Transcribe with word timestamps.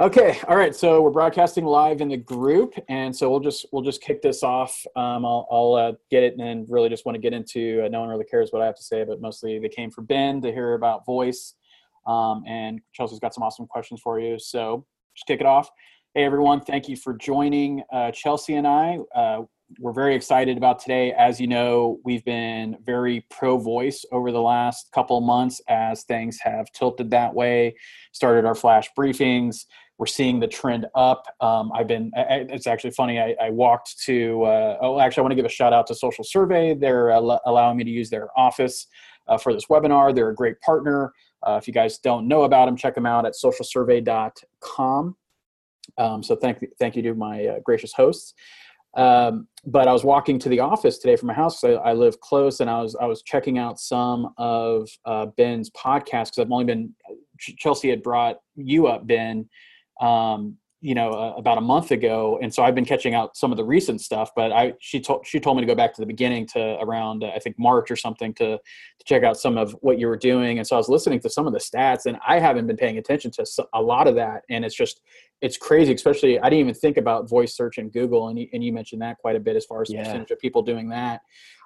Okay, 0.00 0.40
all 0.48 0.56
right. 0.56 0.74
So 0.74 1.02
we're 1.02 1.10
broadcasting 1.10 1.66
live 1.66 2.00
in 2.00 2.08
the 2.08 2.16
group, 2.16 2.72
and 2.88 3.14
so 3.14 3.28
we'll 3.28 3.40
just 3.40 3.66
we'll 3.72 3.82
just 3.82 4.00
kick 4.00 4.22
this 4.22 4.42
off. 4.42 4.86
Um, 4.96 5.26
I'll, 5.26 5.46
I'll 5.50 5.74
uh, 5.74 5.92
get 6.10 6.22
it, 6.22 6.32
and 6.32 6.40
then 6.40 6.64
really 6.66 6.88
just 6.88 7.04
want 7.04 7.14
to 7.14 7.20
get 7.20 7.34
into. 7.34 7.82
Uh, 7.84 7.88
no 7.88 8.00
one 8.00 8.08
really 8.08 8.24
cares 8.24 8.52
what 8.52 8.62
I 8.62 8.64
have 8.64 8.74
to 8.76 8.82
say, 8.82 9.04
but 9.04 9.20
mostly 9.20 9.58
they 9.58 9.68
came 9.68 9.90
for 9.90 10.00
Ben 10.00 10.40
to 10.40 10.50
hear 10.50 10.72
about 10.72 11.04
voice, 11.04 11.56
um, 12.06 12.42
and 12.48 12.80
Chelsea's 12.94 13.20
got 13.20 13.34
some 13.34 13.42
awesome 13.42 13.66
questions 13.66 14.00
for 14.02 14.18
you. 14.18 14.38
So 14.38 14.86
just 15.14 15.26
kick 15.26 15.40
it 15.40 15.46
off. 15.46 15.68
Hey 16.14 16.24
everyone, 16.24 16.62
thank 16.62 16.88
you 16.88 16.96
for 16.96 17.12
joining 17.12 17.82
uh, 17.92 18.12
Chelsea 18.12 18.54
and 18.54 18.66
I. 18.66 18.98
We're 19.78 19.92
very 19.92 20.14
excited 20.14 20.56
about 20.56 20.78
today. 20.78 21.12
As 21.12 21.40
you 21.40 21.46
know, 21.46 22.00
we've 22.04 22.24
been 22.24 22.76
very 22.84 23.24
pro 23.30 23.58
voice 23.58 24.04
over 24.12 24.32
the 24.32 24.40
last 24.40 24.90
couple 24.92 25.20
months 25.20 25.60
as 25.68 26.04
things 26.04 26.38
have 26.40 26.70
tilted 26.72 27.10
that 27.10 27.34
way. 27.34 27.74
Started 28.12 28.44
our 28.44 28.54
flash 28.54 28.90
briefings. 28.98 29.66
We're 29.98 30.06
seeing 30.06 30.40
the 30.40 30.48
trend 30.48 30.86
up. 30.94 31.26
Um, 31.40 31.70
I've 31.72 31.86
been, 31.86 32.10
it's 32.16 32.66
actually 32.66 32.90
funny. 32.90 33.20
I, 33.20 33.36
I 33.40 33.50
walked 33.50 34.00
to, 34.04 34.42
uh, 34.42 34.78
oh, 34.80 34.98
actually, 34.98 35.20
I 35.20 35.22
want 35.22 35.32
to 35.32 35.36
give 35.36 35.44
a 35.44 35.50
shout 35.50 35.72
out 35.72 35.86
to 35.88 35.94
Social 35.94 36.24
Survey. 36.24 36.74
They're 36.74 37.10
allowing 37.10 37.76
me 37.76 37.84
to 37.84 37.90
use 37.90 38.10
their 38.10 38.28
office 38.36 38.86
uh, 39.28 39.38
for 39.38 39.52
this 39.52 39.66
webinar. 39.66 40.14
They're 40.14 40.30
a 40.30 40.34
great 40.34 40.60
partner. 40.60 41.12
Uh, 41.46 41.58
if 41.60 41.68
you 41.68 41.72
guys 41.72 41.98
don't 41.98 42.26
know 42.26 42.42
about 42.42 42.66
them, 42.66 42.76
check 42.76 42.94
them 42.94 43.06
out 43.06 43.26
at 43.26 43.34
socialsurvey.com. 43.34 45.16
Um, 45.98 46.22
so 46.22 46.36
thank, 46.36 46.64
thank 46.78 46.96
you 46.96 47.02
to 47.02 47.14
my 47.14 47.46
uh, 47.46 47.58
gracious 47.64 47.92
hosts. 47.92 48.34
Um, 48.96 49.48
but 49.64 49.86
I 49.88 49.92
was 49.92 50.04
walking 50.04 50.38
to 50.40 50.48
the 50.48 50.60
office 50.60 50.98
today 50.98 51.16
from 51.16 51.28
my 51.28 51.34
house. 51.34 51.60
So 51.60 51.76
I 51.76 51.92
live 51.92 52.20
close, 52.20 52.60
and 52.60 52.68
I 52.68 52.82
was 52.82 52.96
I 52.96 53.06
was 53.06 53.22
checking 53.22 53.58
out 53.58 53.78
some 53.78 54.34
of 54.38 54.88
uh, 55.04 55.26
Ben's 55.26 55.70
podcasts 55.70 56.30
because 56.30 56.38
I've 56.40 56.52
only 56.52 56.64
been 56.64 56.94
Chelsea 57.38 57.90
had 57.90 58.02
brought 58.02 58.38
you 58.56 58.86
up, 58.86 59.06
Ben, 59.06 59.48
um, 60.00 60.56
you 60.84 60.96
know, 60.96 61.10
uh, 61.10 61.34
about 61.36 61.58
a 61.58 61.60
month 61.60 61.92
ago, 61.92 62.40
and 62.42 62.52
so 62.52 62.64
I've 62.64 62.74
been 62.74 62.84
catching 62.84 63.14
out 63.14 63.36
some 63.36 63.52
of 63.52 63.56
the 63.56 63.64
recent 63.64 64.00
stuff. 64.00 64.32
But 64.34 64.50
I 64.50 64.74
she 64.80 65.00
told 65.00 65.24
she 65.24 65.38
told 65.38 65.56
me 65.56 65.62
to 65.62 65.66
go 65.66 65.76
back 65.76 65.94
to 65.94 66.00
the 66.00 66.06
beginning 66.06 66.44
to 66.48 66.76
around 66.80 67.22
uh, 67.22 67.28
I 67.28 67.38
think 67.38 67.56
March 67.56 67.88
or 67.88 67.94
something 67.94 68.34
to 68.34 68.58
to 68.58 69.04
check 69.04 69.22
out 69.22 69.36
some 69.36 69.56
of 69.56 69.72
what 69.80 70.00
you 70.00 70.08
were 70.08 70.16
doing. 70.16 70.58
And 70.58 70.66
so 70.66 70.74
I 70.74 70.78
was 70.78 70.88
listening 70.88 71.20
to 71.20 71.30
some 71.30 71.46
of 71.46 71.52
the 71.52 71.60
stats, 71.60 72.06
and 72.06 72.18
I 72.26 72.40
haven't 72.40 72.66
been 72.66 72.76
paying 72.76 72.98
attention 72.98 73.30
to 73.32 73.46
a 73.72 73.80
lot 73.80 74.08
of 74.08 74.16
that. 74.16 74.42
And 74.50 74.64
it's 74.64 74.74
just 74.74 75.00
it's 75.40 75.56
crazy, 75.56 75.94
especially 75.94 76.40
I 76.40 76.50
didn't 76.50 76.60
even 76.60 76.74
think 76.74 76.96
about 76.96 77.28
voice 77.28 77.56
search 77.56 77.78
in 77.78 77.88
Google, 77.88 78.28
and 78.28 78.38
you, 78.38 78.48
and 78.52 78.64
you 78.64 78.72
mentioned 78.72 79.02
that 79.02 79.18
quite 79.18 79.36
a 79.36 79.40
bit 79.40 79.54
as 79.54 79.64
far 79.64 79.82
as 79.82 79.88
the 79.88 79.98
percentage 79.98 80.32
of 80.32 80.40
people 80.40 80.62
doing 80.62 80.88
that. 80.88 81.20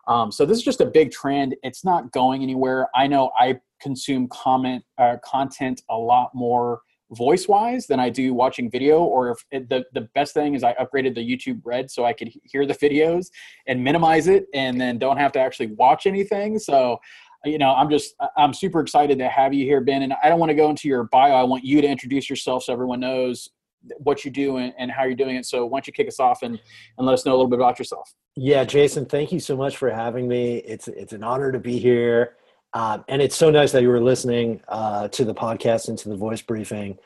Um, 0.08 0.30
so 0.30 0.44
this 0.44 0.58
is 0.58 0.62
just 0.62 0.82
a 0.82 0.86
big 0.86 1.10
trend. 1.10 1.56
It's 1.62 1.84
not 1.84 2.12
going 2.12 2.42
anywhere. 2.42 2.88
I 2.94 3.06
know 3.06 3.32
I 3.38 3.60
consume 3.80 4.28
comment 4.28 4.84
uh, 4.98 5.16
content 5.24 5.82
a 5.91 5.96
lot 5.96 6.34
more 6.34 6.80
voice 7.12 7.48
wise 7.48 7.86
than 7.86 8.00
I 8.00 8.10
do 8.10 8.34
watching 8.34 8.70
video. 8.70 9.00
Or 9.02 9.30
if 9.30 9.38
it, 9.50 9.68
the 9.68 9.84
the 9.92 10.02
best 10.14 10.34
thing 10.34 10.54
is 10.54 10.64
I 10.64 10.74
upgraded 10.74 11.14
the 11.14 11.28
YouTube 11.28 11.60
Red 11.64 11.90
so 11.90 12.04
I 12.04 12.12
could 12.12 12.30
hear 12.44 12.66
the 12.66 12.74
videos 12.74 13.26
and 13.66 13.82
minimize 13.82 14.28
it, 14.28 14.46
and 14.54 14.80
then 14.80 14.98
don't 14.98 15.18
have 15.18 15.32
to 15.32 15.40
actually 15.40 15.68
watch 15.68 16.06
anything. 16.06 16.58
So 16.58 16.98
uh, 17.44 17.50
you 17.50 17.58
know 17.58 17.74
i'm 17.74 17.90
just 17.90 18.14
i'm 18.38 18.54
super 18.54 18.80
excited 18.80 19.18
to 19.18 19.28
have 19.28 19.52
you 19.52 19.66
here 19.66 19.82
ben 19.82 20.00
and 20.00 20.14
i 20.24 20.28
don't 20.30 20.40
want 20.40 20.48
to 20.48 20.54
go 20.54 20.70
into 20.70 20.88
your 20.88 21.04
bio 21.04 21.34
i 21.34 21.42
want 21.42 21.62
you 21.62 21.82
to 21.82 21.86
introduce 21.86 22.30
yourself 22.30 22.62
so 22.62 22.72
everyone 22.72 22.98
knows 22.98 23.50
what 23.98 24.24
you 24.24 24.30
do 24.30 24.56
and, 24.56 24.72
and, 24.78 24.91
how 24.91 25.04
you're 25.04 25.14
doing 25.14 25.36
it. 25.36 25.46
So 25.46 25.64
why 25.66 25.78
don't 25.78 25.86
you 25.86 25.92
kick 25.92 26.08
us 26.08 26.20
off 26.20 26.42
and, 26.42 26.58
and 26.98 27.06
let 27.06 27.14
us 27.14 27.24
know 27.24 27.32
a 27.32 27.36
little 27.36 27.48
bit 27.48 27.58
about 27.58 27.78
yourself? 27.78 28.14
Yeah, 28.36 28.64
Jason, 28.64 29.06
thank 29.06 29.32
you 29.32 29.41
so 29.41 29.56
much 29.56 29.76
for 29.76 29.91
having 29.91 30.28
me. 30.28 30.56
It's 30.58 30.88
it's 30.88 31.12
an 31.12 31.22
honor 31.22 31.50
to 31.52 31.58
be 31.58 31.78
here, 31.78 32.36
um, 32.72 33.05
and 33.09 33.22
it's 33.22 33.36
so 33.36 33.50
nice 33.50 33.72
that 33.72 33.83
you 33.83 33.89
were 33.89 34.00
listening 34.00 34.61
uh, 34.69 35.09
to 35.09 35.25
the 35.25 35.34
podcast 35.34 35.89
and 35.89 35.98
to 35.98 36.09
the 36.09 36.17
voice 36.17 36.42
briefing. 36.42 36.98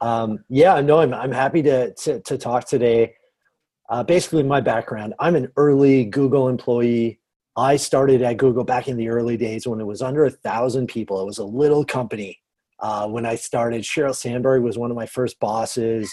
Um, 0.00 0.44
yeah, 0.48 0.80
no, 0.80 1.00
I'm 1.00 1.14
I'm 1.14 1.32
happy 1.32 1.62
to 1.62 1.92
to, 1.94 2.20
to 2.20 2.38
talk 2.38 2.66
today. 2.66 3.14
Uh, 3.88 4.02
basically, 4.02 4.42
my 4.42 4.60
background: 4.60 5.14
I'm 5.18 5.36
an 5.36 5.52
early 5.56 6.04
Google 6.04 6.48
employee. 6.48 7.20
I 7.56 7.76
started 7.76 8.22
at 8.22 8.38
Google 8.38 8.64
back 8.64 8.88
in 8.88 8.96
the 8.96 9.08
early 9.08 9.36
days 9.36 9.66
when 9.66 9.80
it 9.80 9.86
was 9.86 10.00
under 10.00 10.24
a 10.24 10.30
thousand 10.30 10.86
people. 10.86 11.20
It 11.20 11.26
was 11.26 11.38
a 11.38 11.44
little 11.44 11.84
company 11.84 12.38
uh, 12.80 13.06
when 13.08 13.26
I 13.26 13.36
started. 13.36 13.82
Sheryl 13.82 14.14
Sandberg 14.14 14.62
was 14.62 14.78
one 14.78 14.90
of 14.90 14.96
my 14.96 15.06
first 15.06 15.38
bosses. 15.38 16.12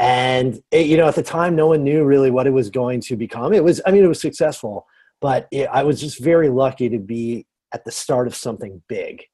And, 0.00 0.62
it, 0.70 0.86
you 0.86 0.96
know, 0.96 1.08
at 1.08 1.16
the 1.16 1.24
time, 1.24 1.56
no 1.56 1.66
one 1.66 1.82
knew 1.82 2.04
really 2.04 2.30
what 2.30 2.46
it 2.46 2.52
was 2.52 2.70
going 2.70 3.00
to 3.02 3.16
become. 3.16 3.52
It 3.52 3.64
was, 3.64 3.80
I 3.84 3.90
mean, 3.90 4.04
it 4.04 4.08
was 4.08 4.20
successful, 4.20 4.86
but 5.20 5.48
it, 5.50 5.68
I 5.72 5.82
was 5.82 6.00
just 6.00 6.22
very 6.22 6.48
lucky 6.48 6.88
to 6.88 7.00
be 7.00 7.46
at 7.72 7.84
the 7.84 7.90
start 7.90 8.26
of 8.26 8.34
something 8.34 8.82
big. 8.88 9.24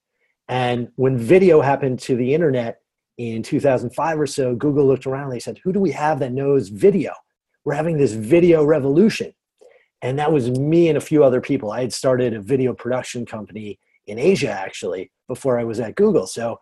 And 0.48 0.88
when 0.96 1.16
video 1.16 1.60
happened 1.60 1.98
to 2.00 2.16
the 2.16 2.34
internet 2.34 2.80
in 3.16 3.42
2005 3.42 4.20
or 4.20 4.26
so, 4.26 4.54
Google 4.54 4.86
looked 4.86 5.06
around 5.06 5.24
and 5.24 5.32
they 5.32 5.40
said, 5.40 5.58
Who 5.64 5.72
do 5.72 5.80
we 5.80 5.92
have 5.92 6.18
that 6.18 6.32
knows 6.32 6.68
video? 6.68 7.12
We're 7.64 7.74
having 7.74 7.96
this 7.96 8.12
video 8.12 8.64
revolution. 8.64 9.32
And 10.02 10.18
that 10.18 10.32
was 10.32 10.50
me 10.50 10.88
and 10.88 10.98
a 10.98 11.00
few 11.00 11.24
other 11.24 11.40
people. 11.40 11.70
I 11.70 11.80
had 11.80 11.92
started 11.92 12.34
a 12.34 12.40
video 12.40 12.74
production 12.74 13.24
company 13.24 13.78
in 14.06 14.18
Asia 14.18 14.50
actually 14.50 15.10
before 15.28 15.58
I 15.58 15.64
was 15.64 15.80
at 15.80 15.94
Google. 15.94 16.26
So 16.26 16.60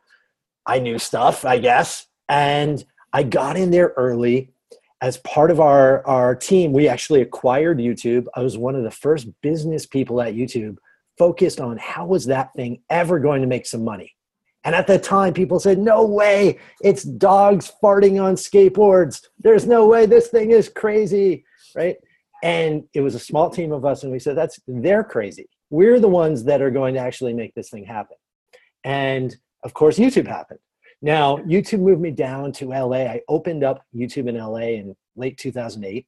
I 0.65 0.79
knew 0.79 0.99
stuff, 0.99 1.45
I 1.45 1.59
guess. 1.59 2.07
And 2.29 2.85
I 3.13 3.25
got 3.25 3.57
in 3.57 3.71
there 3.71 3.95
early. 3.97 4.51
As 5.01 5.17
part 5.19 5.51
of 5.51 5.59
our, 5.59 6.07
our 6.07 6.37
team, 6.37 6.73
we 6.73 6.87
actually 6.87 7.21
acquired 7.21 7.79
YouTube. 7.79 8.27
I 8.37 8.43
was 8.43 8.57
one 8.57 8.77
of 8.77 8.85
the 8.85 8.91
first 8.93 9.27
business 9.41 9.87
people 9.87 10.21
at 10.23 10.35
YouTube 10.35 10.77
focused 11.19 11.61
on 11.61 11.77
how 11.79 12.07
was 12.07 12.27
that 12.27 12.53
thing 12.55 12.83
ever 12.91 13.19
going 13.19 13.43
to 13.43 13.49
make 13.49 13.67
some 13.67 13.85
money. 13.85 14.15
And 14.65 14.75
at 14.75 14.87
the 14.87 14.99
time, 14.99 15.33
people 15.33 15.59
said, 15.59 15.79
No 15.79 16.05
way, 16.05 16.59
it's 16.83 17.03
dogs 17.03 17.73
farting 17.83 18.23
on 18.23 18.35
skateboards. 18.35 19.23
There's 19.39 19.67
no 19.67 19.87
way 19.87 20.07
this 20.07 20.29
thing 20.29 20.51
is 20.51 20.69
crazy, 20.69 21.45
right? 21.75 21.97
And 22.43 22.85
it 22.95 23.01
was 23.01 23.15
a 23.15 23.21
small 23.21 23.51
team 23.51 23.73
of 23.73 23.85
us, 23.85 24.03
and 24.03 24.13
we 24.13 24.19
said, 24.19 24.37
That's 24.37 24.61
they're 24.67 25.05
crazy. 25.05 25.49
We're 25.71 25.99
the 25.99 26.09
ones 26.09 26.45
that 26.45 26.63
are 26.63 26.71
going 26.71 26.95
to 26.95 27.01
actually 27.01 27.33
make 27.33 27.55
this 27.55 27.71
thing 27.71 27.85
happen. 27.85 28.17
And 28.85 29.35
of 29.65 29.75
course, 29.75 29.99
YouTube 29.99 30.27
happened. 30.27 30.61
Now, 31.01 31.39
YouTube 31.39 31.81
moved 31.81 32.01
me 32.01 32.13
down 32.13 32.53
to 32.53 32.69
LA. 32.69 33.05
I 33.07 33.21
opened 33.29 33.65
up 33.65 33.85
YouTube 33.95 34.29
in 34.29 34.37
LA 34.37 34.79
in 34.79 34.95
late 35.17 35.37
2008. 35.39 36.07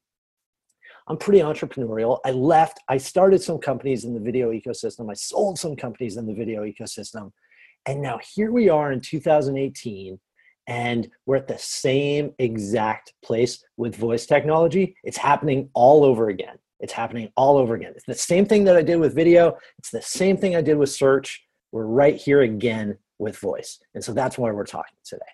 I'm 1.07 1.17
pretty 1.17 1.39
entrepreneurial. 1.39 2.19
I 2.25 2.31
left, 2.31 2.79
I 2.89 2.97
started 2.97 3.41
some 3.41 3.59
companies 3.59 4.05
in 4.05 4.13
the 4.13 4.19
video 4.19 4.51
ecosystem, 4.51 5.09
I 5.09 5.13
sold 5.13 5.59
some 5.59 5.75
companies 5.75 6.17
in 6.17 6.25
the 6.25 6.33
video 6.33 6.63
ecosystem. 6.63 7.31
And 7.85 8.01
now 8.01 8.19
here 8.33 8.51
we 8.51 8.69
are 8.69 8.91
in 8.91 9.01
2018, 9.01 10.19
and 10.67 11.07
we're 11.27 11.35
at 11.35 11.47
the 11.47 11.59
same 11.59 12.33
exact 12.39 13.13
place 13.23 13.63
with 13.77 13.95
voice 13.95 14.25
technology. 14.25 14.95
It's 15.03 15.17
happening 15.17 15.69
all 15.75 16.03
over 16.03 16.29
again. 16.29 16.57
It's 16.79 16.93
happening 16.93 17.31
all 17.35 17.57
over 17.57 17.75
again. 17.75 17.93
It's 17.95 18.05
the 18.05 18.15
same 18.15 18.47
thing 18.47 18.63
that 18.63 18.75
I 18.75 18.81
did 18.81 18.97
with 18.97 19.13
video, 19.13 19.57
it's 19.77 19.91
the 19.91 20.01
same 20.01 20.37
thing 20.37 20.55
I 20.55 20.61
did 20.61 20.77
with 20.77 20.89
search. 20.89 21.43
We're 21.71 21.85
right 21.85 22.15
here 22.15 22.41
again 22.41 22.97
with 23.19 23.37
voice. 23.37 23.79
And 23.93 24.03
so 24.03 24.13
that's 24.13 24.37
why 24.37 24.51
we're 24.51 24.65
talking 24.65 24.97
today. 25.03 25.25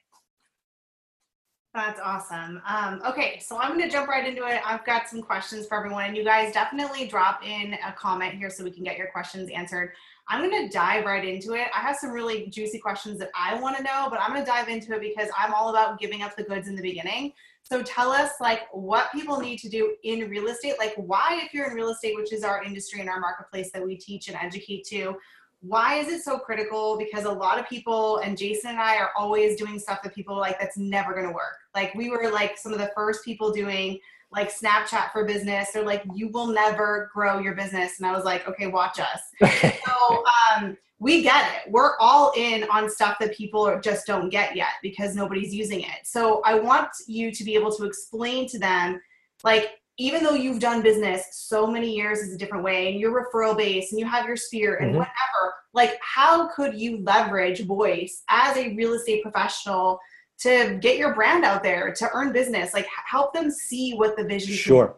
That's 1.73 2.01
awesome. 2.01 2.61
Um, 2.67 3.01
okay, 3.07 3.39
so 3.39 3.57
I'm 3.57 3.77
going 3.77 3.87
to 3.87 3.89
jump 3.89 4.09
right 4.09 4.27
into 4.27 4.45
it. 4.45 4.59
I've 4.65 4.85
got 4.85 5.07
some 5.07 5.21
questions 5.21 5.67
for 5.67 5.77
everyone, 5.77 6.03
and 6.03 6.17
you 6.17 6.23
guys 6.25 6.53
definitely 6.53 7.07
drop 7.07 7.45
in 7.45 7.75
a 7.75 7.93
comment 7.93 8.33
here 8.33 8.49
so 8.49 8.65
we 8.65 8.71
can 8.71 8.83
get 8.83 8.97
your 8.97 9.07
questions 9.07 9.49
answered. 9.49 9.93
I'm 10.27 10.49
going 10.49 10.67
to 10.67 10.73
dive 10.73 11.05
right 11.05 11.23
into 11.23 11.53
it. 11.53 11.67
I 11.73 11.79
have 11.79 11.95
some 11.95 12.11
really 12.11 12.47
juicy 12.47 12.77
questions 12.77 13.19
that 13.19 13.29
I 13.33 13.57
want 13.61 13.77
to 13.77 13.83
know, 13.83 14.07
but 14.09 14.19
I'm 14.19 14.33
going 14.33 14.43
to 14.43 14.51
dive 14.51 14.67
into 14.67 14.93
it 14.95 14.99
because 14.99 15.29
I'm 15.37 15.53
all 15.53 15.69
about 15.69 15.97
giving 15.97 16.23
up 16.23 16.35
the 16.35 16.43
goods 16.43 16.67
in 16.67 16.75
the 16.75 16.81
beginning. 16.81 17.31
So 17.63 17.81
tell 17.81 18.11
us 18.11 18.31
like 18.41 18.63
what 18.73 19.09
people 19.13 19.39
need 19.39 19.59
to 19.59 19.69
do 19.69 19.95
in 20.03 20.29
real 20.29 20.47
estate, 20.47 20.75
like 20.77 20.93
why 20.97 21.39
if 21.43 21.53
you're 21.53 21.69
in 21.69 21.73
real 21.73 21.89
estate, 21.89 22.17
which 22.17 22.33
is 22.33 22.43
our 22.43 22.63
industry 22.63 22.99
and 22.99 23.09
our 23.09 23.21
marketplace 23.21 23.71
that 23.71 23.85
we 23.85 23.95
teach 23.95 24.27
and 24.27 24.35
educate 24.35 24.83
to, 24.87 25.15
why 25.61 25.95
is 25.95 26.07
it 26.07 26.23
so 26.23 26.39
critical? 26.39 26.97
Because 26.97 27.25
a 27.25 27.31
lot 27.31 27.59
of 27.59 27.69
people, 27.69 28.17
and 28.17 28.37
Jason 28.37 28.71
and 28.71 28.79
I 28.79 28.97
are 28.97 29.11
always 29.17 29.57
doing 29.57 29.77
stuff 29.77 30.01
that 30.03 30.13
people 30.13 30.35
like 30.35 30.59
that's 30.59 30.77
never 30.77 31.13
going 31.13 31.27
to 31.27 31.31
work. 31.33 31.57
Like 31.75 31.93
we 31.93 32.09
were 32.09 32.29
like 32.31 32.57
some 32.57 32.73
of 32.73 32.79
the 32.79 32.91
first 32.95 33.23
people 33.23 33.51
doing 33.51 33.99
like 34.31 34.51
Snapchat 34.51 35.11
for 35.11 35.25
business. 35.25 35.71
They're 35.71 35.85
like, 35.85 36.03
you 36.13 36.29
will 36.29 36.47
never 36.47 37.11
grow 37.13 37.39
your 37.39 37.53
business. 37.53 37.99
And 37.99 38.07
I 38.07 38.15
was 38.15 38.23
like, 38.23 38.47
okay, 38.47 38.67
watch 38.67 38.99
us. 38.99 39.21
so 39.85 40.23
um, 40.55 40.77
we 40.99 41.21
get 41.21 41.45
it. 41.53 41.71
We're 41.71 41.97
all 41.99 42.31
in 42.35 42.63
on 42.71 42.89
stuff 42.89 43.17
that 43.19 43.35
people 43.35 43.79
just 43.83 44.07
don't 44.07 44.29
get 44.29 44.55
yet 44.55 44.73
because 44.81 45.15
nobody's 45.15 45.53
using 45.53 45.81
it. 45.81 46.05
So 46.05 46.41
I 46.45 46.59
want 46.59 46.89
you 47.07 47.31
to 47.31 47.43
be 47.43 47.55
able 47.55 47.75
to 47.75 47.83
explain 47.83 48.47
to 48.49 48.59
them, 48.59 49.01
like, 49.43 49.80
even 50.01 50.23
though 50.23 50.33
you've 50.33 50.59
done 50.59 50.81
business 50.81 51.23
so 51.31 51.67
many 51.67 51.95
years 51.95 52.19
is 52.19 52.33
a 52.33 52.37
different 52.37 52.63
way 52.63 52.91
and 52.91 52.99
you're 52.99 53.23
referral 53.23 53.55
based 53.55 53.91
and 53.91 53.99
you 53.99 54.05
have 54.07 54.25
your 54.25 54.35
sphere 54.35 54.77
and 54.77 54.89
mm-hmm. 54.89 54.97
whatever 54.97 55.53
like 55.73 55.99
how 56.01 56.47
could 56.49 56.73
you 56.79 57.03
leverage 57.03 57.65
voice 57.65 58.23
as 58.29 58.57
a 58.57 58.73
real 58.75 58.93
estate 58.93 59.21
professional 59.21 59.99
to 60.39 60.79
get 60.81 60.97
your 60.97 61.13
brand 61.13 61.45
out 61.45 61.61
there 61.61 61.93
to 61.93 62.09
earn 62.13 62.33
business? 62.33 62.73
Like 62.73 62.87
help 63.05 63.31
them 63.33 63.51
see 63.51 63.93
what 63.93 64.17
the 64.17 64.23
vision 64.23 64.55
sure. 64.55 64.95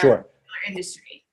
sure. 0.00 0.26
industry. 0.66 1.24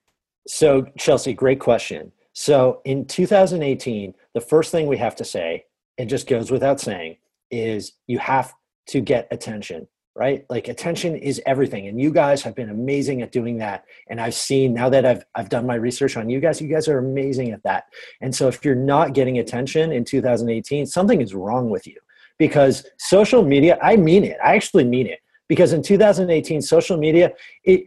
So 0.45 0.85
chelsea 0.97 1.33
great 1.33 1.61
question. 1.61 2.11
So 2.33 2.81
in 2.83 3.05
2018 3.05 4.13
the 4.33 4.41
first 4.41 4.71
thing 4.71 4.87
we 4.87 4.97
have 4.97 5.15
to 5.15 5.23
say 5.23 5.65
it 5.97 6.05
just 6.05 6.27
goes 6.27 6.51
without 6.51 6.81
saying 6.81 7.17
is 7.51 7.93
you 8.07 8.19
have 8.19 8.53
to 8.87 8.99
get 8.99 9.27
attention 9.31 9.87
right? 10.15 10.45
Like 10.49 10.67
attention 10.67 11.15
is 11.15 11.41
everything 11.45 11.87
and 11.87 11.99
you 11.99 12.11
guys 12.11 12.43
have 12.43 12.55
been 12.55 12.69
amazing 12.69 13.21
at 13.21 13.31
doing 13.31 13.57
that. 13.57 13.85
And 14.07 14.21
i've 14.21 14.35
seen 14.35 14.73
now 14.73 14.89
that 14.89 15.05
i've 15.05 15.23
i've 15.35 15.49
done 15.49 15.65
my 15.65 15.75
research 15.75 16.17
on 16.17 16.29
you 16.29 16.39
guys 16.39 16.61
you 16.61 16.67
guys 16.67 16.87
are 16.87 16.99
amazing 16.99 17.51
at 17.51 17.63
that. 17.63 17.85
And 18.21 18.33
so 18.33 18.47
if 18.47 18.63
you're 18.63 18.75
not 18.75 19.13
getting 19.13 19.39
attention 19.39 19.91
in 19.91 20.05
2018 20.05 20.85
something 20.85 21.21
is 21.21 21.33
wrong 21.33 21.69
with 21.69 21.87
you. 21.87 21.97
Because 22.37 22.85
social 22.97 23.43
media 23.43 23.79
i 23.81 23.95
mean 23.95 24.23
it 24.23 24.37
i 24.43 24.55
actually 24.55 24.83
mean 24.85 25.07
it. 25.07 25.19
Because 25.47 25.73
in 25.73 25.81
2018 25.81 26.61
social 26.61 26.97
media 26.97 27.33
it 27.63 27.85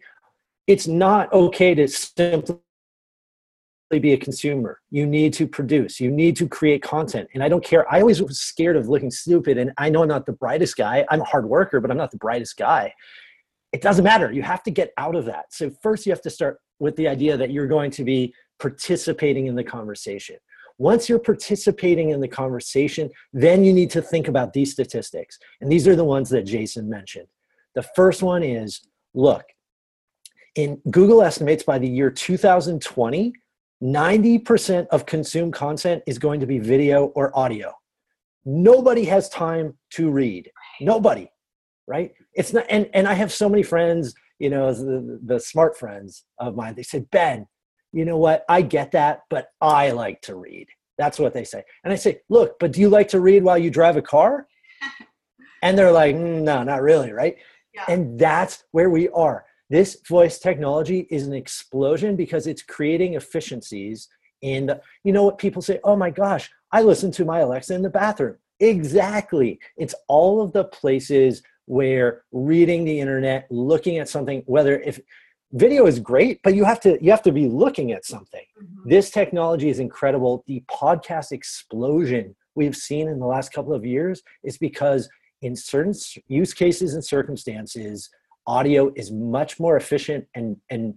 it's 0.66 0.88
not 0.88 1.32
okay 1.32 1.74
to 1.76 1.86
simply 1.86 2.56
be 3.90 4.12
a 4.12 4.16
consumer. 4.16 4.80
You 4.90 5.06
need 5.06 5.32
to 5.34 5.46
produce. 5.46 6.00
You 6.00 6.10
need 6.10 6.36
to 6.36 6.48
create 6.48 6.82
content. 6.82 7.28
And 7.34 7.42
I 7.42 7.48
don't 7.48 7.64
care. 7.64 7.90
I 7.92 8.00
always 8.00 8.20
was 8.20 8.38
scared 8.38 8.76
of 8.76 8.88
looking 8.88 9.10
stupid. 9.10 9.58
And 9.58 9.72
I 9.78 9.88
know 9.88 10.02
I'm 10.02 10.08
not 10.08 10.26
the 10.26 10.32
brightest 10.32 10.76
guy. 10.76 11.04
I'm 11.08 11.20
a 11.20 11.24
hard 11.24 11.48
worker, 11.48 11.80
but 11.80 11.90
I'm 11.90 11.96
not 11.96 12.10
the 12.10 12.18
brightest 12.18 12.56
guy. 12.56 12.92
It 13.72 13.82
doesn't 13.82 14.04
matter. 14.04 14.32
You 14.32 14.42
have 14.42 14.62
to 14.64 14.70
get 14.70 14.92
out 14.96 15.14
of 15.14 15.24
that. 15.26 15.46
So 15.52 15.70
first 15.82 16.06
you 16.06 16.12
have 16.12 16.22
to 16.22 16.30
start 16.30 16.60
with 16.78 16.96
the 16.96 17.08
idea 17.08 17.36
that 17.36 17.50
you're 17.50 17.66
going 17.66 17.90
to 17.92 18.04
be 18.04 18.34
participating 18.58 19.46
in 19.46 19.54
the 19.54 19.64
conversation. 19.64 20.36
Once 20.78 21.08
you're 21.08 21.18
participating 21.18 22.10
in 22.10 22.20
the 22.20 22.28
conversation, 22.28 23.10
then 23.32 23.64
you 23.64 23.72
need 23.72 23.90
to 23.90 24.02
think 24.02 24.28
about 24.28 24.52
these 24.52 24.72
statistics. 24.72 25.38
And 25.60 25.70
these 25.70 25.88
are 25.88 25.96
the 25.96 26.04
ones 26.04 26.28
that 26.30 26.42
Jason 26.42 26.88
mentioned. 26.88 27.28
The 27.74 27.82
first 27.94 28.22
one 28.22 28.42
is 28.42 28.82
look, 29.14 29.44
in 30.54 30.80
Google 30.90 31.22
estimates 31.22 31.62
by 31.62 31.78
the 31.78 31.88
year 31.88 32.10
2020, 32.10 33.32
90% 33.82 34.86
of 34.88 35.06
consumed 35.06 35.52
content 35.52 36.02
is 36.06 36.18
going 36.18 36.40
to 36.40 36.46
be 36.46 36.58
video 36.58 37.06
or 37.06 37.36
audio. 37.36 37.72
Nobody 38.44 39.04
has 39.04 39.28
time 39.28 39.76
to 39.92 40.10
read. 40.10 40.50
Nobody, 40.80 41.28
right? 41.86 42.12
It's 42.34 42.52
not, 42.52 42.64
and, 42.70 42.88
and 42.94 43.06
I 43.06 43.14
have 43.14 43.32
so 43.32 43.48
many 43.48 43.62
friends, 43.62 44.14
you 44.38 44.50
know, 44.50 44.72
the, 44.72 45.20
the 45.24 45.40
smart 45.40 45.76
friends 45.76 46.24
of 46.38 46.54
mine, 46.54 46.74
they 46.74 46.82
said, 46.82 47.10
Ben, 47.10 47.46
you 47.92 48.04
know 48.04 48.18
what? 48.18 48.44
I 48.48 48.62
get 48.62 48.92
that, 48.92 49.22
but 49.30 49.48
I 49.60 49.90
like 49.90 50.20
to 50.22 50.36
read. 50.36 50.68
That's 50.98 51.18
what 51.18 51.34
they 51.34 51.44
say. 51.44 51.62
And 51.84 51.92
I 51.92 51.96
say, 51.96 52.20
look, 52.28 52.58
but 52.58 52.72
do 52.72 52.80
you 52.80 52.88
like 52.88 53.08
to 53.08 53.20
read 53.20 53.42
while 53.42 53.58
you 53.58 53.70
drive 53.70 53.96
a 53.96 54.02
car? 54.02 54.46
And 55.62 55.76
they're 55.76 55.90
like, 55.90 56.14
mm, 56.14 56.42
no, 56.42 56.62
not 56.62 56.82
really, 56.82 57.12
right? 57.12 57.38
Yeah. 57.74 57.86
And 57.88 58.20
that's 58.20 58.62
where 58.72 58.90
we 58.90 59.08
are 59.08 59.45
this 59.68 59.98
voice 60.08 60.38
technology 60.38 61.06
is 61.10 61.26
an 61.26 61.32
explosion 61.32 62.16
because 62.16 62.46
it's 62.46 62.62
creating 62.62 63.14
efficiencies 63.14 64.08
and 64.42 64.78
you 65.02 65.12
know 65.12 65.24
what 65.24 65.38
people 65.38 65.62
say 65.62 65.80
oh 65.84 65.96
my 65.96 66.10
gosh 66.10 66.50
i 66.72 66.82
listen 66.82 67.10
to 67.10 67.24
my 67.24 67.40
alexa 67.40 67.74
in 67.74 67.82
the 67.82 67.90
bathroom. 67.90 68.36
Exactly. 68.60 69.58
It's 69.76 69.94
all 70.08 70.40
of 70.40 70.52
the 70.52 70.64
places 70.64 71.42
where 71.66 72.22
reading 72.32 72.84
the 72.84 73.00
internet 73.00 73.46
looking 73.50 73.98
at 73.98 74.08
something 74.08 74.42
whether 74.46 74.80
if 74.80 75.00
video 75.52 75.86
is 75.86 75.98
great 75.98 76.40
but 76.42 76.54
you 76.54 76.64
have 76.64 76.80
to 76.80 76.96
you 77.02 77.10
have 77.10 77.22
to 77.22 77.32
be 77.32 77.48
looking 77.48 77.92
at 77.92 78.04
something. 78.04 78.44
Mm-hmm. 78.62 78.88
this 78.88 79.10
technology 79.10 79.68
is 79.68 79.80
incredible. 79.80 80.44
The 80.46 80.62
podcast 80.70 81.32
explosion 81.32 82.36
we've 82.54 82.76
seen 82.76 83.08
in 83.08 83.18
the 83.18 83.26
last 83.26 83.52
couple 83.52 83.74
of 83.74 83.84
years 83.84 84.22
is 84.44 84.58
because 84.58 85.08
in 85.42 85.56
certain 85.56 85.92
use 86.28 86.54
cases 86.54 86.94
and 86.94 87.04
circumstances 87.04 88.08
audio 88.46 88.92
is 88.96 89.10
much 89.10 89.58
more 89.58 89.76
efficient 89.76 90.26
and 90.34 90.56
and 90.70 90.94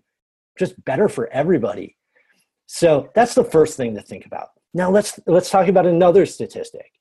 just 0.57 0.83
better 0.85 1.07
for 1.07 1.27
everybody. 1.31 1.95
So 2.67 3.09
that's 3.15 3.33
the 3.33 3.43
first 3.43 3.77
thing 3.77 3.95
to 3.95 4.01
think 4.01 4.25
about. 4.25 4.49
Now 4.73 4.91
let's 4.91 5.19
let's 5.25 5.49
talk 5.49 5.67
about 5.67 5.85
another 5.85 6.25
statistic. 6.25 6.91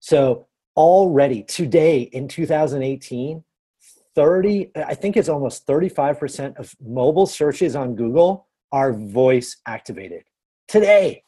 So 0.00 0.46
already 0.76 1.42
today 1.42 2.02
in 2.02 2.28
2018 2.28 3.42
30 4.14 4.70
i 4.76 4.94
think 4.94 5.16
it's 5.16 5.28
almost 5.28 5.66
35% 5.66 6.56
of 6.56 6.72
mobile 6.80 7.26
searches 7.26 7.74
on 7.74 7.96
google 7.96 8.46
are 8.70 8.92
voice 8.92 9.56
activated 9.66 10.22
today. 10.68 11.24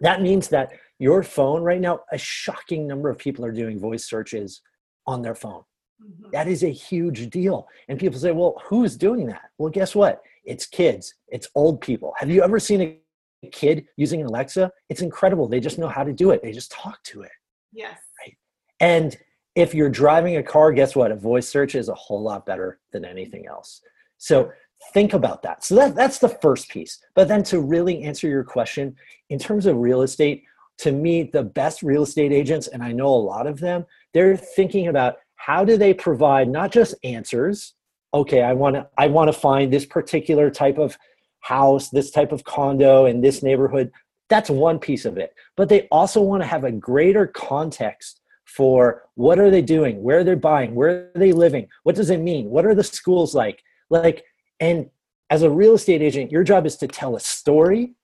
That 0.00 0.22
means 0.22 0.48
that 0.48 0.72
your 0.98 1.22
phone 1.22 1.62
right 1.62 1.80
now 1.80 2.00
a 2.12 2.18
shocking 2.18 2.86
number 2.86 3.10
of 3.10 3.18
people 3.18 3.44
are 3.44 3.52
doing 3.52 3.78
voice 3.78 4.04
searches 4.04 4.62
on 5.06 5.22
their 5.22 5.34
phone 5.34 5.62
Mm-hmm. 6.02 6.30
That 6.32 6.48
is 6.48 6.62
a 6.62 6.68
huge 6.68 7.30
deal. 7.30 7.68
And 7.88 7.98
people 7.98 8.18
say, 8.18 8.32
well, 8.32 8.60
who's 8.64 8.96
doing 8.96 9.26
that? 9.26 9.50
Well, 9.58 9.70
guess 9.70 9.94
what? 9.94 10.22
It's 10.44 10.66
kids, 10.66 11.14
it's 11.28 11.48
old 11.54 11.80
people. 11.80 12.14
Have 12.18 12.30
you 12.30 12.42
ever 12.42 12.60
seen 12.60 12.80
a 12.82 13.48
kid 13.48 13.86
using 13.96 14.20
an 14.20 14.26
Alexa? 14.26 14.70
It's 14.88 15.02
incredible. 15.02 15.48
They 15.48 15.60
just 15.60 15.78
know 15.78 15.88
how 15.88 16.04
to 16.04 16.12
do 16.12 16.30
it, 16.30 16.42
they 16.42 16.52
just 16.52 16.70
talk 16.70 17.02
to 17.04 17.22
it. 17.22 17.32
Yes. 17.72 17.98
Right. 18.20 18.36
And 18.80 19.16
if 19.54 19.74
you're 19.74 19.90
driving 19.90 20.36
a 20.36 20.42
car, 20.42 20.70
guess 20.72 20.94
what? 20.94 21.10
A 21.10 21.16
voice 21.16 21.48
search 21.48 21.74
is 21.74 21.88
a 21.88 21.94
whole 21.94 22.22
lot 22.22 22.46
better 22.46 22.78
than 22.92 23.04
anything 23.04 23.46
else. 23.46 23.80
So 24.18 24.52
think 24.92 25.14
about 25.14 25.42
that. 25.42 25.64
So 25.64 25.74
that, 25.76 25.94
that's 25.94 26.18
the 26.18 26.28
first 26.28 26.68
piece. 26.68 26.98
But 27.14 27.28
then 27.28 27.42
to 27.44 27.60
really 27.60 28.02
answer 28.02 28.28
your 28.28 28.44
question, 28.44 28.94
in 29.30 29.38
terms 29.38 29.66
of 29.66 29.76
real 29.76 30.02
estate, 30.02 30.44
to 30.78 30.92
me, 30.92 31.22
the 31.22 31.42
best 31.42 31.82
real 31.82 32.02
estate 32.02 32.32
agents, 32.32 32.68
and 32.68 32.82
I 32.82 32.92
know 32.92 33.08
a 33.08 33.16
lot 33.16 33.46
of 33.46 33.60
them, 33.60 33.86
they're 34.12 34.36
thinking 34.36 34.88
about 34.88 35.16
how 35.36 35.64
do 35.64 35.76
they 35.76 35.94
provide 35.94 36.48
not 36.48 36.72
just 36.72 36.94
answers 37.04 37.74
okay 38.12 38.42
i 38.42 38.52
want 38.52 38.74
to 38.74 38.86
i 38.98 39.06
want 39.06 39.28
to 39.28 39.38
find 39.38 39.72
this 39.72 39.86
particular 39.86 40.50
type 40.50 40.78
of 40.78 40.96
house 41.40 41.90
this 41.90 42.10
type 42.10 42.32
of 42.32 42.44
condo 42.44 43.06
in 43.06 43.20
this 43.20 43.42
neighborhood 43.42 43.92
that's 44.28 44.50
one 44.50 44.78
piece 44.78 45.04
of 45.04 45.18
it. 45.18 45.34
But 45.56 45.68
they 45.68 45.82
also 45.90 46.20
want 46.20 46.42
to 46.42 46.48
have 46.48 46.64
a 46.64 46.72
greater 46.72 47.26
context 47.26 48.20
for 48.44 49.02
what 49.14 49.38
are 49.38 49.50
they 49.50 49.62
doing 49.62 50.02
where 50.02 50.22
they're 50.22 50.36
they 50.36 50.40
buying 50.40 50.74
where 50.74 51.10
are 51.14 51.18
they 51.18 51.32
living 51.32 51.66
what 51.82 51.96
does 51.96 52.10
it 52.10 52.20
mean 52.20 52.48
what 52.48 52.64
are 52.64 52.76
the 52.76 52.84
schools 52.84 53.34
like? 53.34 53.62
Like 53.90 54.24
and 54.60 54.88
as 55.30 55.42
a 55.42 55.50
real 55.50 55.74
estate 55.74 56.00
agent 56.00 56.30
your 56.30 56.44
job 56.44 56.64
is 56.64 56.76
to 56.76 56.86
tell 56.86 57.16
a 57.16 57.20
story. 57.20 57.94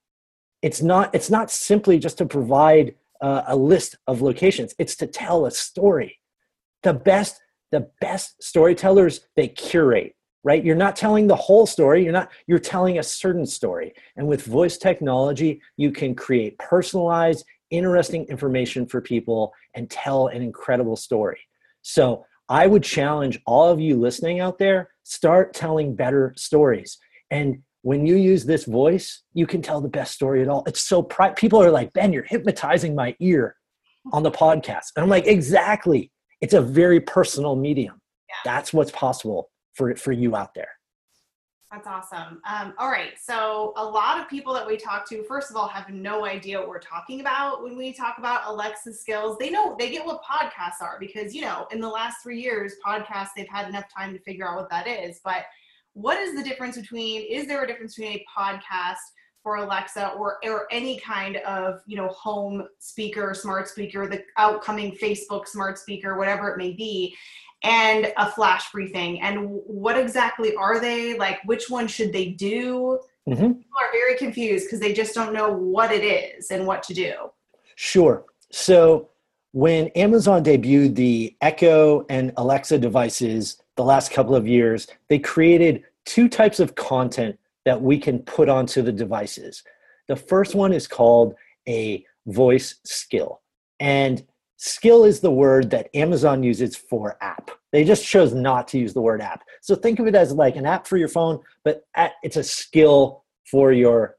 It's 0.61 0.83
not 0.83 1.15
it's 1.15 1.31
not 1.31 1.51
simply 1.51 1.99
just 1.99 2.19
to 2.19 2.27
provide 2.27 2.95
uh, 3.21 3.43
a 3.47 3.57
list 3.57 3.97
of 4.09 4.21
locations. 4.21 4.75
It's 4.79 4.97
to 4.97 5.07
tell 5.07 5.47
a 5.47 5.51
story 5.51 6.19
the 6.83 6.95
best 6.95 7.41
the 7.71 7.89
best 8.01 8.43
storytellers 8.43 9.21
they 9.37 9.49
curate 9.49 10.15
right? 10.45 10.65
You're 10.65 10.77
not 10.77 10.97
telling 10.97 11.27
the 11.27 11.37
whole 11.37 11.67
story. 11.67 12.03
You're 12.03 12.13
not 12.13 12.31
you're 12.47 12.59
telling 12.59 12.99
a 12.99 13.03
certain 13.03 13.47
story. 13.47 13.95
And 14.17 14.27
with 14.27 14.45
voice 14.45 14.77
technology 14.77 15.61
you 15.77 15.91
can 15.91 16.15
create 16.15 16.59
personalized 16.59 17.45
interesting 17.71 18.25
information 18.27 18.87
for 18.87 19.01
people 19.01 19.53
and 19.75 19.89
tell 19.89 20.27
an 20.29 20.43
incredible 20.43 20.97
story. 20.97 21.41
So 21.83 22.27
i 22.49 22.67
would 22.67 22.83
challenge 22.83 23.41
all 23.47 23.69
of 23.71 23.81
you 23.81 23.97
listening 23.97 24.41
out 24.41 24.59
there 24.59 24.91
start 25.05 25.55
telling 25.55 25.95
better 25.95 26.35
stories. 26.37 26.99
And 27.31 27.63
when 27.83 28.07
you 28.07 28.17
use 28.17 28.45
this 28.45 28.65
voice 28.65 29.23
you 29.33 29.47
can 29.47 29.63
tell 29.63 29.81
the 29.81 29.89
best 29.89 30.13
story 30.13 30.43
at 30.43 30.49
all. 30.49 30.65
It's 30.67 30.83
so 30.83 31.03
pri- 31.03 31.35
people 31.35 31.63
are 31.63 31.71
like 31.71 31.93
ben 31.93 32.13
you're 32.13 32.25
hypnotizing 32.25 32.95
my 32.95 33.15
ear 33.21 33.57
on 34.13 34.23
the 34.23 34.31
podcast. 34.31 34.89
And 34.97 35.05
i'm 35.05 35.09
like 35.09 35.27
exactly 35.27 36.12
it's 36.43 36.55
a 36.55 36.61
very 36.61 37.01
personal 37.01 37.57
medium. 37.57 37.99
Yeah. 38.29 38.35
That's 38.45 38.75
what's 38.75 38.91
possible 38.91 39.51
for 39.73 39.97
for 39.97 40.13
you 40.13 40.37
out 40.37 40.53
there. 40.55 40.69
That's 41.71 41.87
awesome. 41.87 42.43
Um, 42.47 42.75
all 42.77 42.91
right. 42.91 43.13
So, 43.19 43.73
a 43.77 43.85
lot 43.85 44.21
of 44.21 44.29
people 44.29 44.53
that 44.53 44.67
we 44.67 44.77
talk 44.77 45.09
to, 45.09 45.23
first 45.23 45.51
of 45.51 45.57
all, 45.57 45.69
have 45.69 45.89
no 45.89 46.27
idea 46.27 46.59
what 46.59 46.69
we're 46.69 46.79
talking 46.79 47.23
about 47.23 47.63
when 47.63 47.79
we 47.79 47.95
talk 47.95 48.19
about 48.19 48.43
Alexa 48.45 48.93
skills. 48.93 49.39
They 49.39 49.49
know, 49.49 49.75
they 49.79 49.91
get 49.91 50.05
what 50.05 50.21
podcasts 50.23 50.83
are 50.83 50.99
because, 51.01 51.35
you 51.35 51.41
know, 51.41 51.67
in 51.73 51.81
the 51.81 51.89
last 51.89 52.17
three 52.23 52.43
years, 52.43 52.75
podcasts, 52.87 53.31
they've 53.35 53.49
had 53.49 53.69
enough 53.69 53.87
time 53.97 54.13
to 54.13 54.19
figure 54.19 54.47
out 54.47 54.57
what 54.57 54.69
that 54.69 54.87
is. 54.87 55.21
But 55.25 55.45
what 55.95 56.19
is 56.19 56.37
the 56.37 56.43
difference 56.43 56.77
between, 56.77 57.23
is 57.23 57.47
there 57.47 57.65
a 57.65 57.67
difference 57.67 57.95
between 57.95 58.19
a 58.19 58.27
podcast 58.39 58.97
for 59.43 59.57
Alexa 59.57 60.11
or 60.11 60.39
or 60.45 60.67
any 60.71 60.99
kind 61.01 61.37
of 61.39 61.81
you 61.87 61.97
know 61.97 62.09
home 62.09 62.67
speaker, 62.79 63.35
smart 63.35 63.69
speaker, 63.69 64.07
the 64.07 64.25
outcoming 64.37 64.97
Facebook 64.97 65.49
smart 65.49 65.79
speaker, 65.79 66.17
whatever 66.17 66.49
it 66.51 66.59
may 66.59 66.73
be, 66.73 67.17
and 67.63 68.13
a 68.17 68.31
flash 68.31 68.71
briefing. 68.73 69.21
And 69.21 69.49
what 69.67 69.99
exactly 69.99 70.55
are 70.55 70.81
they? 70.81 71.17
Like, 71.17 71.39
which 71.45 71.69
one 71.69 71.87
should 71.87 72.13
they 72.13 72.27
do? 72.27 73.01
Mm-hmm. 73.29 73.53
People 73.53 73.79
are 73.81 73.93
very 73.93 74.17
confused 74.17 74.67
because 74.67 74.81
they 74.81 74.93
just 74.93 75.15
don't 75.15 75.33
know 75.33 75.53
what 75.53 75.93
it 75.93 76.03
is 76.03 76.51
and 76.51 76.67
what 76.67 76.83
to 76.85 76.95
do. 76.95 77.15
Sure. 77.77 78.25
So 78.51 79.09
when 79.53 79.89
Amazon 79.89 80.43
debuted 80.43 80.95
the 80.95 81.37
Echo 81.41 82.05
and 82.09 82.33
Alexa 82.37 82.79
devices 82.79 83.59
the 83.77 83.85
last 83.85 84.11
couple 84.11 84.35
of 84.35 84.47
years, 84.47 84.89
they 85.09 85.19
created 85.19 85.85
two 86.05 86.29
types 86.29 86.59
of 86.59 86.75
content 86.75 87.39
that 87.65 87.81
we 87.81 87.99
can 87.99 88.19
put 88.21 88.49
onto 88.49 88.83
the 88.83 88.93
devices. 88.93 89.63
The 90.09 90.17
first 90.17 90.55
one 90.55 90.73
is 90.73 90.87
called 90.87 91.35
a 91.69 92.05
voice 92.27 92.81
skill. 92.85 93.41
And 93.81 94.25
skill 94.57 95.05
is 95.05 95.21
the 95.21 95.31
word 95.31 95.71
that 95.71 95.89
Amazon 95.95 96.43
uses 96.43 96.77
for 96.77 97.17
app. 97.21 97.51
They 97.73 97.85
just 97.85 98.07
chose 98.07 98.35
not 98.35 98.69
to 98.69 98.79
use 98.79 98.95
the 98.95 99.01
word 99.01 99.21
app. 99.21 99.45
So 99.61 99.75
think 99.75 99.99
of 99.99 100.07
it 100.07 100.15
as 100.15 100.33
like 100.33 100.57
an 100.57 100.67
app 100.67 100.87
for 100.87 100.97
your 100.97 101.09
phone, 101.09 101.41
but 101.65 101.85
it's 102.23 102.37
a 102.37 102.45
skill 102.45 103.25
for 103.51 103.73
your 103.73 104.17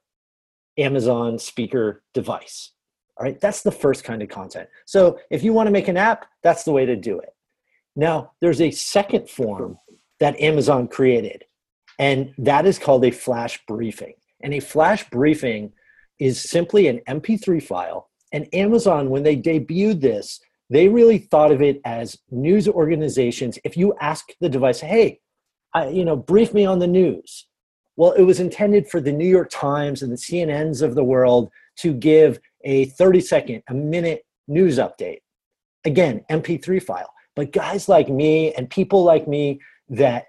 Amazon 0.77 1.37
speaker 1.37 2.03
device. 2.13 2.71
All 3.17 3.23
right, 3.23 3.39
that's 3.39 3.61
the 3.61 3.71
first 3.71 4.03
kind 4.03 4.23
of 4.23 4.29
content. 4.29 4.67
So 4.85 5.19
if 5.29 5.43
you 5.43 5.53
want 5.53 5.67
to 5.67 5.71
make 5.71 5.87
an 5.87 5.97
app, 5.97 6.25
that's 6.41 6.63
the 6.63 6.71
way 6.71 6.85
to 6.85 6.95
do 6.95 7.19
it. 7.19 7.35
Now, 7.95 8.31
there's 8.41 8.59
a 8.59 8.71
second 8.71 9.29
form 9.29 9.77
that 10.19 10.39
Amazon 10.39 10.87
created, 10.87 11.45
and 11.99 12.33
that 12.37 12.65
is 12.65 12.79
called 12.79 13.05
a 13.05 13.11
flash 13.11 13.59
briefing. 13.67 14.13
And 14.41 14.53
a 14.53 14.59
flash 14.59 15.09
briefing 15.09 15.71
is 16.19 16.41
simply 16.41 16.87
an 16.87 16.99
MP3 17.07 17.61
file. 17.61 18.09
And 18.31 18.47
Amazon, 18.53 19.09
when 19.09 19.23
they 19.23 19.37
debuted 19.37 20.01
this, 20.01 20.39
they 20.69 20.87
really 20.87 21.19
thought 21.19 21.51
of 21.51 21.61
it 21.61 21.79
as 21.85 22.17
news 22.31 22.67
organizations. 22.67 23.59
If 23.63 23.77
you 23.77 23.93
ask 24.01 24.29
the 24.41 24.49
device, 24.49 24.79
hey, 24.79 25.19
I, 25.73 25.89
you 25.89 26.05
know, 26.05 26.15
brief 26.15 26.53
me 26.53 26.65
on 26.65 26.79
the 26.79 26.87
news. 26.87 27.47
Well, 27.95 28.11
it 28.13 28.23
was 28.23 28.39
intended 28.39 28.87
for 28.87 28.99
the 28.99 29.11
New 29.11 29.27
York 29.27 29.49
Times 29.51 30.01
and 30.01 30.11
the 30.11 30.17
CNNs 30.17 30.81
of 30.81 30.95
the 30.95 31.03
world 31.03 31.51
to 31.77 31.93
give 31.93 32.39
a 32.63 32.85
30 32.85 33.21
second, 33.21 33.63
a 33.69 33.73
minute 33.73 34.25
news 34.47 34.77
update. 34.77 35.19
Again, 35.85 36.25
MP3 36.31 36.81
file. 36.81 37.13
But 37.35 37.51
guys 37.51 37.89
like 37.89 38.09
me 38.09 38.53
and 38.53 38.69
people 38.69 39.03
like 39.03 39.27
me 39.27 39.59
that 39.89 40.25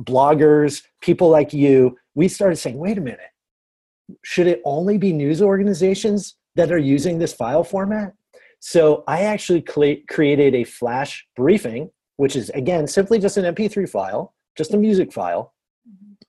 bloggers, 0.00 0.82
people 1.00 1.28
like 1.28 1.52
you, 1.52 1.96
we 2.14 2.28
started 2.28 2.56
saying, 2.56 2.78
wait 2.78 2.98
a 2.98 3.00
minute, 3.00 3.20
should 4.22 4.46
it 4.46 4.60
only 4.64 4.98
be 4.98 5.12
news 5.12 5.40
organizations 5.40 6.36
that 6.56 6.70
are 6.70 6.78
using 6.78 7.18
this 7.18 7.32
file 7.32 7.64
format? 7.64 8.12
So 8.60 9.04
I 9.06 9.22
actually 9.22 9.62
created 9.62 10.54
a 10.54 10.64
flash 10.64 11.26
briefing, 11.36 11.90
which 12.16 12.36
is 12.36 12.50
again 12.50 12.86
simply 12.86 13.18
just 13.18 13.36
an 13.36 13.54
MP3 13.54 13.88
file, 13.88 14.34
just 14.56 14.72
a 14.72 14.78
music 14.78 15.12
file 15.12 15.52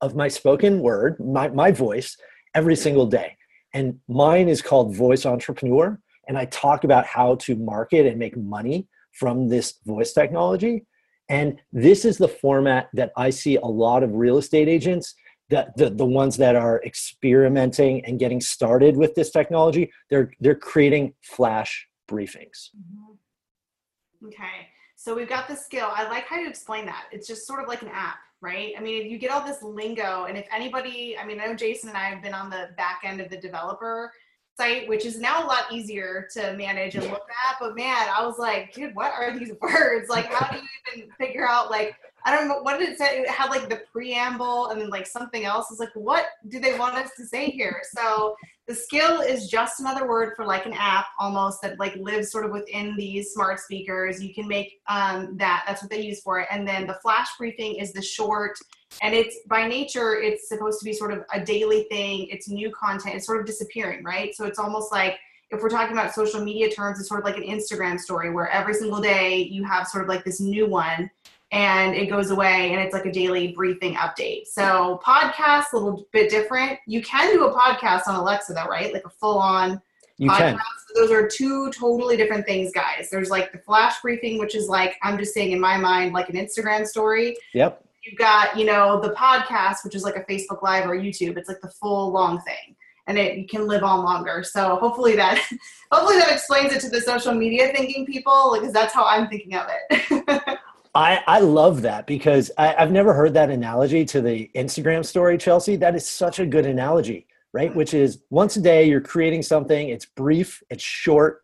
of 0.01 0.15
my 0.15 0.27
spoken 0.27 0.81
word, 0.81 1.19
my, 1.19 1.47
my 1.49 1.71
voice 1.71 2.17
every 2.53 2.75
single 2.75 3.05
day. 3.05 3.37
And 3.73 3.99
mine 4.07 4.49
is 4.49 4.61
called 4.61 4.95
Voice 4.95 5.25
Entrepreneur. 5.25 5.99
And 6.27 6.37
I 6.37 6.45
talk 6.45 6.83
about 6.83 7.05
how 7.05 7.35
to 7.35 7.55
market 7.55 8.05
and 8.05 8.17
make 8.17 8.35
money 8.35 8.87
from 9.11 9.47
this 9.47 9.75
voice 9.85 10.13
technology. 10.13 10.85
And 11.29 11.59
this 11.71 12.05
is 12.05 12.17
the 12.17 12.27
format 12.27 12.89
that 12.93 13.11
I 13.17 13.29
see 13.29 13.55
a 13.55 13.65
lot 13.65 14.03
of 14.03 14.13
real 14.13 14.37
estate 14.37 14.67
agents 14.67 15.15
that 15.49 15.75
the, 15.77 15.89
the 15.89 16.05
ones 16.05 16.37
that 16.37 16.55
are 16.55 16.81
experimenting 16.83 18.03
and 18.05 18.19
getting 18.19 18.41
started 18.41 18.97
with 18.97 19.13
this 19.15 19.31
technology, 19.31 19.91
they're 20.09 20.31
they're 20.39 20.55
creating 20.55 21.13
flash 21.21 21.87
briefings. 22.09 22.69
Mm-hmm. 22.75 24.27
Okay. 24.27 24.69
So 24.95 25.13
we've 25.13 25.29
got 25.29 25.47
the 25.47 25.55
skill. 25.55 25.89
I 25.93 26.07
like 26.07 26.25
how 26.25 26.37
you 26.37 26.47
explain 26.47 26.85
that. 26.87 27.05
It's 27.11 27.27
just 27.27 27.45
sort 27.45 27.61
of 27.61 27.67
like 27.67 27.83
an 27.83 27.89
app, 27.89 28.17
right? 28.41 28.73
I 28.75 28.81
mean, 28.81 29.07
you 29.09 29.19
get 29.19 29.29
all 29.29 29.45
this 29.45 29.61
lingo, 29.61 30.25
and 30.25 30.35
if 30.35 30.47
anybody, 30.51 31.15
I 31.17 31.25
mean, 31.25 31.39
I 31.39 31.45
know 31.45 31.53
Jason 31.53 31.89
and 31.89 31.97
I 31.97 32.05
have 32.05 32.23
been 32.23 32.33
on 32.33 32.49
the 32.49 32.69
back 32.75 33.01
end 33.03 33.21
of 33.21 33.29
the 33.29 33.37
developer 33.37 34.11
site, 34.57 34.87
which 34.87 35.05
is 35.05 35.19
now 35.19 35.45
a 35.45 35.47
lot 35.47 35.71
easier 35.71 36.27
to 36.33 36.53
manage 36.53 36.95
and 36.95 37.05
look 37.05 37.27
at. 37.47 37.57
But 37.59 37.75
man, 37.75 38.07
I 38.15 38.25
was 38.25 38.37
like, 38.37 38.73
dude, 38.73 38.95
what 38.95 39.11
are 39.13 39.37
these 39.37 39.51
words? 39.61 40.09
Like, 40.09 40.31
how 40.31 40.51
do 40.51 40.57
you 40.57 40.67
even 40.95 41.11
figure 41.11 41.47
out 41.47 41.69
like 41.69 41.95
I 42.25 42.35
don't 42.35 42.47
know 42.47 42.59
what 42.63 42.79
did 42.79 42.89
it 42.89 42.97
say? 42.97 43.19
It 43.19 43.29
had 43.29 43.51
like 43.51 43.69
the 43.69 43.83
preamble 43.91 44.69
and 44.69 44.81
then 44.81 44.89
like 44.89 45.05
something 45.05 45.45
else. 45.45 45.69
It's 45.69 45.79
like, 45.79 45.93
what 45.93 46.25
do 46.47 46.59
they 46.59 46.77
want 46.77 46.95
us 46.95 47.11
to 47.17 47.25
say 47.25 47.51
here? 47.51 47.83
So 47.95 48.35
the 48.65 48.73
skill 48.73 49.21
is 49.21 49.47
just 49.47 49.79
another 49.79 50.07
word 50.07 50.33
for 50.35 50.43
like 50.43 50.65
an 50.65 50.73
app 50.73 51.05
almost 51.19 51.61
that 51.61 51.79
like 51.79 51.95
lives 51.97 52.31
sort 52.31 52.45
of 52.45 52.51
within 52.51 52.95
these 52.97 53.31
smart 53.31 53.59
speakers. 53.59 54.23
You 54.23 54.33
can 54.33 54.47
make 54.47 54.81
um, 54.87 55.37
that. 55.37 55.65
That's 55.67 55.83
what 55.83 55.91
they 55.91 56.01
use 56.01 56.21
for 56.21 56.39
it. 56.39 56.47
And 56.49 56.67
then 56.67 56.87
the 56.87 56.95
flash 56.95 57.27
briefing 57.37 57.75
is 57.75 57.93
the 57.93 58.01
short 58.01 58.57
and 59.01 59.13
it's 59.13 59.37
by 59.47 59.67
nature 59.67 60.15
it's 60.15 60.47
supposed 60.47 60.79
to 60.79 60.85
be 60.85 60.93
sort 60.93 61.11
of 61.11 61.23
a 61.33 61.43
daily 61.43 61.83
thing 61.83 62.27
it's 62.29 62.47
new 62.47 62.71
content 62.71 63.15
it's 63.15 63.25
sort 63.25 63.39
of 63.39 63.45
disappearing 63.45 64.03
right 64.03 64.35
so 64.35 64.45
it's 64.45 64.59
almost 64.59 64.91
like 64.91 65.17
if 65.51 65.61
we're 65.61 65.69
talking 65.69 65.95
about 65.95 66.13
social 66.13 66.43
media 66.43 66.69
terms 66.69 66.99
it's 66.99 67.09
sort 67.09 67.19
of 67.19 67.25
like 67.25 67.37
an 67.37 67.43
instagram 67.43 67.99
story 67.99 68.31
where 68.31 68.49
every 68.49 68.73
single 68.73 69.01
day 69.01 69.37
you 69.37 69.63
have 69.63 69.87
sort 69.87 70.03
of 70.03 70.09
like 70.09 70.23
this 70.23 70.39
new 70.39 70.67
one 70.67 71.09
and 71.51 71.95
it 71.95 72.07
goes 72.07 72.31
away 72.31 72.71
and 72.73 72.81
it's 72.81 72.93
like 72.93 73.05
a 73.05 73.11
daily 73.11 73.49
briefing 73.49 73.95
update 73.95 74.45
so 74.47 74.99
podcast 75.05 75.65
a 75.73 75.77
little 75.77 76.07
bit 76.11 76.29
different 76.29 76.79
you 76.87 77.01
can 77.03 77.33
do 77.33 77.45
a 77.45 77.53
podcast 77.57 78.07
on 78.07 78.15
alexa 78.15 78.53
though 78.53 78.65
right 78.65 78.93
like 78.93 79.05
a 79.05 79.09
full 79.09 79.37
on 79.37 79.81
you 80.17 80.29
podcast. 80.29 80.37
can. 80.37 80.59
Those 80.95 81.11
are 81.11 81.27
two 81.27 81.69
totally 81.71 82.15
different 82.15 82.45
things, 82.45 82.71
guys. 82.71 83.09
There's 83.11 83.29
like 83.29 83.51
the 83.51 83.57
flash 83.57 84.01
briefing, 84.01 84.39
which 84.39 84.55
is 84.55 84.69
like 84.69 84.95
I'm 85.03 85.17
just 85.17 85.33
saying 85.33 85.51
in 85.51 85.59
my 85.59 85.77
mind, 85.77 86.13
like 86.13 86.29
an 86.29 86.35
Instagram 86.35 86.87
story. 86.87 87.35
Yep 87.53 87.84
you've 88.05 88.17
got 88.17 88.57
you 88.57 88.65
know 88.65 88.99
the 89.01 89.09
podcast 89.11 89.83
which 89.83 89.95
is 89.95 90.03
like 90.03 90.15
a 90.15 90.23
facebook 90.31 90.61
live 90.61 90.89
or 90.89 90.95
youtube 90.95 91.37
it's 91.37 91.49
like 91.49 91.61
the 91.61 91.69
full 91.69 92.11
long 92.11 92.39
thing 92.41 92.75
and 93.07 93.17
it 93.17 93.49
can 93.49 93.67
live 93.67 93.83
on 93.83 94.03
longer 94.03 94.43
so 94.43 94.77
hopefully 94.77 95.15
that 95.15 95.37
hopefully 95.91 96.17
that 96.17 96.31
explains 96.31 96.71
it 96.71 96.79
to 96.79 96.89
the 96.89 97.01
social 97.01 97.33
media 97.33 97.71
thinking 97.75 98.05
people 98.05 98.55
because 98.57 98.73
that's 98.73 98.93
how 98.93 99.05
i'm 99.05 99.27
thinking 99.27 99.55
of 99.55 99.67
it 99.69 100.59
I, 100.95 101.21
I 101.27 101.39
love 101.41 101.81
that 101.81 102.07
because 102.07 102.51
I, 102.57 102.73
I've 102.75 102.91
never 102.91 103.13
heard 103.13 103.33
that 103.33 103.49
analogy 103.49 104.05
to 104.05 104.21
the 104.21 104.49
Instagram 104.55 105.03
story, 105.05 105.37
Chelsea. 105.37 105.75
That 105.75 105.93
is 105.93 106.07
such 106.07 106.39
a 106.39 106.45
good 106.45 106.65
analogy, 106.65 107.27
right? 107.51 107.67
Mm-hmm. 107.67 107.77
Which 107.77 107.93
is 107.93 108.23
once 108.29 108.55
a 108.55 108.61
day 108.61 108.87
you're 108.87 109.01
creating 109.01 109.41
something, 109.41 109.89
it's 109.89 110.05
brief, 110.05 110.63
it's 110.69 110.81
short, 110.81 111.43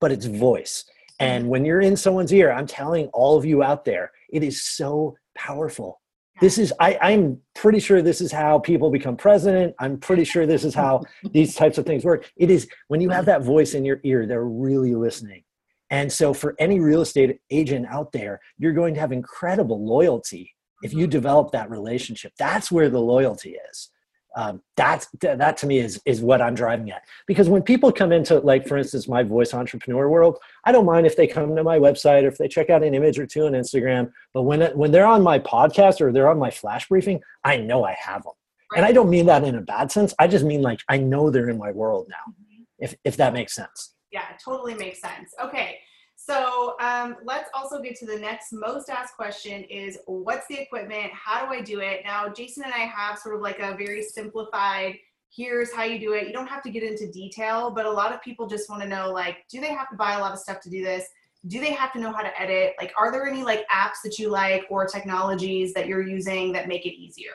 but 0.00 0.10
it's 0.10 0.26
voice. 0.26 0.84
And 1.20 1.44
mm-hmm. 1.44 1.50
when 1.50 1.64
you're 1.64 1.80
in 1.80 1.96
someone's 1.96 2.32
ear, 2.32 2.50
I'm 2.50 2.66
telling 2.66 3.06
all 3.12 3.38
of 3.38 3.44
you 3.44 3.62
out 3.62 3.84
there, 3.84 4.10
it 4.30 4.42
is 4.42 4.64
so 4.64 5.16
powerful. 5.36 6.00
This 6.40 6.58
is, 6.58 6.72
I, 6.80 6.98
I'm 7.00 7.40
pretty 7.54 7.80
sure 7.80 8.02
this 8.02 8.20
is 8.20 8.30
how 8.30 8.58
people 8.58 8.90
become 8.90 9.16
president. 9.16 9.74
I'm 9.78 9.98
pretty 9.98 10.24
sure 10.24 10.46
this 10.46 10.64
is 10.64 10.74
how 10.74 11.02
these 11.32 11.54
types 11.54 11.78
of 11.78 11.86
things 11.86 12.04
work. 12.04 12.30
It 12.36 12.50
is 12.50 12.68
when 12.88 13.00
you 13.00 13.08
have 13.10 13.24
that 13.26 13.42
voice 13.42 13.74
in 13.74 13.84
your 13.84 14.00
ear, 14.04 14.26
they're 14.26 14.44
really 14.44 14.94
listening. 14.94 15.44
And 15.90 16.12
so, 16.12 16.34
for 16.34 16.56
any 16.58 16.80
real 16.80 17.02
estate 17.02 17.38
agent 17.50 17.86
out 17.88 18.10
there, 18.10 18.40
you're 18.58 18.72
going 18.72 18.94
to 18.94 19.00
have 19.00 19.12
incredible 19.12 19.86
loyalty 19.86 20.52
if 20.82 20.92
you 20.92 21.04
mm-hmm. 21.04 21.10
develop 21.10 21.52
that 21.52 21.70
relationship. 21.70 22.32
That's 22.38 22.72
where 22.72 22.90
the 22.90 23.00
loyalty 23.00 23.56
is 23.70 23.90
um, 24.36 24.60
that's 24.76 25.08
that 25.22 25.56
to 25.56 25.66
me 25.66 25.78
is 25.78 26.00
is 26.04 26.20
what 26.20 26.42
i'm 26.42 26.54
driving 26.54 26.90
at. 26.90 27.02
Because 27.26 27.48
when 27.48 27.62
people 27.62 27.90
come 27.90 28.12
into 28.12 28.38
like 28.38 28.68
for 28.68 28.76
instance 28.76 29.08
my 29.08 29.22
voice 29.22 29.54
entrepreneur 29.54 30.08
world 30.08 30.38
i 30.64 30.70
don't 30.70 30.84
mind 30.84 31.06
if 31.06 31.16
they 31.16 31.26
come 31.26 31.56
to 31.56 31.64
my 31.64 31.78
website 31.78 32.22
or 32.22 32.28
if 32.28 32.38
they 32.38 32.46
check 32.46 32.70
out 32.70 32.82
an 32.82 32.94
image 32.94 33.18
or 33.18 33.26
two 33.26 33.46
on 33.46 33.52
instagram 33.52 34.12
but 34.34 34.42
when 34.42 34.62
it, 34.62 34.76
when 34.76 34.92
they're 34.92 35.06
on 35.06 35.22
my 35.22 35.38
podcast 35.38 36.00
or 36.00 36.12
they're 36.12 36.28
on 36.28 36.38
my 36.38 36.50
flash 36.50 36.86
briefing 36.88 37.20
i 37.44 37.56
know 37.56 37.84
i 37.84 37.96
have 37.98 38.22
them 38.22 38.34
and 38.76 38.84
i 38.84 38.92
don't 38.92 39.10
mean 39.10 39.26
that 39.26 39.42
in 39.42 39.54
a 39.56 39.62
bad 39.62 39.90
sense. 39.90 40.14
I 40.18 40.28
just 40.28 40.44
mean 40.44 40.62
like 40.62 40.80
i 40.88 40.98
know 40.98 41.30
they're 41.30 41.48
in 41.48 41.58
my 41.58 41.72
world 41.72 42.06
now 42.08 42.32
mm-hmm. 42.32 42.62
if 42.78 42.94
if 43.04 43.16
that 43.16 43.32
makes 43.32 43.54
sense. 43.54 43.94
Yeah 44.12 44.26
totally 44.44 44.74
makes 44.74 45.00
sense. 45.00 45.32
Okay 45.42 45.78
so 46.26 46.74
um, 46.80 47.16
let's 47.22 47.48
also 47.54 47.80
get 47.80 47.94
to 47.96 48.06
the 48.06 48.18
next 48.18 48.52
most 48.52 48.88
asked 48.90 49.14
question 49.14 49.62
is 49.64 49.98
what's 50.06 50.48
the 50.48 50.60
equipment? 50.60 51.12
How 51.12 51.46
do 51.46 51.52
I 51.52 51.60
do 51.60 51.78
it? 51.78 52.00
Now, 52.04 52.28
Jason 52.28 52.64
and 52.64 52.74
I 52.74 52.78
have 52.78 53.18
sort 53.18 53.36
of 53.36 53.42
like 53.42 53.60
a 53.60 53.76
very 53.76 54.02
simplified, 54.02 54.96
here's 55.30 55.72
how 55.72 55.84
you 55.84 56.00
do 56.00 56.14
it. 56.14 56.26
You 56.26 56.32
don't 56.32 56.48
have 56.48 56.64
to 56.64 56.70
get 56.70 56.82
into 56.82 57.10
detail, 57.12 57.70
but 57.70 57.86
a 57.86 57.90
lot 57.90 58.12
of 58.12 58.20
people 58.22 58.48
just 58.48 58.68
want 58.68 58.82
to 58.82 58.88
know 58.88 59.12
like, 59.12 59.44
do 59.48 59.60
they 59.60 59.72
have 59.72 59.88
to 59.90 59.96
buy 59.96 60.14
a 60.14 60.18
lot 60.18 60.32
of 60.32 60.40
stuff 60.40 60.60
to 60.62 60.70
do 60.70 60.82
this? 60.82 61.06
Do 61.46 61.60
they 61.60 61.72
have 61.72 61.92
to 61.92 62.00
know 62.00 62.10
how 62.10 62.22
to 62.22 62.40
edit? 62.40 62.74
Like, 62.80 62.92
are 62.98 63.12
there 63.12 63.28
any 63.28 63.44
like 63.44 63.64
apps 63.68 64.02
that 64.02 64.18
you 64.18 64.28
like 64.28 64.66
or 64.68 64.84
technologies 64.84 65.72
that 65.74 65.86
you're 65.86 66.06
using 66.06 66.50
that 66.54 66.66
make 66.66 66.86
it 66.86 66.94
easier? 66.94 67.34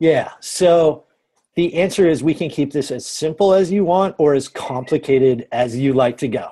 Yeah. 0.00 0.32
So 0.40 1.04
the 1.54 1.72
answer 1.74 2.08
is 2.08 2.24
we 2.24 2.34
can 2.34 2.50
keep 2.50 2.72
this 2.72 2.90
as 2.90 3.06
simple 3.06 3.54
as 3.54 3.70
you 3.70 3.84
want 3.84 4.16
or 4.18 4.34
as 4.34 4.48
complicated 4.48 5.46
as 5.52 5.76
you 5.76 5.92
like 5.92 6.16
to 6.18 6.26
go. 6.26 6.48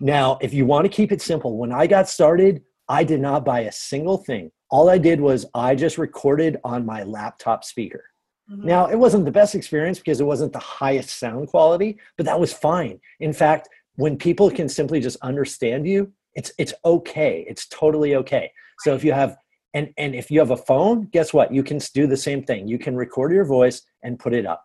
Now, 0.00 0.38
if 0.40 0.52
you 0.54 0.66
want 0.66 0.84
to 0.84 0.88
keep 0.88 1.12
it 1.12 1.22
simple, 1.22 1.56
when 1.56 1.72
I 1.72 1.86
got 1.86 2.08
started, 2.08 2.62
I 2.88 3.04
did 3.04 3.20
not 3.20 3.44
buy 3.44 3.60
a 3.60 3.72
single 3.72 4.18
thing. 4.18 4.50
All 4.70 4.88
I 4.88 4.98
did 4.98 5.20
was 5.20 5.46
I 5.54 5.74
just 5.74 5.98
recorded 5.98 6.58
on 6.64 6.86
my 6.86 7.02
laptop 7.02 7.64
speaker. 7.64 8.04
Mm-hmm. 8.50 8.66
Now, 8.66 8.86
it 8.86 8.96
wasn't 8.96 9.24
the 9.24 9.30
best 9.30 9.54
experience 9.54 9.98
because 9.98 10.20
it 10.20 10.24
wasn't 10.24 10.52
the 10.52 10.58
highest 10.58 11.18
sound 11.18 11.48
quality, 11.48 11.98
but 12.16 12.26
that 12.26 12.38
was 12.38 12.52
fine. 12.52 13.00
In 13.20 13.32
fact, 13.32 13.68
when 13.96 14.16
people 14.16 14.50
can 14.50 14.68
simply 14.68 15.00
just 15.00 15.18
understand 15.22 15.86
you, 15.86 16.12
it's 16.34 16.52
it's 16.58 16.74
okay. 16.84 17.44
It's 17.48 17.66
totally 17.68 18.14
okay. 18.16 18.52
So 18.80 18.94
if 18.94 19.04
you 19.04 19.12
have 19.12 19.36
and 19.74 19.90
and 19.98 20.14
if 20.14 20.30
you 20.30 20.38
have 20.40 20.50
a 20.50 20.56
phone, 20.56 21.06
guess 21.12 21.32
what? 21.32 21.52
You 21.52 21.62
can 21.62 21.78
do 21.94 22.06
the 22.06 22.16
same 22.16 22.42
thing. 22.42 22.68
You 22.68 22.78
can 22.78 22.96
record 22.96 23.32
your 23.32 23.44
voice 23.44 23.82
and 24.02 24.18
put 24.18 24.32
it 24.32 24.46
up. 24.46 24.64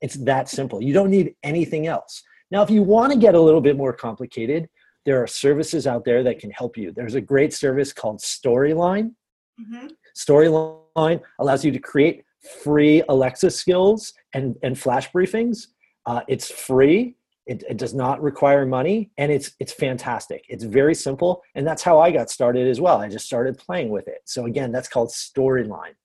It's 0.00 0.16
that 0.24 0.48
simple. 0.48 0.82
You 0.82 0.92
don't 0.92 1.10
need 1.10 1.34
anything 1.42 1.86
else. 1.86 2.22
Now, 2.52 2.60
if 2.62 2.68
you 2.68 2.82
want 2.82 3.14
to 3.14 3.18
get 3.18 3.34
a 3.34 3.40
little 3.40 3.62
bit 3.62 3.78
more 3.78 3.94
complicated, 3.94 4.68
there 5.06 5.20
are 5.22 5.26
services 5.26 5.86
out 5.86 6.04
there 6.04 6.22
that 6.22 6.38
can 6.38 6.50
help 6.50 6.76
you. 6.76 6.92
There's 6.92 7.14
a 7.14 7.20
great 7.20 7.54
service 7.54 7.94
called 7.94 8.20
Storyline. 8.20 9.14
Mm-hmm. 9.58 9.86
Storyline 10.14 11.22
allows 11.38 11.64
you 11.64 11.72
to 11.72 11.78
create 11.78 12.24
free 12.62 13.02
Alexa 13.08 13.50
skills 13.50 14.12
and, 14.34 14.54
and 14.62 14.78
flash 14.78 15.10
briefings. 15.10 15.68
Uh, 16.04 16.20
it's 16.28 16.50
free. 16.50 17.16
It, 17.46 17.64
it, 17.70 17.78
does 17.78 17.94
not 17.94 18.22
require 18.22 18.64
money 18.64 19.10
and 19.18 19.32
it's 19.32 19.50
it's 19.58 19.72
fantastic 19.72 20.44
it's 20.48 20.62
very 20.62 20.94
simple 20.94 21.42
and 21.56 21.66
that's 21.66 21.82
how 21.82 21.98
i 21.98 22.12
got 22.12 22.30
started 22.30 22.68
as 22.68 22.80
well 22.80 22.98
i 22.98 23.08
just 23.08 23.26
started 23.26 23.58
playing 23.58 23.88
with 23.88 24.06
it 24.06 24.20
so 24.26 24.46
again 24.46 24.70
that's 24.70 24.86
called 24.86 25.08
storyline 25.08 25.96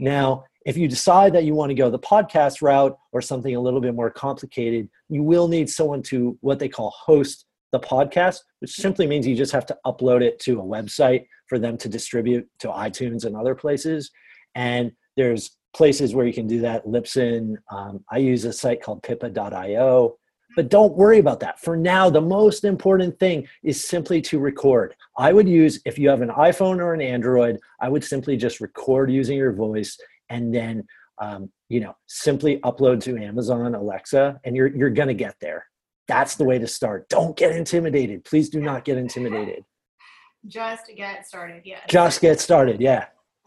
now 0.00 0.42
if 0.64 0.76
you 0.76 0.88
decide 0.88 1.32
that 1.34 1.44
you 1.44 1.54
want 1.54 1.70
to 1.70 1.74
go 1.74 1.90
the 1.90 1.98
podcast 1.98 2.62
route 2.62 2.96
or 3.12 3.20
something 3.20 3.56
a 3.56 3.60
little 3.60 3.80
bit 3.80 3.94
more 3.94 4.10
complicated, 4.10 4.88
you 5.08 5.22
will 5.22 5.48
need 5.48 5.68
someone 5.68 6.02
to 6.04 6.38
what 6.40 6.58
they 6.58 6.68
call 6.68 6.90
host 6.90 7.46
the 7.72 7.80
podcast, 7.80 8.40
which 8.60 8.72
simply 8.72 9.06
means 9.06 9.26
you 9.26 9.34
just 9.34 9.52
have 9.52 9.66
to 9.66 9.76
upload 9.86 10.22
it 10.22 10.38
to 10.40 10.60
a 10.60 10.62
website 10.62 11.26
for 11.46 11.58
them 11.58 11.76
to 11.78 11.88
distribute 11.88 12.46
to 12.58 12.68
iTunes 12.68 13.24
and 13.24 13.36
other 13.36 13.54
places. 13.54 14.10
And 14.54 14.92
there's 15.16 15.56
places 15.74 16.14
where 16.14 16.26
you 16.26 16.34
can 16.34 16.46
do 16.46 16.60
that. 16.60 16.86
Libsyn. 16.86 17.56
Um, 17.70 18.04
I 18.10 18.18
use 18.18 18.44
a 18.44 18.52
site 18.52 18.82
called 18.82 19.02
pippa.io. 19.02 20.16
But 20.54 20.68
don't 20.68 20.94
worry 20.94 21.18
about 21.18 21.40
that. 21.40 21.58
For 21.60 21.78
now, 21.78 22.10
the 22.10 22.20
most 22.20 22.64
important 22.64 23.18
thing 23.18 23.48
is 23.62 23.82
simply 23.82 24.20
to 24.22 24.38
record. 24.38 24.94
I 25.16 25.32
would 25.32 25.48
use, 25.48 25.80
if 25.86 25.98
you 25.98 26.10
have 26.10 26.20
an 26.20 26.28
iPhone 26.28 26.78
or 26.78 26.92
an 26.92 27.00
Android, 27.00 27.58
I 27.80 27.88
would 27.88 28.04
simply 28.04 28.36
just 28.36 28.60
record 28.60 29.10
using 29.10 29.38
your 29.38 29.54
voice 29.54 29.96
and 30.32 30.54
then, 30.54 30.84
um, 31.20 31.50
you 31.68 31.80
know, 31.80 31.94
simply 32.06 32.58
upload 32.60 33.00
to 33.02 33.16
Amazon 33.18 33.74
Alexa, 33.74 34.40
and 34.44 34.56
you're 34.56 34.74
you're 34.74 34.90
gonna 34.90 35.14
get 35.14 35.36
there. 35.40 35.66
That's 36.08 36.34
the 36.36 36.44
way 36.44 36.58
to 36.58 36.66
start. 36.66 37.08
Don't 37.08 37.36
get 37.36 37.54
intimidated. 37.54 38.24
Please 38.24 38.48
do 38.48 38.60
not 38.60 38.84
get 38.84 38.98
intimidated. 38.98 39.64
Just 40.46 40.90
get 40.96 41.24
started. 41.24 41.62
yeah 41.64 41.78
Just 41.86 42.20
get 42.20 42.40
started. 42.40 42.80
Yeah. 42.80 43.06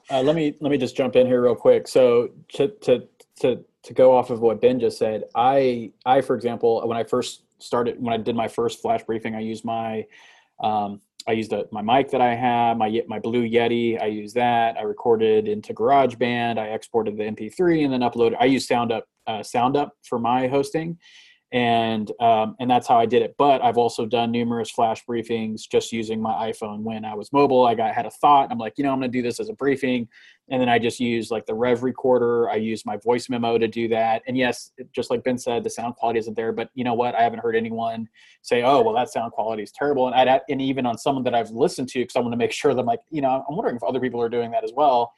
Uh, 0.09 0.21
let 0.21 0.33
me 0.33 0.55
let 0.61 0.71
me 0.71 0.77
just 0.77 0.95
jump 0.95 1.17
in 1.17 1.27
here 1.27 1.41
real 1.41 1.55
quick. 1.55 1.89
So 1.89 2.29
to 2.53 2.69
to 2.69 3.03
to 3.41 3.65
to 3.83 3.93
go 3.93 4.15
off 4.15 4.29
of 4.29 4.39
what 4.39 4.61
Ben 4.61 4.79
just 4.79 4.97
said, 4.97 5.25
I 5.35 5.91
I 6.05 6.21
for 6.21 6.35
example, 6.35 6.87
when 6.87 6.95
I 6.95 7.03
first 7.03 7.43
started, 7.59 8.01
when 8.01 8.13
I 8.13 8.17
did 8.17 8.33
my 8.33 8.47
first 8.47 8.81
flash 8.81 9.03
briefing, 9.03 9.35
I 9.35 9.41
used 9.41 9.65
my 9.65 10.05
um, 10.63 11.01
I 11.27 11.31
used 11.31 11.53
a, 11.53 11.65
my 11.71 11.81
mic 11.81 12.11
that 12.11 12.21
I 12.21 12.35
have, 12.35 12.77
my 12.77 13.01
my 13.07 13.19
Blue 13.19 13.47
Yeti. 13.47 14.01
I 14.01 14.05
used 14.05 14.35
that. 14.35 14.77
I 14.77 14.81
recorded 14.81 15.47
into 15.47 15.73
GarageBand. 15.73 16.59
I 16.59 16.67
exported 16.67 17.17
the 17.17 17.23
MP3 17.23 17.85
and 17.85 17.93
then 17.93 18.01
uploaded. 18.01 18.35
I 18.39 18.45
use 18.45 18.67
SoundUp 18.67 19.01
uh, 19.27 19.39
SoundUp 19.39 19.89
for 20.07 20.19
my 20.19 20.47
hosting, 20.47 20.97
and 21.55 22.11
um, 22.19 22.57
and 22.59 22.69
that's 22.69 22.85
how 22.85 22.99
I 22.99 23.05
did 23.05 23.21
it. 23.21 23.33
But 23.37 23.63
I've 23.63 23.77
also 23.77 24.05
done 24.05 24.29
numerous 24.29 24.69
flash 24.69 25.05
briefings 25.05 25.61
just 25.71 25.93
using 25.93 26.21
my 26.21 26.51
iPhone 26.51 26.81
when 26.81 27.05
I 27.05 27.15
was 27.15 27.31
mobile. 27.31 27.65
I 27.65 27.75
got 27.75 27.95
had 27.95 28.05
a 28.05 28.11
thought. 28.11 28.51
I'm 28.51 28.57
like, 28.57 28.73
you 28.77 28.83
know, 28.83 28.91
I'm 28.91 28.99
going 28.99 29.09
to 29.09 29.17
do 29.17 29.21
this 29.21 29.39
as 29.39 29.47
a 29.47 29.53
briefing, 29.53 30.05
and 30.49 30.61
then 30.61 30.67
I 30.67 30.77
just 30.77 30.99
use 30.99 31.31
like 31.31 31.45
the 31.45 31.53
Rev 31.53 31.83
recorder. 31.83 32.49
I 32.49 32.55
use 32.55 32.85
my 32.85 32.97
voice 32.97 33.29
memo 33.29 33.57
to 33.57 33.69
do 33.69 33.87
that. 33.87 34.21
And 34.27 34.37
yes, 34.37 34.73
just 34.93 35.09
like 35.09 35.23
Ben 35.23 35.37
said, 35.37 35.63
the 35.63 35.69
sound 35.69 35.95
quality 35.95 36.19
isn't 36.19 36.35
there. 36.35 36.51
But 36.51 36.71
you 36.73 36.83
know 36.83 36.93
what? 36.93 37.15
I 37.15 37.21
haven't 37.21 37.39
heard 37.39 37.55
anyone 37.55 38.09
say, 38.41 38.61
oh, 38.63 38.81
well, 38.81 38.93
that 38.93 39.09
sound 39.09 39.31
quality 39.31 39.63
is 39.63 39.71
terrible. 39.71 40.07
And 40.07 40.29
I'd, 40.29 40.41
and 40.49 40.61
even 40.61 40.85
on 40.85 40.97
someone 40.97 41.23
that 41.23 41.33
I've 41.33 41.51
listened 41.51 41.87
to, 41.89 41.99
because 41.99 42.17
I 42.17 42.19
want 42.19 42.33
to 42.33 42.37
make 42.37 42.51
sure 42.51 42.73
that 42.73 42.81
I'm 42.81 42.85
like, 42.85 42.99
you 43.11 43.21
know, 43.21 43.45
I'm 43.49 43.55
wondering 43.55 43.77
if 43.77 43.83
other 43.83 44.01
people 44.01 44.21
are 44.21 44.29
doing 44.29 44.51
that 44.51 44.65
as 44.65 44.73
well 44.75 45.13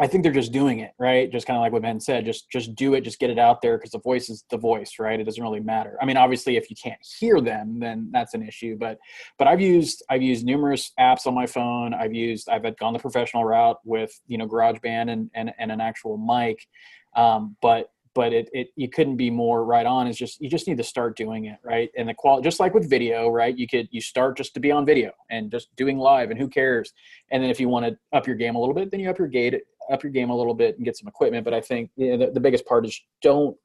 I 0.00 0.06
think 0.06 0.22
they're 0.22 0.32
just 0.32 0.52
doing 0.52 0.80
it, 0.80 0.92
right? 0.98 1.30
Just 1.30 1.46
kind 1.46 1.56
of 1.56 1.60
like 1.60 1.72
what 1.72 1.82
Ben 1.82 2.00
said, 2.00 2.24
just 2.24 2.50
just 2.50 2.74
do 2.74 2.94
it, 2.94 3.02
just 3.02 3.18
get 3.18 3.30
it 3.30 3.38
out 3.38 3.60
there 3.60 3.76
because 3.76 3.90
the 3.90 4.00
voice 4.00 4.30
is 4.30 4.44
the 4.50 4.56
voice, 4.56 4.94
right? 4.98 5.20
It 5.20 5.24
doesn't 5.24 5.42
really 5.42 5.60
matter. 5.60 5.98
I 6.00 6.06
mean, 6.06 6.16
obviously, 6.16 6.56
if 6.56 6.70
you 6.70 6.76
can't 6.82 6.98
hear 7.20 7.40
them, 7.40 7.78
then 7.78 8.08
that's 8.10 8.34
an 8.34 8.46
issue. 8.46 8.76
But 8.78 8.98
but 9.38 9.48
I've 9.48 9.60
used 9.60 10.02
I've 10.08 10.22
used 10.22 10.46
numerous 10.46 10.92
apps 10.98 11.26
on 11.26 11.34
my 11.34 11.46
phone. 11.46 11.94
I've 11.94 12.14
used 12.14 12.48
I've 12.48 12.64
gone 12.78 12.94
the 12.94 12.98
professional 12.98 13.44
route 13.44 13.78
with 13.84 14.18
you 14.26 14.38
know 14.38 14.48
GarageBand 14.48 15.10
and 15.10 15.30
and, 15.34 15.52
and 15.58 15.70
an 15.70 15.80
actual 15.80 16.16
mic. 16.16 16.66
Um, 17.14 17.56
but 17.60 17.90
but 18.14 18.32
it, 18.32 18.48
it 18.52 18.68
you 18.76 18.88
couldn't 18.88 19.16
be 19.16 19.30
more 19.30 19.64
right 19.64 19.86
on 19.86 20.06
is 20.06 20.16
just 20.16 20.40
you 20.40 20.48
just 20.48 20.66
need 20.66 20.76
to 20.76 20.84
start 20.84 21.16
doing 21.16 21.46
it 21.46 21.58
right 21.62 21.90
and 21.96 22.08
the 22.08 22.14
quality 22.14 22.44
just 22.44 22.60
like 22.60 22.74
with 22.74 22.88
video 22.88 23.28
right 23.28 23.56
you 23.56 23.66
could 23.66 23.88
you 23.90 24.00
start 24.00 24.36
just 24.36 24.54
to 24.54 24.60
be 24.60 24.70
on 24.70 24.84
video 24.84 25.12
and 25.30 25.50
just 25.50 25.74
doing 25.76 25.98
live 25.98 26.30
and 26.30 26.38
who 26.38 26.48
cares 26.48 26.92
and 27.30 27.42
then 27.42 27.50
if 27.50 27.58
you 27.60 27.68
want 27.68 27.86
to 27.86 27.96
up 28.16 28.26
your 28.26 28.36
game 28.36 28.54
a 28.54 28.58
little 28.58 28.74
bit 28.74 28.90
then 28.90 29.00
you 29.00 29.08
up 29.08 29.18
your 29.18 29.28
gate 29.28 29.54
up 29.90 30.02
your 30.02 30.12
game 30.12 30.30
a 30.30 30.36
little 30.36 30.54
bit 30.54 30.76
and 30.76 30.84
get 30.84 30.96
some 30.96 31.08
equipment 31.08 31.44
but 31.44 31.54
i 31.54 31.60
think 31.60 31.90
you 31.96 32.16
know, 32.16 32.26
the, 32.26 32.32
the 32.32 32.40
biggest 32.40 32.66
part 32.66 32.84
is 32.86 33.00
don't 33.22 33.56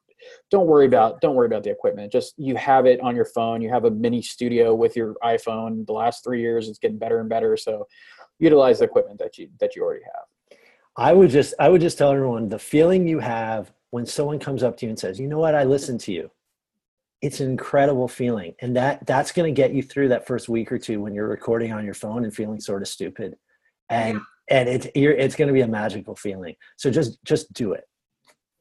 don't 0.50 0.68
worry 0.68 0.86
about 0.86 1.22
don't 1.22 1.36
worry 1.36 1.48
about 1.48 1.64
the 1.64 1.70
equipment. 1.70 2.12
Just 2.12 2.34
you 2.38 2.56
have 2.56 2.86
it 2.86 3.00
on 3.02 3.16
your 3.16 3.26
phone. 3.26 3.62
You 3.62 3.70
have 3.70 3.86
a 3.86 3.92
mini 3.92 4.22
studio 4.22 4.74
with 4.74 4.96
your 4.96 5.16
iphone. 5.24 5.86
The 5.86 5.94
last 5.94 6.24
three 6.24 6.42
years 6.42 6.70
it's 6.70 6.80
getting 6.80 6.98
better 6.98 7.20
and 7.20 7.30
better. 7.30 7.58
So 7.58 7.88
utilize 8.40 8.80
the 8.80 8.86
equipment 8.86 9.20
that 9.20 9.38
you 9.38 9.50
that 9.60 9.76
you 9.76 9.84
already 9.84 10.04
have. 10.04 10.60
I 10.96 11.14
would 11.14 11.30
just 11.30 11.54
i 11.60 11.70
would 11.70 11.82
just 11.82 11.98
tell 11.98 12.12
everyone 12.12 12.50
the 12.50 12.60
feeling 12.60 13.08
you 13.08 13.20
have 13.20 13.72
when 13.92 14.06
someone 14.06 14.40
comes 14.40 14.64
up 14.64 14.78
to 14.78 14.86
you 14.86 14.90
and 14.90 15.00
says, 15.00 15.20
"You 15.20 15.28
know 15.28 15.40
what? 15.40 15.56
I 15.56 15.64
listened 15.64 16.00
to 16.02 16.12
you." 16.12 16.32
It's 17.22 17.40
an 17.40 17.50
incredible 17.50 18.08
feeling, 18.08 18.54
and 18.62 18.76
that 18.76 19.06
that's 19.06 19.32
going 19.32 19.54
to 19.54 19.56
get 19.56 19.74
you 19.74 19.82
through 19.82 20.10
that 20.10 20.28
first 20.28 20.50
week 20.50 20.72
or 20.72 20.78
two 20.78 21.02
when 21.02 21.14
you're 21.14 21.28
recording 21.28 21.72
on 21.72 21.86
your 21.86 21.94
phone 21.94 22.24
and 22.26 22.34
feeling 22.34 22.60
sort 22.60 22.82
of 22.82 22.88
stupid, 22.88 23.38
and 23.90 24.16
yeah. 24.16 24.24
And 24.50 24.70
it's 24.70 24.88
it's 24.96 25.36
going 25.36 25.48
to 25.48 25.54
be 25.54 25.62
a 25.62 25.68
magical 25.68 26.16
feeling. 26.16 26.56
So 26.78 26.90
just 26.90 27.24
just 27.24 27.52
do 27.54 27.74
it. 27.74 27.88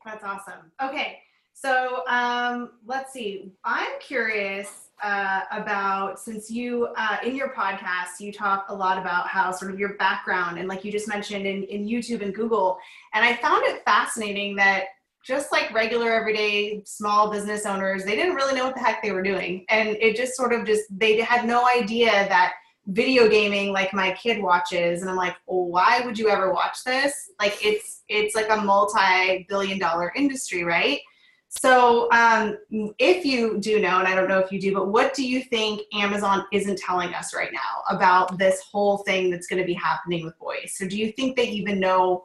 That's 0.04 0.24
awesome. 0.24 0.72
Okay, 0.82 1.18
so 1.52 2.02
um, 2.06 2.72
let's 2.84 3.12
see. 3.12 3.52
I'm 3.64 3.98
curious 4.00 4.86
uh, 5.02 5.40
about 5.50 6.18
since 6.18 6.50
you 6.50 6.88
uh, 6.96 7.18
in 7.22 7.36
your 7.36 7.52
podcast 7.52 8.18
you 8.18 8.32
talk 8.32 8.66
a 8.68 8.74
lot 8.74 8.98
about 8.98 9.28
how 9.28 9.50
sort 9.52 9.70
of 9.70 9.78
your 9.78 9.94
background 9.94 10.58
and 10.58 10.68
like 10.68 10.84
you 10.84 10.92
just 10.92 11.06
mentioned 11.06 11.46
in, 11.46 11.64
in 11.64 11.86
youtube 11.86 12.22
and 12.22 12.34
google 12.34 12.78
and 13.12 13.22
i 13.22 13.36
found 13.36 13.62
it 13.66 13.82
fascinating 13.84 14.56
that 14.56 14.84
just 15.22 15.52
like 15.52 15.70
regular 15.74 16.10
everyday 16.12 16.82
small 16.86 17.30
business 17.30 17.66
owners 17.66 18.04
they 18.04 18.16
didn't 18.16 18.34
really 18.34 18.54
know 18.54 18.64
what 18.64 18.74
the 18.74 18.80
heck 18.80 19.02
they 19.02 19.12
were 19.12 19.22
doing 19.22 19.66
and 19.68 19.90
it 20.00 20.16
just 20.16 20.34
sort 20.34 20.52
of 20.54 20.64
just 20.64 20.84
they 20.90 21.20
had 21.20 21.44
no 21.44 21.66
idea 21.68 22.10
that 22.10 22.54
video 22.88 23.28
gaming 23.28 23.72
like 23.72 23.92
my 23.92 24.12
kid 24.12 24.40
watches 24.40 25.00
and 25.00 25.10
i'm 25.10 25.16
like 25.16 25.36
why 25.46 26.00
would 26.04 26.18
you 26.18 26.28
ever 26.28 26.52
watch 26.52 26.84
this 26.84 27.30
like 27.40 27.58
it's 27.64 28.04
it's 28.08 28.34
like 28.36 28.48
a 28.50 28.56
multi-billion 28.56 29.78
dollar 29.78 30.12
industry 30.14 30.62
right 30.62 31.00
so 31.48 32.10
um, 32.12 32.58
if 32.98 33.24
you 33.24 33.58
do 33.58 33.80
know 33.80 33.98
and 33.98 34.06
i 34.06 34.14
don't 34.14 34.28
know 34.28 34.38
if 34.38 34.52
you 34.52 34.60
do 34.60 34.72
but 34.72 34.88
what 34.88 35.14
do 35.14 35.26
you 35.26 35.42
think 35.42 35.80
amazon 35.94 36.44
isn't 36.52 36.78
telling 36.78 37.12
us 37.14 37.34
right 37.34 37.52
now 37.52 37.82
about 37.90 38.38
this 38.38 38.60
whole 38.70 38.98
thing 38.98 39.30
that's 39.30 39.48
going 39.48 39.60
to 39.60 39.66
be 39.66 39.74
happening 39.74 40.24
with 40.24 40.36
voice 40.38 40.76
so 40.78 40.86
do 40.86 40.96
you 40.96 41.10
think 41.12 41.36
they 41.36 41.48
even 41.48 41.80
know 41.80 42.24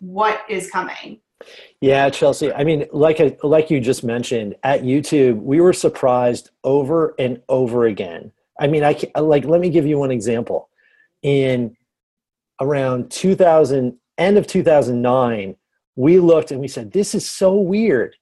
what 0.00 0.42
is 0.48 0.70
coming 0.70 1.20
yeah, 1.80 2.10
Chelsea. 2.10 2.52
I 2.52 2.64
mean, 2.64 2.86
like 2.92 3.20
I, 3.20 3.34
like 3.42 3.70
you 3.70 3.80
just 3.80 4.04
mentioned 4.04 4.56
at 4.62 4.82
YouTube, 4.82 5.40
we 5.40 5.60
were 5.60 5.72
surprised 5.72 6.50
over 6.64 7.14
and 7.18 7.40
over 7.48 7.86
again. 7.86 8.32
I 8.60 8.66
mean, 8.66 8.84
I 8.84 8.96
like 9.18 9.44
let 9.44 9.60
me 9.60 9.70
give 9.70 9.86
you 9.86 9.98
one 9.98 10.10
example. 10.10 10.68
In 11.22 11.76
around 12.60 13.10
2000 13.10 13.98
end 14.18 14.38
of 14.38 14.46
2009, 14.46 15.56
we 15.96 16.18
looked 16.18 16.50
and 16.52 16.60
we 16.60 16.68
said 16.68 16.92
this 16.92 17.14
is 17.14 17.28
so 17.28 17.54
weird. 17.54 18.16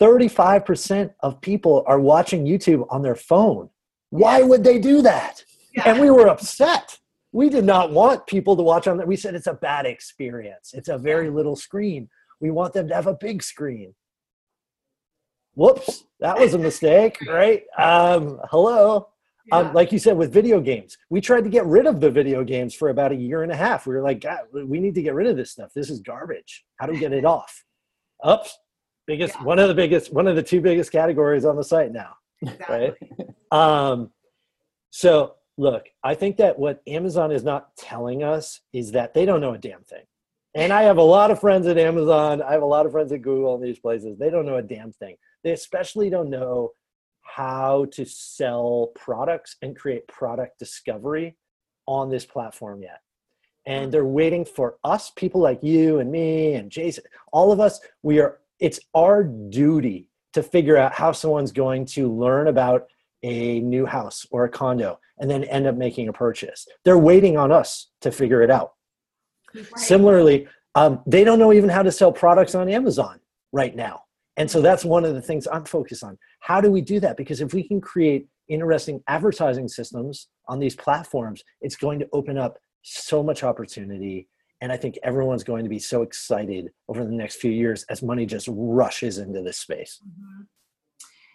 35% 0.00 1.14
of 1.20 1.40
people 1.40 1.84
are 1.86 2.00
watching 2.00 2.44
YouTube 2.44 2.86
on 2.90 3.02
their 3.02 3.14
phone. 3.14 3.70
Why 4.10 4.42
would 4.42 4.64
they 4.64 4.80
do 4.80 5.00
that? 5.02 5.44
Yeah. 5.74 5.88
And 5.88 6.00
we 6.00 6.10
were 6.10 6.28
upset. 6.28 6.98
We 7.30 7.48
did 7.48 7.64
not 7.64 7.92
want 7.92 8.26
people 8.26 8.56
to 8.56 8.62
watch 8.62 8.88
on 8.88 8.96
that. 8.96 9.06
We 9.06 9.16
said 9.16 9.34
it's 9.34 9.46
a 9.46 9.54
bad 9.54 9.86
experience. 9.86 10.74
It's 10.74 10.88
a 10.88 10.98
very 10.98 11.30
little 11.30 11.54
screen 11.54 12.08
we 12.42 12.50
want 12.50 12.74
them 12.74 12.88
to 12.88 12.94
have 12.94 13.06
a 13.06 13.14
big 13.14 13.42
screen. 13.42 13.94
Whoops, 15.54 16.04
that 16.18 16.38
was 16.38 16.54
a 16.54 16.58
mistake, 16.58 17.18
right? 17.26 17.62
Um, 17.78 18.40
hello. 18.50 19.08
Um, 19.50 19.64
yeah. 19.64 19.68
Um, 19.68 19.74
like 19.74 19.92
you 19.92 19.98
said, 19.98 20.16
with 20.16 20.32
video 20.32 20.60
games, 20.60 20.96
we 21.10 21.20
tried 21.20 21.44
to 21.44 21.50
get 21.50 21.66
rid 21.66 21.86
of 21.86 22.00
the 22.00 22.10
video 22.10 22.44
games 22.44 22.74
for 22.74 22.90
about 22.90 23.12
a 23.12 23.16
year 23.16 23.42
and 23.42 23.50
a 23.50 23.56
half. 23.56 23.86
We 23.86 23.94
were 23.94 24.02
like, 24.02 24.20
God, 24.20 24.40
we 24.52 24.78
need 24.78 24.94
to 24.94 25.02
get 25.02 25.14
rid 25.14 25.26
of 25.26 25.36
this 25.36 25.50
stuff. 25.50 25.70
This 25.74 25.90
is 25.90 26.00
garbage. 26.00 26.64
How 26.76 26.86
do 26.86 26.92
we 26.92 26.98
get 26.98 27.12
it 27.12 27.24
off? 27.24 27.64
Oops, 28.28 28.56
biggest 29.06 29.34
yeah. 29.36 29.44
one 29.44 29.58
of 29.58 29.68
the 29.68 29.74
biggest, 29.74 30.12
one 30.12 30.28
of 30.28 30.36
the 30.36 30.42
two 30.42 30.60
biggest 30.60 30.92
categories 30.92 31.44
on 31.44 31.56
the 31.56 31.64
site 31.64 31.92
now, 31.92 32.14
exactly. 32.40 32.76
right? 32.76 32.94
Um, 33.52 34.10
so 34.88 35.34
look, 35.58 35.86
I 36.02 36.14
think 36.14 36.38
that 36.38 36.58
what 36.58 36.80
Amazon 36.86 37.32
is 37.32 37.44
not 37.44 37.76
telling 37.76 38.22
us 38.22 38.60
is 38.72 38.92
that 38.92 39.14
they 39.14 39.26
don't 39.26 39.40
know 39.40 39.54
a 39.54 39.58
damn 39.58 39.82
thing. 39.82 40.04
And 40.54 40.72
I 40.72 40.82
have 40.82 40.98
a 40.98 41.02
lot 41.02 41.30
of 41.30 41.40
friends 41.40 41.66
at 41.66 41.78
Amazon. 41.78 42.42
I 42.42 42.52
have 42.52 42.62
a 42.62 42.66
lot 42.66 42.84
of 42.84 42.92
friends 42.92 43.10
at 43.12 43.22
Google 43.22 43.54
and 43.54 43.64
these 43.64 43.78
places. 43.78 44.18
They 44.18 44.28
don't 44.28 44.44
know 44.44 44.56
a 44.56 44.62
damn 44.62 44.92
thing. 44.92 45.16
They 45.44 45.52
especially 45.52 46.10
don't 46.10 46.28
know 46.28 46.72
how 47.22 47.86
to 47.92 48.04
sell 48.04 48.92
products 48.94 49.56
and 49.62 49.76
create 49.76 50.06
product 50.08 50.58
discovery 50.58 51.36
on 51.86 52.10
this 52.10 52.24
platform 52.24 52.82
yet. 52.82 53.00
And 53.66 53.92
they're 53.92 54.04
waiting 54.04 54.44
for 54.44 54.76
us, 54.84 55.10
people 55.10 55.40
like 55.40 55.62
you 55.62 56.00
and 56.00 56.10
me 56.10 56.54
and 56.54 56.70
Jason, 56.70 57.04
all 57.32 57.52
of 57.52 57.60
us. 57.60 57.80
We 58.02 58.20
are, 58.20 58.40
it's 58.58 58.80
our 58.94 59.22
duty 59.24 60.08
to 60.32 60.42
figure 60.42 60.76
out 60.76 60.92
how 60.92 61.12
someone's 61.12 61.52
going 61.52 61.86
to 61.86 62.12
learn 62.12 62.48
about 62.48 62.86
a 63.22 63.60
new 63.60 63.86
house 63.86 64.26
or 64.30 64.44
a 64.44 64.48
condo 64.48 64.98
and 65.18 65.30
then 65.30 65.44
end 65.44 65.66
up 65.66 65.76
making 65.76 66.08
a 66.08 66.12
purchase. 66.12 66.66
They're 66.84 66.98
waiting 66.98 67.36
on 67.36 67.52
us 67.52 67.88
to 68.00 68.10
figure 68.10 68.42
it 68.42 68.50
out. 68.50 68.72
Right. 69.54 69.66
Similarly, 69.78 70.48
um, 70.74 71.02
they 71.06 71.22
don't 71.22 71.38
know 71.38 71.52
even 71.52 71.70
how 71.70 71.82
to 71.82 71.92
sell 71.92 72.10
products 72.10 72.54
on 72.54 72.68
Amazon 72.68 73.20
right 73.52 73.76
now. 73.76 74.04
And 74.36 74.50
so 74.50 74.62
that's 74.62 74.84
one 74.84 75.04
of 75.04 75.14
the 75.14 75.22
things 75.22 75.46
I'm 75.46 75.64
focused 75.64 76.02
on. 76.02 76.18
How 76.40 76.60
do 76.60 76.70
we 76.70 76.80
do 76.80 77.00
that? 77.00 77.16
Because 77.16 77.40
if 77.40 77.52
we 77.52 77.66
can 77.66 77.80
create 77.80 78.26
interesting 78.48 79.02
advertising 79.08 79.68
systems 79.68 80.28
on 80.48 80.58
these 80.58 80.74
platforms, 80.74 81.42
it's 81.60 81.76
going 81.76 81.98
to 81.98 82.08
open 82.12 82.38
up 82.38 82.58
so 82.82 83.22
much 83.22 83.42
opportunity. 83.42 84.28
And 84.60 84.72
I 84.72 84.76
think 84.76 84.98
everyone's 85.02 85.44
going 85.44 85.64
to 85.64 85.68
be 85.68 85.78
so 85.78 86.02
excited 86.02 86.70
over 86.88 87.04
the 87.04 87.10
next 87.10 87.36
few 87.36 87.50
years 87.50 87.84
as 87.90 88.02
money 88.02 88.26
just 88.26 88.48
rushes 88.50 89.18
into 89.18 89.42
this 89.42 89.58
space. 89.58 90.00
Mm-hmm. 90.06 90.42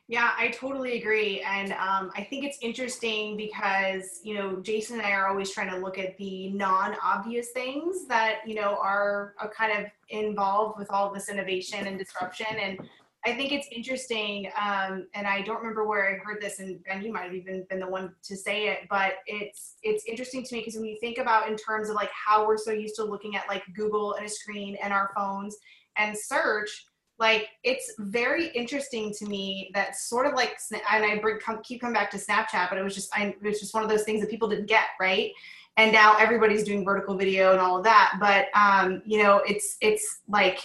Yeah, 0.09 0.31
I 0.37 0.49
totally 0.49 1.01
agree. 1.01 1.41
And 1.41 1.73
um, 1.73 2.11
I 2.15 2.25
think 2.29 2.45
it's 2.45 2.57
interesting 2.61 3.35
because, 3.35 4.21
you 4.23 4.35
know, 4.35 4.61
Jason 4.61 4.99
and 4.99 5.05
I 5.05 5.11
are 5.11 5.27
always 5.27 5.51
trying 5.51 5.69
to 5.69 5.77
look 5.77 5.97
at 5.97 6.17
the 6.17 6.49
non 6.51 6.95
obvious 7.03 7.49
things 7.49 8.07
that, 8.07 8.37
you 8.45 8.55
know, 8.55 8.77
are, 8.81 9.35
are 9.37 9.49
kind 9.49 9.77
of 9.77 9.91
involved 10.09 10.79
with 10.79 10.89
all 10.91 11.13
this 11.13 11.27
innovation 11.27 11.87
and 11.87 11.99
disruption. 11.99 12.47
And 12.57 12.79
I 13.25 13.35
think 13.35 13.51
it's 13.51 13.67
interesting. 13.69 14.49
Um, 14.57 15.07
and 15.13 15.27
I 15.27 15.41
don't 15.41 15.57
remember 15.57 15.85
where 15.85 16.09
I 16.09 16.17
heard 16.23 16.41
this, 16.41 16.59
and 16.59 16.81
Ben, 16.85 17.01
you 17.01 17.11
might 17.11 17.23
have 17.23 17.33
even 17.33 17.65
been 17.69 17.81
the 17.81 17.89
one 17.89 18.13
to 18.23 18.37
say 18.37 18.69
it, 18.69 18.87
but 18.89 19.15
it's 19.25 19.75
it's 19.83 20.05
interesting 20.05 20.43
to 20.45 20.55
me 20.55 20.61
because 20.61 20.75
when 20.75 20.85
you 20.85 20.97
think 21.01 21.17
about 21.17 21.49
in 21.49 21.57
terms 21.57 21.89
of 21.89 21.95
like 21.95 22.11
how 22.11 22.47
we're 22.47 22.57
so 22.57 22.71
used 22.71 22.95
to 22.95 23.03
looking 23.03 23.35
at 23.35 23.45
like 23.49 23.63
Google 23.75 24.13
and 24.13 24.25
a 24.25 24.29
screen 24.29 24.77
and 24.81 24.93
our 24.93 25.11
phones 25.13 25.57
and 25.97 26.17
search 26.17 26.85
like 27.19 27.49
it's 27.63 27.93
very 27.99 28.47
interesting 28.49 29.11
to 29.13 29.25
me 29.25 29.71
that 29.73 29.95
sort 29.95 30.25
of 30.25 30.33
like 30.33 30.57
and 30.71 30.81
i 31.05 31.17
bring, 31.17 31.39
come, 31.39 31.59
keep 31.63 31.81
coming 31.81 31.93
back 31.93 32.11
to 32.11 32.17
snapchat 32.17 32.69
but 32.69 32.77
it 32.77 32.83
was 32.83 32.95
just 32.95 33.09
I, 33.15 33.27
it 33.27 33.43
was 33.43 33.59
just 33.59 33.73
one 33.73 33.83
of 33.83 33.89
those 33.89 34.03
things 34.03 34.21
that 34.21 34.29
people 34.29 34.47
didn't 34.47 34.67
get 34.67 34.85
right? 34.99 35.31
And 35.79 35.91
now 35.91 36.17
everybody's 36.17 36.63
doing 36.63 36.83
vertical 36.83 37.15
video 37.15 37.51
and 37.51 37.59
all 37.59 37.77
of 37.77 37.83
that 37.83 38.17
but 38.19 38.47
um, 38.59 39.01
you 39.05 39.21
know 39.21 39.41
it's 39.47 39.77
it's 39.81 40.21
like 40.27 40.59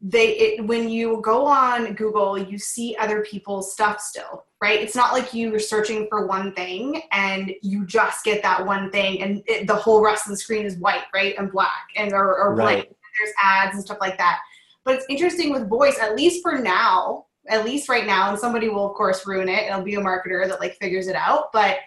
they 0.00 0.36
it, 0.36 0.66
when 0.66 0.88
you 0.88 1.20
go 1.22 1.44
on 1.44 1.92
google 1.94 2.38
you 2.38 2.56
see 2.56 2.96
other 2.98 3.22
people's 3.22 3.72
stuff 3.72 4.00
still 4.00 4.44
right? 4.60 4.80
It's 4.80 4.96
not 4.96 5.12
like 5.12 5.32
you 5.32 5.54
are 5.54 5.60
searching 5.60 6.08
for 6.08 6.26
one 6.26 6.52
thing 6.52 7.02
and 7.12 7.52
you 7.62 7.86
just 7.86 8.24
get 8.24 8.42
that 8.42 8.66
one 8.66 8.90
thing 8.90 9.22
and 9.22 9.40
it, 9.46 9.68
the 9.68 9.74
whole 9.76 10.02
rest 10.02 10.26
of 10.26 10.30
the 10.30 10.36
screen 10.36 10.66
is 10.66 10.76
white 10.78 11.04
right? 11.14 11.36
And 11.38 11.50
black 11.52 11.90
and 11.96 12.12
or, 12.12 12.36
or 12.36 12.54
right. 12.54 12.84
blank 12.84 12.88
there's 13.18 13.34
ads 13.42 13.74
and 13.74 13.84
stuff 13.84 13.98
like 14.00 14.18
that 14.18 14.40
but 14.84 14.96
it's 14.96 15.06
interesting 15.08 15.52
with 15.52 15.68
voice, 15.68 15.98
at 16.00 16.16
least 16.16 16.42
for 16.42 16.58
now, 16.58 17.26
at 17.48 17.64
least 17.64 17.88
right 17.88 18.06
now, 18.06 18.30
and 18.30 18.38
somebody 18.38 18.68
will 18.68 18.90
of 18.90 18.96
course 18.96 19.26
ruin 19.26 19.48
it. 19.48 19.64
It'll 19.64 19.82
be 19.82 19.94
a 19.94 20.00
marketer 20.00 20.46
that 20.48 20.60
like 20.60 20.76
figures 20.76 21.08
it 21.08 21.16
out. 21.16 21.52
But 21.52 21.78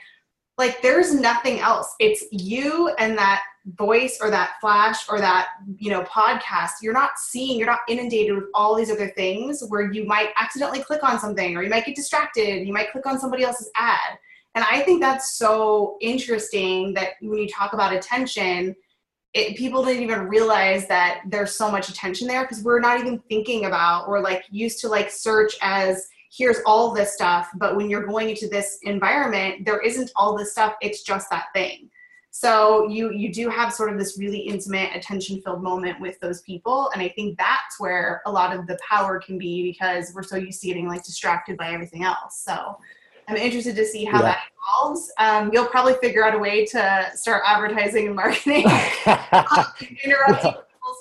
like 0.57 0.81
there's 0.81 1.13
nothing 1.13 1.59
else. 1.59 1.93
It's 1.99 2.23
you 2.31 2.89
and 2.99 3.17
that 3.17 3.43
voice 3.65 4.19
or 4.21 4.29
that 4.31 4.53
flash 4.59 5.07
or 5.07 5.19
that 5.19 5.49
you 5.77 5.91
know 5.91 6.01
podcast 6.03 6.71
you're 6.81 6.93
not 6.93 7.11
seeing 7.17 7.59
you're 7.59 7.67
not 7.67 7.81
inundated 7.87 8.35
with 8.35 8.45
all 8.55 8.75
these 8.75 8.89
other 8.89 9.09
things 9.09 9.63
where 9.67 9.91
you 9.91 10.03
might 10.03 10.29
accidentally 10.35 10.81
click 10.81 11.03
on 11.03 11.19
something 11.19 11.55
or 11.55 11.61
you 11.61 11.69
might 11.69 11.85
get 11.85 11.95
distracted 11.95 12.65
you 12.65 12.73
might 12.73 12.91
click 12.91 13.05
on 13.05 13.19
somebody 13.19 13.43
else's 13.43 13.69
ad 13.75 14.17
and 14.55 14.65
i 14.67 14.81
think 14.81 14.99
that's 14.99 15.37
so 15.37 15.95
interesting 16.01 16.91
that 16.91 17.09
when 17.21 17.37
you 17.37 17.47
talk 17.47 17.73
about 17.73 17.93
attention 17.93 18.75
it, 19.33 19.55
people 19.55 19.83
didn't 19.83 20.03
even 20.03 20.27
realize 20.27 20.87
that 20.87 21.21
there's 21.25 21.55
so 21.55 21.71
much 21.71 21.89
attention 21.89 22.27
there 22.27 22.41
because 22.41 22.63
we're 22.63 22.81
not 22.81 22.99
even 22.99 23.19
thinking 23.29 23.65
about 23.65 24.07
or 24.07 24.19
like 24.19 24.43
used 24.51 24.79
to 24.81 24.89
like 24.89 25.09
search 25.09 25.55
as 25.61 26.09
here's 26.31 26.57
all 26.65 26.93
this 26.93 27.13
stuff 27.13 27.49
but 27.55 27.75
when 27.75 27.89
you're 27.89 28.05
going 28.05 28.29
into 28.29 28.47
this 28.47 28.79
environment 28.83 29.65
there 29.65 29.79
isn't 29.81 30.11
all 30.15 30.37
this 30.37 30.51
stuff 30.51 30.75
it's 30.81 31.03
just 31.03 31.29
that 31.29 31.45
thing. 31.53 31.89
So 32.33 32.87
you 32.87 33.11
you 33.11 33.31
do 33.31 33.49
have 33.49 33.73
sort 33.73 33.91
of 33.91 33.99
this 33.99 34.17
really 34.17 34.39
intimate 34.39 34.95
attention 34.95 35.41
filled 35.41 35.61
moment 35.61 35.99
with 35.99 36.17
those 36.21 36.41
people 36.43 36.89
and 36.93 37.01
i 37.01 37.09
think 37.09 37.37
that's 37.37 37.77
where 37.77 38.21
a 38.25 38.31
lot 38.31 38.55
of 38.55 38.67
the 38.67 38.79
power 38.87 39.19
can 39.19 39.37
be 39.37 39.63
because 39.63 40.13
we're 40.15 40.23
so 40.23 40.37
used 40.37 40.61
to 40.61 40.67
getting 40.67 40.87
like 40.87 41.03
distracted 41.03 41.57
by 41.57 41.73
everything 41.73 42.03
else 42.05 42.41
so 42.45 42.77
I'm 43.31 43.37
interested 43.37 43.75
to 43.77 43.85
see 43.85 44.03
how 44.03 44.19
yeah. 44.19 44.23
that 44.23 44.39
evolves. 44.57 45.11
Um, 45.17 45.51
you'll 45.53 45.67
probably 45.67 45.93
figure 46.01 46.25
out 46.25 46.35
a 46.35 46.39
way 46.39 46.65
to 46.65 47.11
start 47.15 47.43
advertising 47.45 48.07
and 48.07 48.15
marketing. 48.15 48.65
Interrupting 50.03 50.53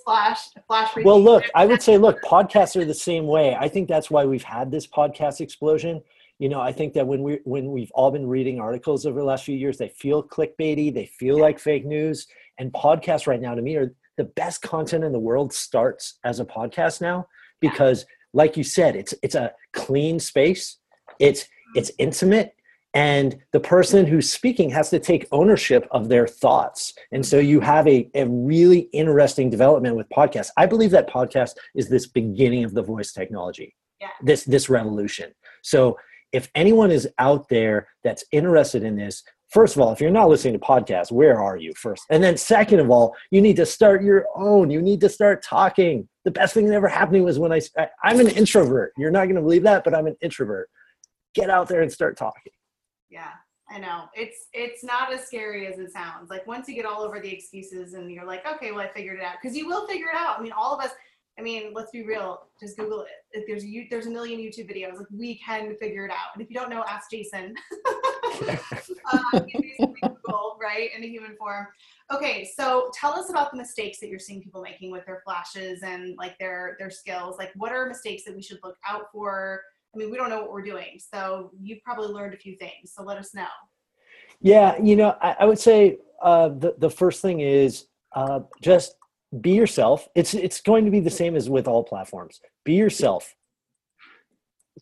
flash, 0.04 0.48
flash. 0.66 0.90
Well, 1.04 1.22
look, 1.22 1.44
I 1.54 1.66
would 1.66 1.82
say, 1.82 1.98
look, 1.98 2.22
podcasts 2.22 2.80
are 2.80 2.84
the 2.84 2.94
same 2.94 3.26
way. 3.26 3.56
I 3.58 3.68
think 3.68 3.88
that's 3.88 4.10
why 4.10 4.24
we've 4.24 4.42
had 4.42 4.70
this 4.70 4.86
podcast 4.86 5.40
explosion. 5.40 6.02
You 6.38 6.48
know, 6.48 6.60
I 6.60 6.72
think 6.72 6.94
that 6.94 7.06
when 7.06 7.22
we 7.22 7.40
when 7.44 7.70
we've 7.70 7.90
all 7.90 8.10
been 8.10 8.26
reading 8.26 8.60
articles 8.60 9.04
over 9.04 9.18
the 9.18 9.26
last 9.26 9.44
few 9.44 9.56
years, 9.56 9.76
they 9.76 9.88
feel 9.88 10.22
clickbaity, 10.22 10.92
they 10.92 11.06
feel 11.06 11.38
like 11.38 11.58
fake 11.58 11.84
news, 11.84 12.26
and 12.58 12.72
podcasts 12.72 13.26
right 13.26 13.40
now 13.40 13.54
to 13.54 13.62
me 13.62 13.76
are 13.76 13.92
the 14.16 14.24
best 14.24 14.62
content 14.62 15.04
in 15.04 15.12
the 15.12 15.18
world 15.18 15.52
starts 15.52 16.18
as 16.24 16.40
a 16.40 16.44
podcast 16.44 17.00
now 17.00 17.26
because, 17.60 18.06
like 18.32 18.56
you 18.56 18.64
said, 18.64 18.96
it's 18.96 19.12
it's 19.22 19.34
a 19.34 19.52
clean 19.72 20.18
space. 20.18 20.78
It's 21.18 21.46
it's 21.74 21.90
intimate 21.98 22.54
and 22.94 23.38
the 23.52 23.60
person 23.60 24.04
who's 24.04 24.30
speaking 24.30 24.68
has 24.70 24.90
to 24.90 24.98
take 24.98 25.26
ownership 25.30 25.86
of 25.92 26.08
their 26.08 26.26
thoughts. 26.26 26.92
And 27.12 27.24
so 27.24 27.38
you 27.38 27.60
have 27.60 27.86
a, 27.86 28.10
a 28.14 28.26
really 28.26 28.88
interesting 28.92 29.48
development 29.48 29.94
with 29.94 30.08
podcasts. 30.08 30.50
I 30.56 30.66
believe 30.66 30.90
that 30.90 31.08
podcast 31.08 31.52
is 31.76 31.88
this 31.88 32.08
beginning 32.08 32.64
of 32.64 32.74
the 32.74 32.82
voice 32.82 33.12
technology 33.12 33.76
yeah. 34.00 34.08
this 34.22 34.44
this 34.44 34.68
revolution. 34.68 35.32
So 35.62 35.96
if 36.32 36.48
anyone 36.54 36.90
is 36.90 37.08
out 37.18 37.48
there 37.48 37.88
that's 38.02 38.24
interested 38.32 38.82
in 38.82 38.96
this 38.96 39.22
first 39.50 39.74
of 39.74 39.82
all 39.82 39.92
if 39.92 40.00
you're 40.00 40.10
not 40.10 40.28
listening 40.28 40.54
to 40.54 40.60
podcasts 40.60 41.12
where 41.12 41.40
are 41.40 41.56
you 41.56 41.72
first? 41.76 42.02
And 42.10 42.22
then 42.22 42.36
second 42.36 42.80
of 42.80 42.90
all 42.90 43.14
you 43.30 43.40
need 43.40 43.56
to 43.56 43.66
start 43.66 44.02
your 44.02 44.26
own. 44.34 44.70
You 44.70 44.82
need 44.82 45.00
to 45.02 45.08
start 45.08 45.42
talking. 45.44 46.08
The 46.24 46.30
best 46.30 46.54
thing 46.54 46.66
that 46.66 46.74
ever 46.74 46.88
happened 46.88 47.24
was 47.24 47.38
when 47.38 47.52
i 47.52 47.60
i'm 48.02 48.20
an 48.20 48.28
introvert. 48.28 48.92
You're 48.96 49.10
not 49.10 49.24
going 49.24 49.36
to 49.36 49.42
believe 49.42 49.62
that 49.64 49.84
but 49.84 49.94
i'm 49.94 50.06
an 50.06 50.16
introvert 50.22 50.68
get 51.34 51.50
out 51.50 51.68
there 51.68 51.82
and 51.82 51.92
start 51.92 52.16
talking. 52.16 52.52
Yeah, 53.08 53.32
I 53.68 53.78
know. 53.78 54.04
It's 54.14 54.46
it's 54.52 54.84
not 54.84 55.12
as 55.12 55.26
scary 55.26 55.66
as 55.66 55.78
it 55.78 55.92
sounds. 55.92 56.30
Like 56.30 56.46
once 56.46 56.68
you 56.68 56.74
get 56.74 56.86
all 56.86 57.02
over 57.02 57.20
the 57.20 57.32
excuses 57.32 57.94
and 57.94 58.10
you're 58.10 58.24
like, 58.24 58.46
okay, 58.46 58.72
well 58.72 58.80
I 58.80 58.88
figured 58.88 59.18
it 59.18 59.24
out 59.24 59.36
because 59.40 59.56
you 59.56 59.66
will 59.66 59.86
figure 59.86 60.08
it 60.08 60.16
out. 60.16 60.38
I 60.38 60.42
mean, 60.42 60.52
all 60.52 60.74
of 60.74 60.84
us. 60.84 60.92
I 61.38 61.42
mean, 61.42 61.72
let's 61.72 61.90
be 61.90 62.02
real. 62.02 62.48
Just 62.60 62.76
Google 62.76 63.02
it. 63.02 63.08
If 63.30 63.46
there's 63.46 63.64
a, 63.64 63.86
there's 63.88 64.06
a 64.06 64.10
million 64.10 64.40
YouTube 64.40 64.68
videos. 64.68 64.98
Like 64.98 65.06
we 65.10 65.36
can 65.38 65.74
figure 65.76 66.04
it 66.04 66.10
out. 66.10 66.34
And 66.34 66.42
if 66.42 66.50
you 66.50 66.56
don't 66.56 66.68
know, 66.68 66.84
ask 66.86 67.10
Jason. 67.10 67.54
uh, 69.10 69.40
Google, 69.40 70.58
right, 70.60 70.90
in 70.94 71.02
a 71.02 71.06
human 71.06 71.36
form. 71.36 71.68
Okay, 72.12 72.50
so 72.56 72.90
tell 72.92 73.12
us 73.12 73.30
about 73.30 73.52
the 73.52 73.56
mistakes 73.56 74.00
that 74.00 74.08
you're 74.08 74.18
seeing 74.18 74.42
people 74.42 74.60
making 74.60 74.90
with 74.90 75.06
their 75.06 75.22
flashes 75.24 75.82
and 75.82 76.16
like 76.18 76.36
their 76.38 76.76
their 76.78 76.90
skills. 76.90 77.38
Like, 77.38 77.52
what 77.56 77.72
are 77.72 77.86
mistakes 77.86 78.24
that 78.24 78.34
we 78.34 78.42
should 78.42 78.58
look 78.62 78.76
out 78.86 79.04
for? 79.12 79.62
I 79.94 79.98
mean, 79.98 80.10
we 80.10 80.16
don't 80.16 80.30
know 80.30 80.40
what 80.40 80.52
we're 80.52 80.62
doing. 80.62 81.00
So 81.12 81.50
you've 81.60 81.82
probably 81.82 82.08
learned 82.08 82.34
a 82.34 82.36
few 82.36 82.56
things. 82.56 82.92
So 82.94 83.02
let 83.02 83.18
us 83.18 83.34
know. 83.34 83.46
Yeah, 84.40 84.80
you 84.80 84.96
know, 84.96 85.16
I, 85.20 85.36
I 85.40 85.44
would 85.44 85.58
say 85.58 85.98
uh, 86.22 86.48
the 86.48 86.74
the 86.78 86.90
first 86.90 87.20
thing 87.20 87.40
is 87.40 87.86
uh, 88.14 88.40
just 88.62 88.94
be 89.40 89.50
yourself. 89.50 90.08
It's 90.14 90.34
it's 90.34 90.60
going 90.60 90.84
to 90.84 90.90
be 90.90 91.00
the 91.00 91.10
same 91.10 91.36
as 91.36 91.50
with 91.50 91.68
all 91.68 91.84
platforms. 91.84 92.40
Be 92.64 92.74
yourself. 92.74 93.34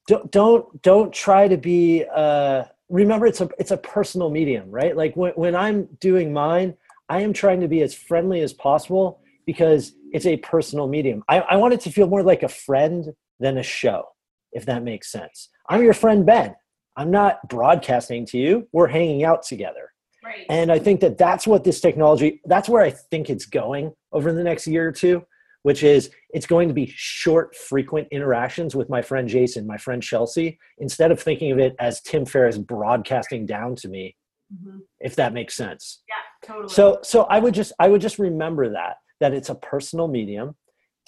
Don't 0.07 0.31
don't 0.31 0.83
don't 0.83 1.13
try 1.13 1.49
to 1.49 1.57
be. 1.57 2.05
Uh, 2.15 2.65
remember, 2.89 3.27
it's 3.27 3.41
a 3.41 3.49
it's 3.59 3.71
a 3.71 3.77
personal 3.77 4.31
medium, 4.31 4.71
right? 4.71 4.97
Like 4.97 5.17
when 5.17 5.33
when 5.33 5.57
I'm 5.57 5.87
doing 6.01 6.33
mine, 6.33 6.75
I 7.09 7.21
am 7.23 7.33
trying 7.33 7.61
to 7.61 7.69
be 7.69 7.83
as 7.83 7.95
friendly 7.95 8.43
as 8.43 8.53
possible 8.53 9.21
because 9.45 9.95
it's 10.13 10.27
a 10.27 10.37
personal 10.37 10.87
medium. 10.87 11.25
I, 11.29 11.41
I 11.41 11.57
want 11.57 11.75
it 11.75 11.81
to 11.81 11.91
feel 11.91 12.07
more 12.07 12.23
like 12.23 12.43
a 12.43 12.49
friend 12.49 13.15
than 13.41 13.59
a 13.59 13.63
show 13.63 14.05
if 14.53 14.67
that 14.67 14.83
makes 14.83 15.11
sense. 15.11 15.51
I'm 15.69 15.83
your 15.83 15.95
friend 15.95 16.25
Ben. 16.25 16.55
I'm 16.97 17.11
not 17.11 17.49
broadcasting 17.49 18.27
to 18.27 18.39
you. 18.39 18.69
We're 18.73 18.89
hanging 18.89 19.25
out 19.25 19.43
together. 19.43 19.93
Right. 20.25 20.47
And 20.49 20.73
I 20.73 20.79
think 20.79 21.01
that 21.01 21.17
that's 21.17 21.47
what 21.47 21.63
this 21.63 21.81
technology, 21.81 22.41
that's 22.45 22.69
where 22.69 22.83
I 22.83 22.91
think 22.91 23.31
it's 23.31 23.47
going 23.47 23.93
over 24.13 24.33
the 24.33 24.43
next 24.43 24.67
year 24.67 24.89
or 24.89 24.93
two, 24.93 25.25
which 25.63 25.83
is 25.83 26.11
it's 26.31 26.47
going 26.47 26.69
to 26.69 26.75
be 26.75 26.93
short, 26.95 27.55
frequent 27.55 28.09
interactions 28.11 28.75
with 28.75 28.91
my 28.91 29.01
friend 29.01 29.29
Jason, 29.29 29.67
my 29.67 29.77
friend 29.77 30.03
Chelsea, 30.03 30.59
instead 30.79 31.13
of 31.13 31.21
thinking 31.23 31.53
of 31.53 31.59
it 31.59 31.77
as 31.79 32.01
Tim 32.01 32.27
Ferriss 32.27 32.59
broadcasting 32.59 33.47
down 33.47 33.77
to 33.77 33.89
me, 33.89 34.17
mm-hmm. 34.53 34.79
if 34.99 35.15
that 35.17 35.33
makes 35.33 35.55
sense. 35.55 36.03
Yeah, 36.09 36.49
totally. 36.49 36.75
So, 36.75 36.99
so 37.03 37.23
I 37.25 37.39
would 37.39 37.55
just, 37.55 37.73
I 37.79 37.89
would 37.89 38.01
just 38.01 38.19
remember 38.19 38.71
that, 38.73 38.97
that 39.21 39.33
it's 39.33 39.51
a 39.51 39.55
personal 39.55 40.09
medium. 40.09 40.57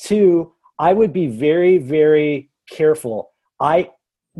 Two, 0.00 0.52
I 0.78 0.92
would 0.92 1.12
be 1.12 1.26
very, 1.26 1.78
very 1.78 2.49
careful. 2.70 3.30
I 3.60 3.90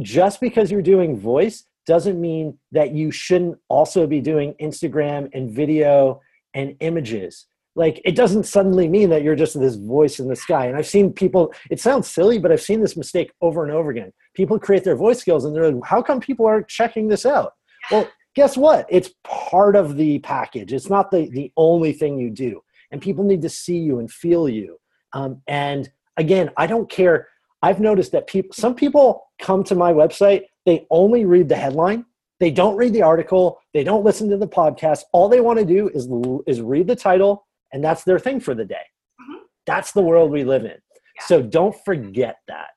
just 0.01 0.41
because 0.41 0.71
you're 0.71 0.83
doing 0.83 1.19
voice 1.19 1.65
doesn't 1.87 2.21
mean 2.21 2.57
that 2.73 2.93
you 2.93 3.11
shouldn't 3.11 3.59
also 3.69 4.07
be 4.07 4.21
doing 4.21 4.55
Instagram 4.61 5.29
and 5.35 5.51
video 5.51 6.21
and 6.55 6.77
images. 6.81 7.47
Like 7.77 8.01
it 8.05 8.17
doesn't 8.17 8.45
suddenly 8.45 8.89
mean 8.89 9.11
that 9.11 9.23
you're 9.23 9.37
just 9.37 9.59
this 9.59 9.77
voice 9.77 10.19
in 10.19 10.29
the 10.29 10.37
sky. 10.37 10.67
And 10.67 10.77
I've 10.77 10.87
seen 10.87 11.13
people, 11.13 11.53
it 11.71 11.81
sounds 11.81 12.09
silly, 12.09 12.39
but 12.39 12.53
I've 12.53 12.61
seen 12.61 12.81
this 12.81 12.97
mistake 12.97 13.33
over 13.41 13.65
and 13.65 13.73
over 13.73 13.91
again. 13.91 14.13
People 14.35 14.59
create 14.59 14.85
their 14.85 14.97
voice 14.97 15.21
skills 15.21 15.45
and 15.45 15.55
they're 15.55 15.71
like, 15.71 15.85
how 15.85 16.03
come 16.03 16.21
people 16.21 16.47
aren't 16.47 16.69
checking 16.69 17.09
this 17.09 17.25
out? 17.25 17.53
Well, 17.91 18.09
guess 18.35 18.57
what? 18.57 18.87
It's 18.89 19.11
part 19.25 19.77
of 19.77 19.97
the 19.97 20.19
package. 20.21 20.73
It's 20.73 20.91
not 20.91 21.11
the, 21.11 21.31
the 21.31 21.53
only 21.57 21.93
thing 21.93 22.19
you 22.19 22.31
do. 22.31 22.61
And 22.91 23.01
people 23.01 23.25
need 23.25 23.43
to 23.43 23.49
see 23.49 23.79
you 23.79 23.99
and 24.01 24.11
feel 24.11 24.49
you. 24.49 24.79
Um, 25.13 25.43
and 25.47 25.91
again, 26.17 26.51
I 26.57 26.67
don't 26.67 26.91
care 26.91 27.29
I've 27.63 27.81
noticed 27.81 28.13
that 28.13 28.27
people, 28.27 28.51
some 28.53 28.75
people 28.75 29.29
come 29.39 29.65
to 29.65 29.75
my 29.75 29.93
website, 29.93 30.45
they 30.67 30.87
only 30.91 31.25
read 31.25 31.49
the 31.49 31.57
headline. 31.57 32.07
They 32.39 32.51
don't 32.51 32.77
read 32.77 32.95
the 32.95 33.03
article. 33.03 33.61
They 33.75 33.85
don't 33.85 34.05
listen 34.05 34.31
to 34.31 34.39
the 34.39 34.49
podcast. 34.49 35.03
All 35.13 35.29
they 35.29 35.41
want 35.41 35.59
to 35.59 35.65
do 35.65 35.89
is, 35.89 36.09
is 36.47 36.63
read 36.63 36.87
the 36.87 36.97
title, 36.97 37.47
and 37.73 37.85
that's 37.85 38.05
their 38.05 38.19
thing 38.19 38.41
for 38.41 38.55
the 38.55 38.65
day. 38.65 38.77
Mm-hmm. 39.21 39.43
That's 39.67 39.93
the 39.93 40.01
world 40.01 40.31
we 40.31 40.45
live 40.45 40.65
in. 40.65 40.71
Yeah. 40.71 41.27
So 41.27 41.43
don't 41.43 41.77
forget 41.85 42.37
that. 42.49 42.69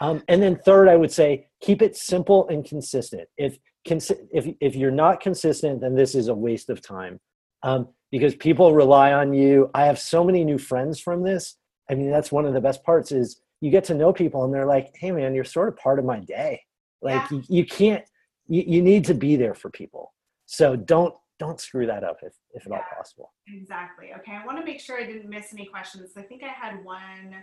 Um, 0.00 0.22
and 0.28 0.40
then 0.40 0.56
third, 0.56 0.88
I 0.88 0.96
would 0.96 1.10
say 1.10 1.48
keep 1.60 1.82
it 1.82 1.96
simple 1.96 2.48
and 2.48 2.64
consistent. 2.64 3.28
If 3.36 3.58
if 3.84 4.46
if 4.60 4.76
you're 4.76 4.90
not 4.90 5.20
consistent, 5.20 5.80
then 5.80 5.94
this 5.94 6.14
is 6.14 6.28
a 6.28 6.34
waste 6.34 6.68
of 6.70 6.80
time 6.80 7.18
um, 7.62 7.88
because 8.10 8.34
people 8.34 8.74
rely 8.74 9.12
on 9.12 9.32
you. 9.32 9.70
I 9.74 9.86
have 9.86 9.98
so 9.98 10.22
many 10.22 10.44
new 10.44 10.58
friends 10.58 11.00
from 11.00 11.22
this. 11.22 11.56
I 11.90 11.94
mean, 11.94 12.10
that's 12.10 12.30
one 12.30 12.44
of 12.44 12.54
the 12.54 12.60
best 12.60 12.84
parts 12.84 13.12
is 13.12 13.40
you 13.60 13.70
get 13.70 13.84
to 13.84 13.94
know 13.94 14.12
people 14.12 14.44
and 14.44 14.54
they're 14.54 14.66
like, 14.66 14.94
"Hey, 14.96 15.10
man, 15.10 15.34
you're 15.34 15.44
sort 15.44 15.68
of 15.68 15.76
part 15.76 15.98
of 15.98 16.04
my 16.04 16.20
day." 16.20 16.62
Like 17.02 17.30
yeah. 17.30 17.38
you, 17.38 17.44
you 17.48 17.66
can't. 17.66 18.04
You, 18.48 18.64
you 18.66 18.82
need 18.82 19.04
to 19.06 19.14
be 19.14 19.36
there 19.36 19.54
for 19.54 19.70
people. 19.70 20.12
So 20.46 20.76
don't 20.76 21.14
don't 21.38 21.60
screw 21.60 21.86
that 21.86 22.02
up 22.04 22.18
if, 22.22 22.32
if 22.52 22.66
at 22.66 22.72
yeah, 22.72 22.78
all 22.78 22.84
possible. 22.96 23.32
Exactly. 23.46 24.10
Okay. 24.18 24.32
I 24.32 24.44
want 24.44 24.58
to 24.58 24.64
make 24.64 24.80
sure 24.80 24.98
I 24.98 25.06
didn't 25.06 25.28
miss 25.28 25.52
any 25.52 25.66
questions. 25.66 26.10
I 26.16 26.22
think 26.22 26.42
I 26.42 26.48
had 26.48 26.84
one. 26.84 27.36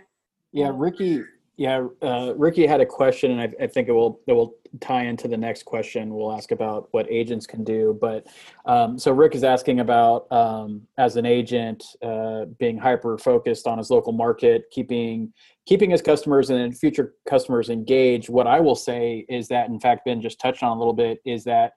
Yeah, 0.52 0.72
Ricky. 0.74 1.22
Yeah, 1.58 1.86
uh, 2.02 2.34
Ricky 2.36 2.66
had 2.66 2.82
a 2.82 2.86
question, 2.86 3.30
and 3.30 3.40
I, 3.40 3.64
I, 3.64 3.66
think 3.66 3.88
it 3.88 3.92
will 3.92 4.20
it 4.26 4.34
will 4.34 4.56
tie 4.80 5.04
into 5.04 5.26
the 5.26 5.38
next 5.38 5.64
question. 5.64 6.14
We'll 6.14 6.32
ask 6.32 6.50
about 6.50 6.88
what 6.90 7.10
agents 7.10 7.46
can 7.46 7.64
do. 7.64 7.96
But 7.98 8.26
um, 8.66 8.98
so 8.98 9.10
Rick 9.10 9.34
is 9.34 9.42
asking 9.42 9.80
about 9.80 10.30
um, 10.30 10.82
as 10.98 11.16
an 11.16 11.24
agent 11.24 11.82
uh, 12.02 12.44
being 12.58 12.76
hyper 12.76 13.16
focused 13.16 13.66
on 13.66 13.78
his 13.78 13.88
local 13.88 14.12
market, 14.12 14.64
keeping 14.70 15.32
keeping 15.64 15.88
his 15.88 16.02
customers 16.02 16.50
and 16.50 16.76
future 16.76 17.14
customers 17.26 17.70
engaged. 17.70 18.28
What 18.28 18.46
I 18.46 18.60
will 18.60 18.76
say 18.76 19.24
is 19.30 19.48
that, 19.48 19.70
in 19.70 19.80
fact, 19.80 20.04
Ben 20.04 20.20
just 20.20 20.38
touched 20.38 20.62
on 20.62 20.76
a 20.76 20.78
little 20.78 20.92
bit, 20.92 21.20
is 21.24 21.42
that 21.44 21.72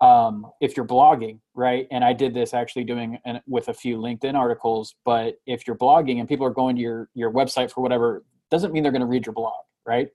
um, 0.00 0.50
if 0.60 0.76
you're 0.76 0.86
blogging, 0.86 1.38
right? 1.54 1.86
And 1.92 2.04
I 2.04 2.14
did 2.14 2.34
this 2.34 2.52
actually 2.52 2.84
doing 2.84 3.18
an, 3.24 3.40
with 3.46 3.68
a 3.68 3.74
few 3.74 3.96
LinkedIn 3.98 4.34
articles. 4.34 4.96
But 5.04 5.36
if 5.46 5.68
you're 5.68 5.76
blogging 5.76 6.18
and 6.18 6.28
people 6.28 6.46
are 6.46 6.50
going 6.50 6.74
to 6.74 6.82
your 6.82 7.08
your 7.14 7.32
website 7.32 7.70
for 7.70 7.80
whatever 7.80 8.24
doesn't 8.50 8.72
mean 8.72 8.82
they're 8.82 8.92
going 8.92 9.00
to 9.00 9.06
read 9.06 9.26
your 9.26 9.32
blog, 9.32 9.62
right? 9.86 10.08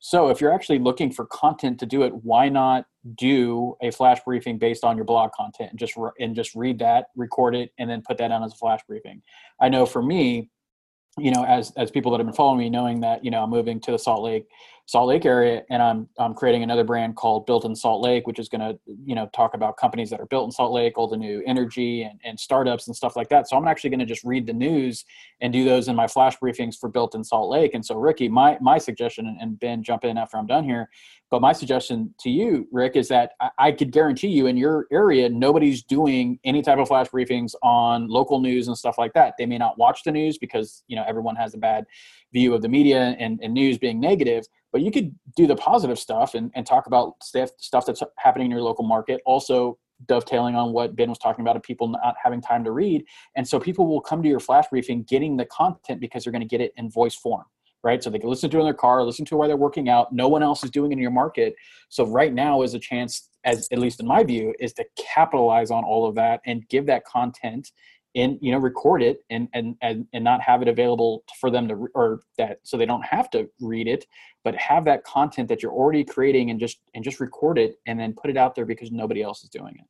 So 0.00 0.30
if 0.30 0.40
you're 0.40 0.52
actually 0.52 0.78
looking 0.78 1.12
for 1.12 1.26
content 1.26 1.78
to 1.80 1.86
do 1.86 2.02
it, 2.02 2.12
why 2.24 2.48
not 2.48 2.86
do 3.16 3.76
a 3.82 3.90
flash 3.90 4.18
briefing 4.24 4.58
based 4.58 4.82
on 4.82 4.96
your 4.96 5.04
blog 5.04 5.30
content 5.32 5.70
and 5.70 5.78
just 5.78 5.94
and 6.18 6.34
just 6.34 6.54
read 6.54 6.78
that, 6.78 7.06
record 7.16 7.54
it, 7.54 7.70
and 7.78 7.88
then 7.88 8.02
put 8.06 8.16
that 8.18 8.32
on 8.32 8.42
as 8.42 8.52
a 8.52 8.56
flash 8.56 8.80
briefing? 8.88 9.20
I 9.60 9.68
know 9.68 9.84
for 9.84 10.02
me, 10.02 10.48
you 11.18 11.30
know, 11.30 11.44
as 11.44 11.72
as 11.76 11.90
people 11.90 12.10
that 12.12 12.18
have 12.18 12.26
been 12.26 12.34
following 12.34 12.58
me, 12.58 12.70
knowing 12.70 13.00
that 13.00 13.22
you 13.22 13.30
know 13.30 13.42
I'm 13.42 13.50
moving 13.50 13.78
to 13.80 13.90
the 13.90 13.98
Salt 13.98 14.22
Lake 14.22 14.46
Salt 14.90 15.06
Lake 15.06 15.24
area, 15.24 15.62
and 15.70 15.80
I'm 15.80 16.08
I'm 16.18 16.34
creating 16.34 16.64
another 16.64 16.82
brand 16.82 17.14
called 17.14 17.46
Built 17.46 17.64
in 17.64 17.76
Salt 17.76 18.02
Lake, 18.02 18.26
which 18.26 18.40
is 18.40 18.48
going 18.48 18.60
to 18.60 18.76
you 19.04 19.14
know 19.14 19.30
talk 19.32 19.54
about 19.54 19.76
companies 19.76 20.10
that 20.10 20.18
are 20.18 20.26
built 20.26 20.46
in 20.46 20.50
Salt 20.50 20.72
Lake, 20.72 20.98
all 20.98 21.06
the 21.06 21.16
new 21.16 21.44
energy 21.46 22.02
and, 22.02 22.18
and 22.24 22.40
startups 22.40 22.88
and 22.88 22.96
stuff 22.96 23.14
like 23.14 23.28
that. 23.28 23.48
So 23.48 23.56
I'm 23.56 23.68
actually 23.68 23.90
going 23.90 24.00
to 24.00 24.04
just 24.04 24.24
read 24.24 24.48
the 24.48 24.52
news 24.52 25.04
and 25.40 25.52
do 25.52 25.64
those 25.64 25.86
in 25.86 25.94
my 25.94 26.08
flash 26.08 26.36
briefings 26.38 26.74
for 26.76 26.88
Built 26.88 27.14
in 27.14 27.22
Salt 27.22 27.48
Lake. 27.48 27.72
And 27.74 27.86
so 27.86 27.94
Ricky, 27.94 28.28
my 28.28 28.58
my 28.60 28.78
suggestion, 28.78 29.38
and 29.40 29.60
Ben, 29.60 29.84
jump 29.84 30.04
in 30.04 30.18
after 30.18 30.36
I'm 30.36 30.48
done 30.48 30.64
here, 30.64 30.88
but 31.30 31.40
my 31.40 31.52
suggestion 31.52 32.12
to 32.18 32.28
you, 32.28 32.66
Rick, 32.72 32.96
is 32.96 33.06
that 33.10 33.34
I, 33.40 33.50
I 33.58 33.70
could 33.70 33.92
guarantee 33.92 34.30
you 34.30 34.48
in 34.48 34.56
your 34.56 34.88
area 34.90 35.28
nobody's 35.28 35.84
doing 35.84 36.40
any 36.42 36.62
type 36.62 36.78
of 36.78 36.88
flash 36.88 37.06
briefings 37.10 37.54
on 37.62 38.08
local 38.08 38.40
news 38.40 38.66
and 38.66 38.76
stuff 38.76 38.98
like 38.98 39.12
that. 39.12 39.34
They 39.38 39.46
may 39.46 39.58
not 39.58 39.78
watch 39.78 40.02
the 40.02 40.10
news 40.10 40.36
because 40.36 40.82
you 40.88 40.96
know 40.96 41.04
everyone 41.06 41.36
has 41.36 41.54
a 41.54 41.58
bad 41.58 41.84
view 42.32 42.54
of 42.54 42.62
the 42.62 42.68
media 42.68 43.14
and, 43.20 43.38
and 43.40 43.54
news 43.54 43.78
being 43.78 44.00
negative 44.00 44.46
but 44.72 44.82
you 44.82 44.90
could 44.90 45.14
do 45.36 45.46
the 45.46 45.56
positive 45.56 45.98
stuff 45.98 46.34
and, 46.34 46.50
and 46.54 46.66
talk 46.66 46.86
about 46.86 47.14
stuff, 47.22 47.50
stuff 47.58 47.86
that's 47.86 48.02
happening 48.18 48.46
in 48.46 48.50
your 48.50 48.62
local 48.62 48.84
market 48.84 49.20
also 49.24 49.78
dovetailing 50.06 50.54
on 50.54 50.72
what 50.72 50.96
ben 50.96 51.10
was 51.10 51.18
talking 51.18 51.42
about 51.42 51.56
of 51.56 51.62
people 51.62 51.88
not 51.88 52.14
having 52.22 52.40
time 52.40 52.64
to 52.64 52.70
read. 52.70 53.04
And 53.36 53.46
so 53.46 53.60
people 53.60 53.86
will 53.86 54.00
come 54.00 54.22
to 54.22 54.28
your 54.28 54.40
flash 54.40 54.64
briefing 54.70 55.02
getting 55.02 55.36
the 55.36 55.44
content 55.46 56.00
because 56.00 56.24
they're 56.24 56.32
going 56.32 56.40
to 56.40 56.48
get 56.48 56.60
it 56.60 56.72
in 56.76 56.90
voice 56.90 57.14
form 57.14 57.44
right? 57.82 58.02
So 58.02 58.10
they 58.10 58.18
can 58.18 58.28
listen 58.28 58.50
to 58.50 58.58
it 58.58 58.60
in 58.60 58.66
their 58.66 58.74
car 58.74 59.02
listen 59.04 59.24
to 59.26 59.34
it 59.34 59.38
while 59.38 59.48
they're 59.48 59.56
working 59.56 59.88
out. 59.88 60.12
No 60.12 60.28
one 60.28 60.42
else 60.42 60.62
is 60.62 60.70
doing 60.70 60.92
it 60.92 60.96
in 60.96 60.98
your 60.98 61.10
market. 61.10 61.54
So 61.88 62.06
right 62.06 62.32
now 62.32 62.62
is 62.62 62.74
a 62.74 62.78
chance 62.78 63.30
as 63.44 63.68
at 63.72 63.78
least 63.78 64.00
in 64.00 64.06
my 64.06 64.22
view 64.22 64.54
is 64.60 64.72
to 64.74 64.84
capitalize 64.98 65.70
on 65.70 65.84
all 65.84 66.06
of 66.06 66.14
that 66.16 66.40
and 66.44 66.68
give 66.68 66.86
that 66.86 67.04
content 67.04 67.70
and 68.14 68.38
you 68.40 68.50
know 68.50 68.58
record 68.58 69.02
it 69.02 69.24
and 69.30 69.48
and 69.54 69.76
and, 69.82 70.06
and 70.12 70.24
not 70.24 70.40
have 70.40 70.62
it 70.62 70.68
available 70.68 71.22
for 71.38 71.50
them 71.50 71.68
to 71.68 71.88
or 71.94 72.22
that 72.38 72.58
so 72.62 72.76
they 72.76 72.86
don't 72.86 73.04
have 73.04 73.30
to 73.30 73.48
read 73.60 73.86
it 73.86 74.06
but 74.42 74.54
have 74.56 74.84
that 74.84 75.04
content 75.04 75.48
that 75.48 75.62
you're 75.62 75.72
already 75.72 76.04
creating 76.04 76.50
and 76.50 76.58
just 76.58 76.78
and 76.94 77.04
just 77.04 77.20
record 77.20 77.58
it 77.58 77.76
and 77.86 77.98
then 78.00 78.12
put 78.12 78.30
it 78.30 78.36
out 78.36 78.54
there 78.54 78.64
because 78.64 78.90
nobody 78.90 79.22
else 79.22 79.42
is 79.44 79.50
doing 79.50 79.74
it. 79.78 79.86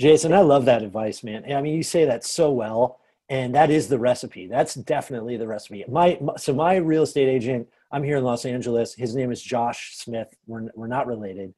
Jason 0.00 0.32
i 0.32 0.40
love 0.40 0.64
that 0.64 0.82
advice 0.82 1.22
man. 1.22 1.44
I 1.52 1.60
mean 1.60 1.74
you 1.74 1.82
say 1.82 2.04
that 2.04 2.24
so 2.24 2.50
well 2.50 3.00
and 3.30 3.54
that 3.54 3.70
is 3.70 3.88
the 3.88 3.98
recipe. 3.98 4.46
That's 4.46 4.72
definitely 4.72 5.36
the 5.36 5.46
recipe. 5.46 5.84
My, 5.86 6.18
so 6.38 6.54
my 6.54 6.76
real 6.76 7.02
estate 7.02 7.28
agent 7.28 7.68
i'm 7.92 8.02
here 8.02 8.16
in 8.16 8.24
los 8.24 8.46
angeles. 8.46 8.94
His 8.94 9.14
name 9.14 9.30
is 9.32 9.42
josh 9.42 9.96
smith. 9.96 10.34
We're, 10.46 10.68
we're 10.74 10.86
not 10.86 11.06
related. 11.06 11.52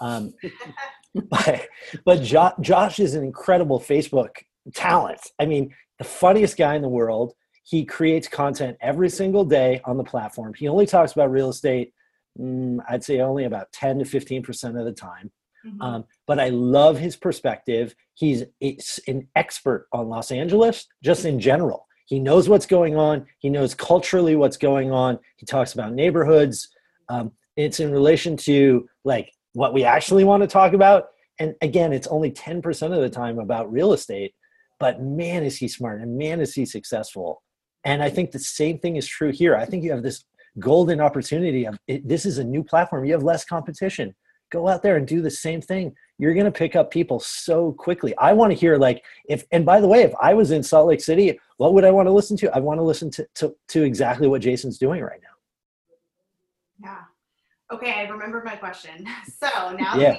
Um, 0.00 0.34
but 1.30 1.68
but 2.04 2.22
jo- 2.22 2.52
josh 2.60 2.98
is 2.98 3.14
an 3.14 3.24
incredible 3.24 3.80
facebook 3.80 4.32
talent. 4.72 5.20
I 5.38 5.46
mean, 5.46 5.74
the 5.98 6.04
funniest 6.04 6.56
guy 6.56 6.74
in 6.74 6.82
the 6.82 6.88
world. 6.88 7.34
He 7.66 7.84
creates 7.84 8.28
content 8.28 8.76
every 8.82 9.08
single 9.08 9.44
day 9.44 9.80
on 9.86 9.96
the 9.96 10.04
platform. 10.04 10.52
He 10.54 10.68
only 10.68 10.84
talks 10.84 11.12
about 11.12 11.30
real 11.30 11.48
estate, 11.48 11.94
mm, 12.38 12.78
I'd 12.88 13.02
say 13.02 13.20
only 13.20 13.44
about 13.44 13.72
10 13.72 14.00
to 14.00 14.04
15% 14.04 14.78
of 14.78 14.84
the 14.84 14.92
time. 14.92 15.30
Mm-hmm. 15.66 15.80
Um, 15.80 16.04
but 16.26 16.38
I 16.38 16.50
love 16.50 16.98
his 16.98 17.16
perspective. 17.16 17.94
He's 18.12 18.44
an 19.08 19.28
expert 19.34 19.88
on 19.92 20.10
Los 20.10 20.30
Angeles, 20.30 20.86
just 21.02 21.24
in 21.24 21.40
general. 21.40 21.86
He 22.04 22.20
knows 22.20 22.50
what's 22.50 22.66
going 22.66 22.96
on. 22.96 23.24
He 23.38 23.48
knows 23.48 23.74
culturally 23.74 24.36
what's 24.36 24.58
going 24.58 24.92
on. 24.92 25.18
He 25.36 25.46
talks 25.46 25.72
about 25.72 25.94
neighborhoods. 25.94 26.68
Um, 27.08 27.32
it's 27.56 27.80
in 27.80 27.90
relation 27.90 28.36
to 28.38 28.86
like 29.04 29.32
what 29.54 29.72
we 29.72 29.84
actually 29.84 30.24
want 30.24 30.42
to 30.42 30.46
talk 30.46 30.74
about. 30.74 31.06
And 31.38 31.54
again, 31.62 31.94
it's 31.94 32.08
only 32.08 32.30
10% 32.30 32.94
of 32.94 33.00
the 33.00 33.08
time 33.08 33.38
about 33.38 33.72
real 33.72 33.94
estate 33.94 34.34
but 34.84 35.00
man 35.00 35.42
is 35.44 35.56
he 35.56 35.66
smart 35.66 36.02
and 36.02 36.14
man 36.14 36.42
is 36.42 36.52
he 36.52 36.66
successful. 36.66 37.42
And 37.84 38.02
i 38.02 38.10
think 38.10 38.30
the 38.30 38.38
same 38.38 38.78
thing 38.78 38.96
is 38.96 39.06
true 39.06 39.32
here. 39.32 39.56
I 39.56 39.64
think 39.64 39.82
you 39.82 39.90
have 39.92 40.02
this 40.02 40.18
golden 40.58 41.00
opportunity 41.00 41.62
of 41.66 41.78
it, 41.86 42.06
this 42.06 42.26
is 42.26 42.36
a 42.36 42.44
new 42.44 42.62
platform. 42.62 43.06
You 43.06 43.14
have 43.14 43.22
less 43.22 43.46
competition. 43.46 44.14
Go 44.52 44.68
out 44.68 44.82
there 44.82 44.96
and 44.98 45.06
do 45.06 45.22
the 45.22 45.30
same 45.30 45.62
thing. 45.62 45.94
You're 46.18 46.34
going 46.34 46.50
to 46.52 46.58
pick 46.64 46.76
up 46.76 46.90
people 46.90 47.18
so 47.18 47.72
quickly. 47.72 48.12
I 48.18 48.34
want 48.34 48.52
to 48.52 48.58
hear 48.62 48.76
like 48.76 49.02
if 49.26 49.46
and 49.52 49.64
by 49.64 49.80
the 49.80 49.88
way 49.88 50.02
if 50.02 50.12
i 50.20 50.34
was 50.34 50.50
in 50.50 50.62
salt 50.62 50.86
lake 50.88 51.02
city 51.10 51.26
what 51.56 51.72
would 51.72 51.86
i 51.88 51.92
want 51.96 52.06
to 52.06 52.14
listen 52.20 52.36
to? 52.42 52.54
I 52.54 52.60
want 52.68 52.78
to 52.78 52.86
listen 52.92 53.10
to 53.16 53.26
to, 53.38 53.56
to 53.72 53.78
exactly 53.90 54.28
what 54.28 54.42
jason's 54.42 54.76
doing 54.76 55.00
right 55.10 55.22
now. 55.28 55.36
Yeah. 56.86 57.74
Okay 57.74 57.92
i 58.00 58.02
remember 58.02 58.42
my 58.44 58.56
question. 58.56 58.96
So 59.42 59.50
now 59.82 59.94
yeah 60.04 60.18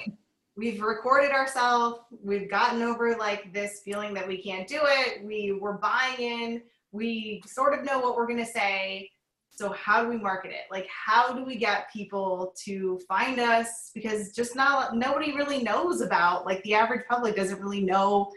we've 0.58 0.82
recorded 0.82 1.32
ourselves 1.32 2.00
we've 2.24 2.50
gotten 2.50 2.82
over 2.82 3.16
like 3.18 3.54
this 3.54 3.82
feeling 3.84 4.14
that 4.14 4.28
we 4.28 4.42
can't 4.42 4.68
do 4.68 4.80
it 4.84 5.24
we 5.24 5.52
were 5.52 5.74
buying 5.74 6.20
in 6.20 6.62
we 6.96 7.44
sort 7.46 7.78
of 7.78 7.86
know 7.86 8.00
what 8.00 8.16
we're 8.16 8.26
going 8.26 8.40
to 8.40 8.46
say. 8.46 9.12
So 9.52 9.72
how 9.72 10.04
do 10.04 10.10
we 10.10 10.18
market 10.18 10.52
it? 10.52 10.64
Like 10.72 10.88
how 10.88 11.34
do 11.34 11.46
we 11.46 11.56
get 11.56 11.92
people 11.92 12.54
to 12.64 13.00
find 13.08 13.40
us? 13.40 13.92
Because 13.94 14.32
just 14.32 14.56
not 14.56 14.96
nobody 14.96 15.34
really 15.34 15.64
knows 15.64 16.02
about 16.02 16.46
like 16.46 16.62
the 16.64 16.74
average 16.74 17.06
public 17.08 17.36
doesn't 17.36 17.62
really 17.62 17.82
know 17.82 18.32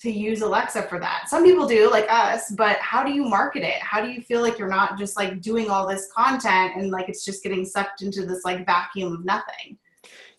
to 0.00 0.10
use 0.10 0.42
alexa 0.42 0.82
for 0.82 0.98
that. 0.98 1.28
Some 1.28 1.44
people 1.44 1.66
do 1.68 1.90
like 1.90 2.06
us 2.10 2.50
but 2.50 2.78
how 2.78 3.04
do 3.04 3.12
you 3.12 3.24
market 3.24 3.62
it? 3.62 3.80
How 3.80 4.04
do 4.04 4.10
you 4.10 4.22
feel 4.22 4.42
like 4.42 4.58
you're 4.58 4.68
not 4.68 4.98
just 4.98 5.16
like 5.16 5.40
doing 5.40 5.70
all 5.70 5.86
this 5.86 6.10
content 6.12 6.72
and 6.76 6.90
like 6.90 7.08
it's 7.08 7.24
just 7.24 7.42
getting 7.42 7.64
sucked 7.64 8.02
into 8.02 8.26
this 8.26 8.44
like 8.44 8.66
vacuum 8.66 9.12
of 9.12 9.24
nothing 9.24 9.78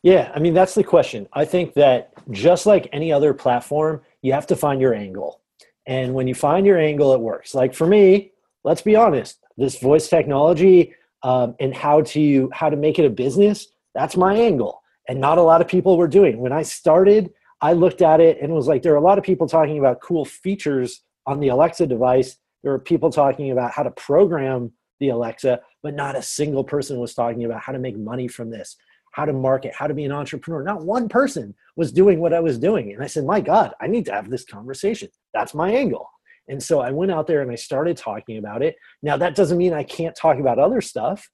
yeah, 0.06 0.32
I 0.36 0.40
mean, 0.40 0.54
that's 0.54 0.76
the 0.76 0.84
question. 0.84 1.28
I 1.34 1.46
think 1.46 1.74
that 1.74 2.14
just 2.30 2.68
like 2.68 2.88
any 2.94 3.12
other 3.12 3.34
platform, 3.34 4.02
you 4.22 4.34
have 4.34 4.46
to 4.48 4.56
find 4.56 4.80
your 4.80 4.94
angle. 4.94 5.42
And 5.88 6.14
when 6.14 6.28
you 6.28 6.36
find 6.36 6.64
your 6.64 6.78
angle, 6.78 7.16
it 7.16 7.20
works. 7.20 7.56
Like 7.56 7.74
for 7.74 7.88
me, 7.88 8.32
let's 8.64 8.84
be 8.84 8.96
honest, 8.96 9.40
this 9.58 9.80
voice 9.80 10.08
technology 10.08 10.94
um, 11.24 11.56
and 11.60 11.74
how 11.74 12.02
to 12.02 12.52
how 12.54 12.70
to 12.70 12.78
make 12.78 13.00
it 13.00 13.06
a 13.06 13.10
business, 13.10 13.70
that's 13.96 14.16
my 14.16 14.36
angle. 14.36 14.84
And 15.10 15.20
not 15.20 15.40
a 15.40 15.42
lot 15.42 15.60
of 15.60 15.68
people 15.68 15.98
were 15.98 16.08
doing. 16.08 16.38
When 16.38 16.52
I 16.52 16.62
started, 16.62 17.34
I 17.62 17.74
looked 17.74 18.04
at 18.04 18.22
it 18.22 18.40
and 18.40 18.54
was 18.54 18.68
like, 18.68 18.84
there 18.84 18.94
are 18.94 18.98
a 18.98 19.02
lot 19.02 19.18
of 19.18 19.24
people 19.24 19.48
talking 19.48 19.80
about 19.80 20.02
cool 20.02 20.24
features 20.24 21.02
on 21.26 21.40
the 21.40 21.48
Alexa 21.48 21.88
device. 21.88 22.38
There 22.62 22.74
are 22.74 22.80
people 22.80 23.10
talking 23.10 23.50
about 23.50 23.72
how 23.72 23.82
to 23.82 23.90
program 23.90 24.72
the 25.00 25.10
Alexa, 25.10 25.62
but 25.82 25.96
not 25.96 26.16
a 26.16 26.22
single 26.22 26.64
person 26.64 27.00
was 27.00 27.16
talking 27.16 27.44
about 27.44 27.62
how 27.62 27.72
to 27.72 27.80
make 27.80 27.98
money 27.98 28.28
from 28.28 28.52
this 28.52 28.78
how 29.16 29.24
to 29.24 29.32
market, 29.32 29.74
how 29.74 29.88
to 29.88 29.94
be 29.94 30.04
an 30.04 30.12
entrepreneur. 30.12 30.62
Not 30.62 30.84
one 30.84 31.08
person 31.08 31.56
was 31.78 31.94
doing 31.94 32.20
what 32.20 32.34
I 32.34 32.42
was 32.42 32.60
doing. 32.60 32.92
And 32.92 33.02
I 33.02 33.08
said, 33.08 33.24
my 33.24 33.40
God, 33.40 33.72
I 33.80 33.88
need 33.88 34.04
to 34.08 34.12
have 34.12 34.30
this 34.30 34.44
conversation. 34.44 35.08
That's 35.34 35.54
my 35.54 35.72
angle. 35.72 36.10
And 36.50 36.62
so 36.62 36.82
I 36.82 36.92
went 36.92 37.14
out 37.14 37.26
there 37.26 37.42
and 37.42 37.50
I 37.50 37.56
started 37.56 37.96
talking 37.96 38.40
about 38.40 38.62
it. 38.62 38.76
Now, 39.02 39.16
that 39.16 39.34
doesn't 39.34 39.58
mean 39.58 39.72
I 39.72 39.84
can't 39.84 40.18
talk 40.18 40.38
about 40.38 40.60
other 40.60 40.82
stuff. 40.82 41.30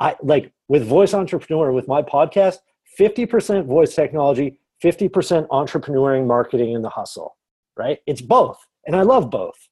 I 0.00 0.16
like 0.20 0.50
with 0.66 0.84
Voice 0.84 1.14
Entrepreneur, 1.14 1.70
with 1.70 1.86
my 1.86 2.02
podcast, 2.02 2.56
50% 2.98 3.64
voice 3.64 3.94
technology, 3.94 4.58
50% 4.82 5.46
entrepreneuring, 5.48 6.26
marketing, 6.26 6.74
and 6.74 6.84
the 6.84 6.90
hustle, 6.90 7.36
right? 7.76 8.00
It's 8.08 8.22
both. 8.22 8.58
And 8.88 8.96
I 8.96 9.02
love 9.02 9.30
both. 9.30 9.68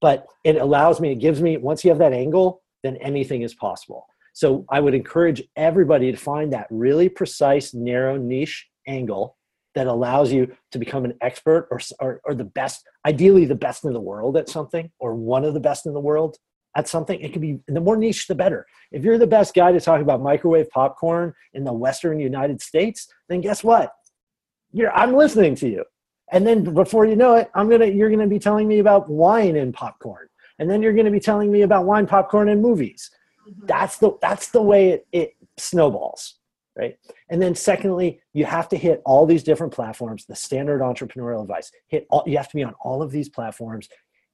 But 0.00 0.26
it 0.44 0.56
allows 0.56 1.00
me, 1.00 1.10
it 1.10 1.16
gives 1.16 1.42
me, 1.42 1.56
once 1.56 1.82
you 1.82 1.90
have 1.90 1.98
that 1.98 2.12
angle, 2.12 2.62
then 2.84 2.96
anything 2.98 3.42
is 3.42 3.52
possible. 3.52 4.06
So 4.32 4.64
I 4.70 4.80
would 4.80 4.94
encourage 4.94 5.42
everybody 5.56 6.10
to 6.10 6.16
find 6.16 6.52
that 6.52 6.66
really 6.70 7.08
precise, 7.08 7.74
narrow 7.74 8.16
niche 8.16 8.68
angle 8.86 9.36
that 9.74 9.86
allows 9.86 10.32
you 10.32 10.54
to 10.72 10.78
become 10.78 11.04
an 11.04 11.14
expert 11.20 11.68
or, 11.70 11.80
or, 12.00 12.20
or, 12.24 12.34
the 12.34 12.44
best, 12.44 12.84
ideally 13.06 13.44
the 13.44 13.54
best 13.54 13.84
in 13.84 13.92
the 13.92 14.00
world 14.00 14.36
at 14.36 14.48
something 14.48 14.90
or 14.98 15.14
one 15.14 15.44
of 15.44 15.54
the 15.54 15.60
best 15.60 15.86
in 15.86 15.94
the 15.94 16.00
world 16.00 16.36
at 16.76 16.88
something. 16.88 17.20
It 17.20 17.32
can 17.32 17.40
be 17.40 17.60
the 17.68 17.80
more 17.80 17.96
niche, 17.96 18.26
the 18.26 18.34
better. 18.34 18.66
If 18.90 19.04
you're 19.04 19.18
the 19.18 19.26
best 19.26 19.54
guy 19.54 19.72
to 19.72 19.80
talk 19.80 20.00
about 20.00 20.20
microwave 20.20 20.70
popcorn 20.70 21.34
in 21.54 21.64
the 21.64 21.72
Western 21.72 22.18
United 22.18 22.60
States, 22.60 23.08
then 23.28 23.40
guess 23.40 23.62
what? 23.62 23.92
You're, 24.72 24.92
I'm 24.92 25.14
listening 25.14 25.54
to 25.56 25.68
you. 25.68 25.84
And 26.32 26.46
then 26.46 26.62
before 26.62 27.06
you 27.06 27.16
know 27.16 27.34
it, 27.34 27.50
I'm 27.54 27.68
gonna, 27.68 27.86
you're 27.86 28.10
gonna 28.10 28.26
be 28.26 28.38
telling 28.38 28.68
me 28.68 28.78
about 28.78 29.08
wine 29.08 29.56
and 29.56 29.74
popcorn. 29.74 30.28
And 30.58 30.70
then 30.70 30.82
you're 30.82 30.92
gonna 30.92 31.10
be 31.10 31.20
telling 31.20 31.50
me 31.50 31.62
about 31.62 31.86
wine, 31.86 32.06
popcorn, 32.06 32.48
and 32.48 32.62
movies. 32.62 33.10
Mm-hmm. 33.50 33.66
That's 33.66 33.98
the, 33.98 34.12
that's 34.20 34.48
the 34.48 34.62
way 34.62 34.90
it, 34.90 35.06
it 35.12 35.36
snowballs 35.58 36.40
right? 36.76 36.96
And 37.28 37.40
then 37.40 37.54
secondly, 37.54 38.20
you 38.32 38.44
have 38.44 38.68
to 38.70 38.76
hit 38.76 39.02
all 39.04 39.26
these 39.26 39.42
different 39.42 39.72
platforms. 39.72 40.24
The 40.24 40.34
standard 40.34 40.80
entrepreneurial 40.80 41.42
advice: 41.42 41.70
hit 41.88 42.06
all. 42.10 42.24
You 42.26 42.36
have 42.36 42.48
to 42.48 42.56
be 42.56 42.62
on 42.62 42.74
all 42.82 43.02
of 43.02 43.10
these 43.10 43.28
platforms. 43.28 43.88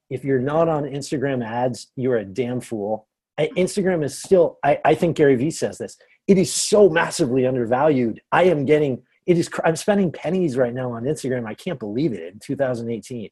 If 0.09 0.23
you're 0.23 0.39
not 0.39 0.69
on 0.69 0.83
Instagram 0.83 1.45
ads, 1.45 1.87
you're 1.95 2.17
a 2.17 2.25
damn 2.25 2.61
fool. 2.61 3.07
Instagram 3.39 4.03
is 4.03 4.17
still. 4.17 4.57
I, 4.63 4.79
I 4.85 4.95
think 4.95 5.17
Gary 5.17 5.35
Vee 5.35 5.51
says 5.51 5.77
this. 5.77 5.97
It 6.27 6.37
is 6.37 6.53
so 6.53 6.89
massively 6.89 7.45
undervalued. 7.45 8.21
I 8.31 8.43
am 8.43 8.65
getting. 8.65 9.03
It 9.25 9.37
is. 9.37 9.49
I'm 9.65 9.75
spending 9.75 10.11
pennies 10.11 10.57
right 10.57 10.73
now 10.73 10.91
on 10.91 11.03
Instagram. 11.03 11.45
I 11.45 11.53
can't 11.53 11.79
believe 11.79 12.13
it 12.13 12.33
in 12.33 12.39
2018. 12.39 13.29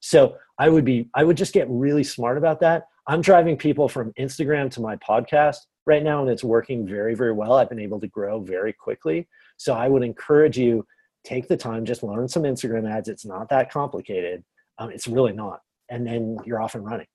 So 0.00 0.36
I 0.58 0.68
would 0.68 0.84
be. 0.84 1.08
I 1.14 1.24
would 1.24 1.36
just 1.36 1.52
get 1.52 1.66
really 1.68 2.04
smart 2.04 2.38
about 2.38 2.60
that. 2.60 2.84
I'm 3.06 3.20
driving 3.20 3.56
people 3.56 3.88
from 3.88 4.12
Instagram 4.18 4.70
to 4.72 4.80
my 4.80 4.96
podcast 4.96 5.58
right 5.86 6.02
now 6.02 6.22
and 6.22 6.30
it's 6.30 6.44
working 6.44 6.86
very 6.86 7.14
very 7.14 7.32
well. 7.32 7.54
I've 7.54 7.68
been 7.68 7.78
able 7.78 8.00
to 8.00 8.06
grow 8.06 8.40
very 8.40 8.72
quickly. 8.72 9.28
So 9.56 9.74
i 9.74 9.88
would 9.88 10.02
encourage 10.02 10.58
you 10.58 10.86
take 11.24 11.48
the 11.48 11.56
time 11.56 11.84
just 11.84 12.02
learn 12.02 12.28
some 12.28 12.42
instagram 12.42 12.90
ads. 12.90 13.08
It's 13.08 13.24
not 13.24 13.48
that 13.50 13.70
complicated. 13.70 14.42
Um, 14.78 14.90
it's 14.90 15.06
really 15.06 15.32
not. 15.32 15.60
And 15.90 16.06
then 16.06 16.38
you're 16.44 16.60
off 16.62 16.74
and 16.74 16.84
running. 16.84 17.06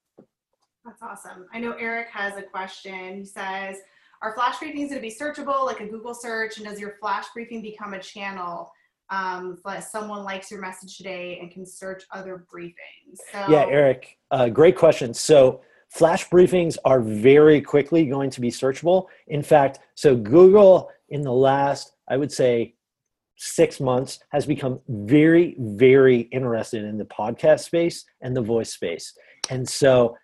That's 0.85 1.01
awesome. 1.01 1.47
I 1.53 1.59
know 1.59 1.73
eric 1.73 2.09
has 2.11 2.37
a 2.37 2.43
question. 2.43 3.17
He 3.17 3.25
says 3.25 3.77
are 4.21 4.33
flash 4.33 4.57
briefings 4.57 4.89
going 4.89 4.95
to 4.95 4.99
be 5.01 5.15
searchable 5.15 5.65
like 5.65 5.79
a 5.79 5.87
google 5.87 6.13
search? 6.13 6.57
And 6.57 6.67
does 6.67 6.79
your 6.79 6.95
flash 6.99 7.25
briefing 7.33 7.61
become 7.61 7.93
a 7.93 7.99
channel 7.99 8.71
um, 9.11 9.57
but 9.63 9.83
someone 9.83 10.23
likes 10.23 10.51
your 10.51 10.61
message 10.61 10.97
today 10.97 11.39
and 11.41 11.49
can 11.49 11.65
search 11.65 12.03
other 12.11 12.45
briefings? 12.53 13.17
So 13.31 13.45
yeah 13.49 13.65
eric 13.67 14.19
uh, 14.29 14.49
great 14.49 14.77
question. 14.77 15.15
So 15.15 15.61
Flash 15.89 16.29
briefings 16.29 16.77
are 16.85 17.01
very 17.01 17.61
quickly 17.61 18.05
going 18.05 18.29
to 18.29 18.41
be 18.41 18.51
searchable. 18.51 19.07
In 19.27 19.41
fact, 19.41 19.79
so 19.95 20.15
Google 20.15 20.89
in 21.09 21.21
the 21.21 21.33
last, 21.33 21.93
I 22.07 22.17
would 22.17 22.31
say, 22.31 22.75
six 23.37 23.79
months 23.79 24.19
has 24.31 24.45
become 24.45 24.79
very, 24.87 25.55
very 25.57 26.21
interested 26.31 26.83
in 26.83 26.97
the 26.97 27.05
podcast 27.05 27.61
space 27.61 28.05
and 28.21 28.35
the 28.35 28.41
voice 28.41 28.71
space. 28.71 29.13
And 29.49 29.67
so 29.67 30.15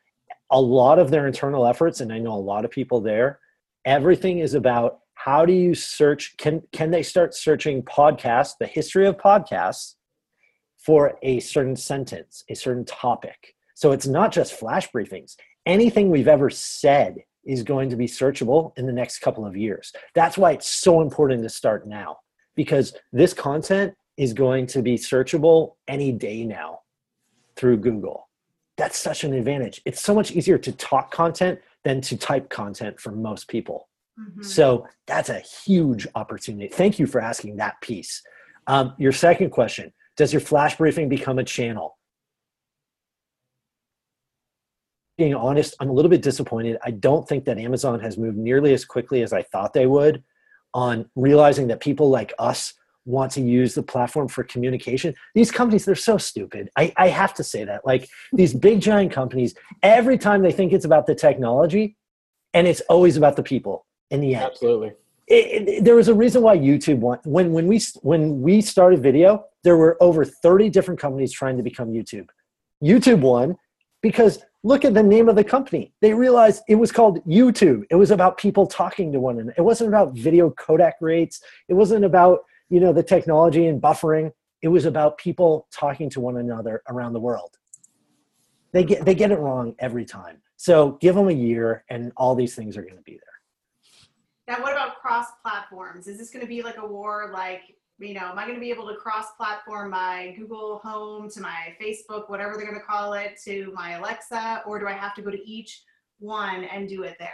a 0.52 0.62
lot 0.62 1.00
of 1.00 1.10
their 1.10 1.26
internal 1.26 1.66
efforts, 1.66 2.02
and 2.02 2.14
I 2.14 2.20
know 2.20 2.34
a 2.34 2.36
lot 2.36 2.66
of 2.66 2.72
people 2.72 3.02
there, 3.02 3.40
everything 3.86 4.40
is 4.40 4.54
about 4.54 5.00
how 5.14 5.46
do 5.46 5.54
you 5.54 5.74
search 5.74 6.36
can 6.38 6.62
can 6.72 6.92
they 6.92 7.02
start 7.02 7.34
searching 7.34 7.82
podcasts 7.84 8.54
the 8.60 8.68
history 8.68 9.08
of 9.08 9.18
podcasts 9.18 9.96
for 10.78 11.18
a 11.24 11.40
certain 11.40 11.76
sentence 11.76 12.44
a 12.50 12.56
certain 12.56 12.86
topic 12.86 13.56
so 13.76 13.92
it's 13.92 14.06
not 14.06 14.32
just 14.32 14.54
flash 14.54 14.90
briefings 14.92 15.36
anything 15.66 16.10
we've 16.10 16.28
ever 16.28 16.50
said 16.50 17.24
is 17.44 17.64
going 17.64 17.90
to 17.90 17.96
be 17.96 18.08
searchable 18.08 18.78
in 18.78 18.86
the 18.86 18.94
next 18.94 19.20
couple 19.20 19.46
of 19.46 19.56
years. 19.56 19.94
That's 20.14 20.38
why 20.38 20.52
it's 20.52 20.68
so 20.68 21.02
important 21.02 21.44
to 21.44 21.50
start 21.50 21.88
now 21.88 22.18
because 22.56 22.96
this 23.12 23.34
content 23.34 23.94
is 24.18 24.34
going 24.34 24.66
to 24.68 24.82
be 24.82 24.98
searchable 24.98 25.76
any 25.88 26.12
day 26.12 26.44
now 26.44 26.80
through 27.56 27.78
Google. 27.78 28.30
That's 28.78 28.98
such 28.98 29.24
an 29.24 29.34
advantage. 29.34 29.82
It's 29.86 30.02
so 30.02 30.14
much 30.14 30.32
easier 30.32 30.58
to 30.58 30.72
talk 30.72 31.12
content 31.12 31.60
than 31.84 32.02
to 32.02 32.18
type 32.18 32.50
content 32.50 33.00
for 33.00 33.12
most 33.12 33.48
people. 33.48 33.90
Mm-hmm. 34.20 34.44
So 34.44 34.88
that's 35.08 35.30
a 35.30 35.40
huge 35.40 36.08
opportunity. 36.16 36.68
Thank 36.68 37.00
you 37.00 37.08
for 37.08 37.22
asking 37.22 37.58
that 37.58 37.80
piece. 37.82 38.22
Um, 38.68 38.94
your 38.98 39.12
second 39.12 39.52
question 39.52 39.94
Does 40.18 40.34
your 40.34 40.42
flash 40.42 40.78
briefing 40.78 41.10
become 41.10 41.40
a 41.40 41.44
channel? 41.44 41.95
Being 45.18 45.34
honest, 45.34 45.76
I'm 45.80 45.90
a 45.90 45.94
little 45.94 46.10
bit 46.10 46.22
disappointed. 46.22 46.78
I 46.84 46.92
don't 46.92 47.28
think 47.28 47.46
that 47.46 47.58
Amazon 47.58 48.00
has 48.02 48.18
moved 48.18 48.38
nearly 48.38 48.74
as 48.74 48.84
quickly 48.86 49.24
as 49.24 49.34
I 49.34 49.44
thought 49.44 49.74
they 49.74 49.88
would 49.88 50.24
on 50.74 51.10
realizing 51.16 51.68
that 51.68 51.80
people 51.80 52.10
like 52.10 52.34
us 52.38 52.74
want 53.06 53.32
to 53.32 53.42
use 53.42 53.76
the 53.76 53.84
platform 53.84 54.28
for 54.28 54.44
communication. 54.44 55.14
These 55.34 55.52
companies, 55.52 55.86
they're 55.86 55.96
so 55.96 56.18
stupid. 56.18 56.70
I, 56.76 56.92
I 56.98 57.08
have 57.10 57.34
to 57.36 57.44
say 57.44 57.64
that. 57.64 57.86
Like 57.86 58.10
these 58.34 58.54
big 58.54 58.82
giant 58.82 59.12
companies, 59.12 59.56
every 59.84 60.18
time 60.18 60.42
they 60.42 60.52
think 60.52 60.74
it's 60.74 60.86
about 60.86 61.06
the 61.06 61.16
technology, 61.16 61.96
and 62.54 62.68
it's 62.68 62.82
always 62.82 63.16
about 63.16 63.36
the 63.36 63.44
people 63.44 63.86
in 64.10 64.22
the 64.22 64.36
end. 64.36 64.46
Absolutely. 64.46 64.94
It, 65.28 65.70
it, 65.70 65.84
there 65.84 65.96
was 65.96 66.08
a 66.08 66.14
reason 66.14 66.42
why 66.42 66.58
YouTube 66.58 67.00
won. 67.00 67.20
When 67.26 67.52
when 67.52 67.68
we 67.68 67.82
when 68.02 68.42
we 68.42 68.62
started 68.62 69.02
video, 69.02 69.46
there 69.64 69.76
were 69.76 69.98
over 70.02 70.24
30 70.24 70.70
different 70.70 71.00
companies 71.00 71.32
trying 71.32 71.58
to 71.58 71.64
become 71.64 71.92
YouTube. 71.92 72.28
YouTube 72.84 73.22
won 73.22 73.56
because 74.06 74.38
look 74.62 74.86
at 74.86 74.94
the 74.94 75.02
name 75.02 75.28
of 75.30 75.36
the 75.36 75.44
company. 75.44 75.92
They 76.00 76.14
realized 76.14 76.62
it 76.70 76.76
was 76.76 76.92
called 76.92 77.26
YouTube. 77.26 77.86
It 77.90 77.96
was 77.96 78.12
about 78.12 78.38
people 78.38 78.68
talking 78.68 79.12
to 79.12 79.20
one 79.20 79.40
another. 79.40 79.56
It 79.58 79.64
wasn't 79.64 79.88
about 79.88 80.14
video 80.14 80.52
codec 80.52 80.92
rates. 81.02 81.42
It 81.70 81.74
wasn't 81.74 82.06
about, 82.06 82.42
you 82.70 82.80
know, 82.80 82.94
the 82.94 83.02
technology 83.02 83.66
and 83.66 83.82
buffering. 83.82 84.32
It 84.62 84.68
was 84.68 84.86
about 84.86 85.18
people 85.18 85.68
talking 85.72 86.08
to 86.12 86.20
one 86.20 86.38
another 86.38 86.84
around 86.88 87.14
the 87.14 87.20
world. 87.20 87.58
They 88.74 88.84
get 88.84 89.06
they 89.06 89.16
get 89.16 89.32
it 89.32 89.40
wrong 89.40 89.74
every 89.80 90.06
time. 90.06 90.38
So 90.56 91.00
give 91.02 91.16
them 91.16 91.28
a 91.30 91.40
year 91.50 91.84
and 91.90 92.12
all 92.16 92.36
these 92.36 92.54
things 92.54 92.78
are 92.78 92.84
going 92.84 92.98
to 92.98 93.02
be 93.02 93.14
there. 93.14 94.56
Now 94.56 94.62
what 94.62 94.74
about 94.74 95.02
cross 95.02 95.30
platforms? 95.42 96.08
Is 96.08 96.20
this 96.20 96.30
going 96.30 96.46
to 96.46 96.48
be 96.48 96.62
like 96.62 96.78
a 96.78 96.86
war 96.86 97.32
like 97.34 97.76
you 98.00 98.14
know, 98.14 98.26
am 98.26 98.38
I 98.38 98.44
going 98.44 98.56
to 98.56 98.62
be 98.62 98.72
able 98.72 98.88
to 98.90 98.96
cross 98.96 99.28
platform 99.38 99.92
my 99.92 100.34
Google 100.38 100.80
Home 100.84 101.30
to 101.30 101.42
my 101.42 101.76
Facebook, 101.82 102.30
whatever 102.30 102.56
they're 102.56 102.66
going 102.66 102.80
to 102.80 102.86
call 102.86 103.14
it, 103.14 103.40
to 103.46 103.72
my 103.74 103.92
Alexa, 103.94 104.64
or 104.66 104.80
do 104.80 104.88
I 104.88 104.92
have 104.92 105.14
to 105.16 105.22
go 105.22 105.32
to 105.32 105.50
each 105.50 105.84
one 106.20 106.66
and 106.66 106.90
do 106.90 107.04
it 107.04 107.16
there? 107.20 107.30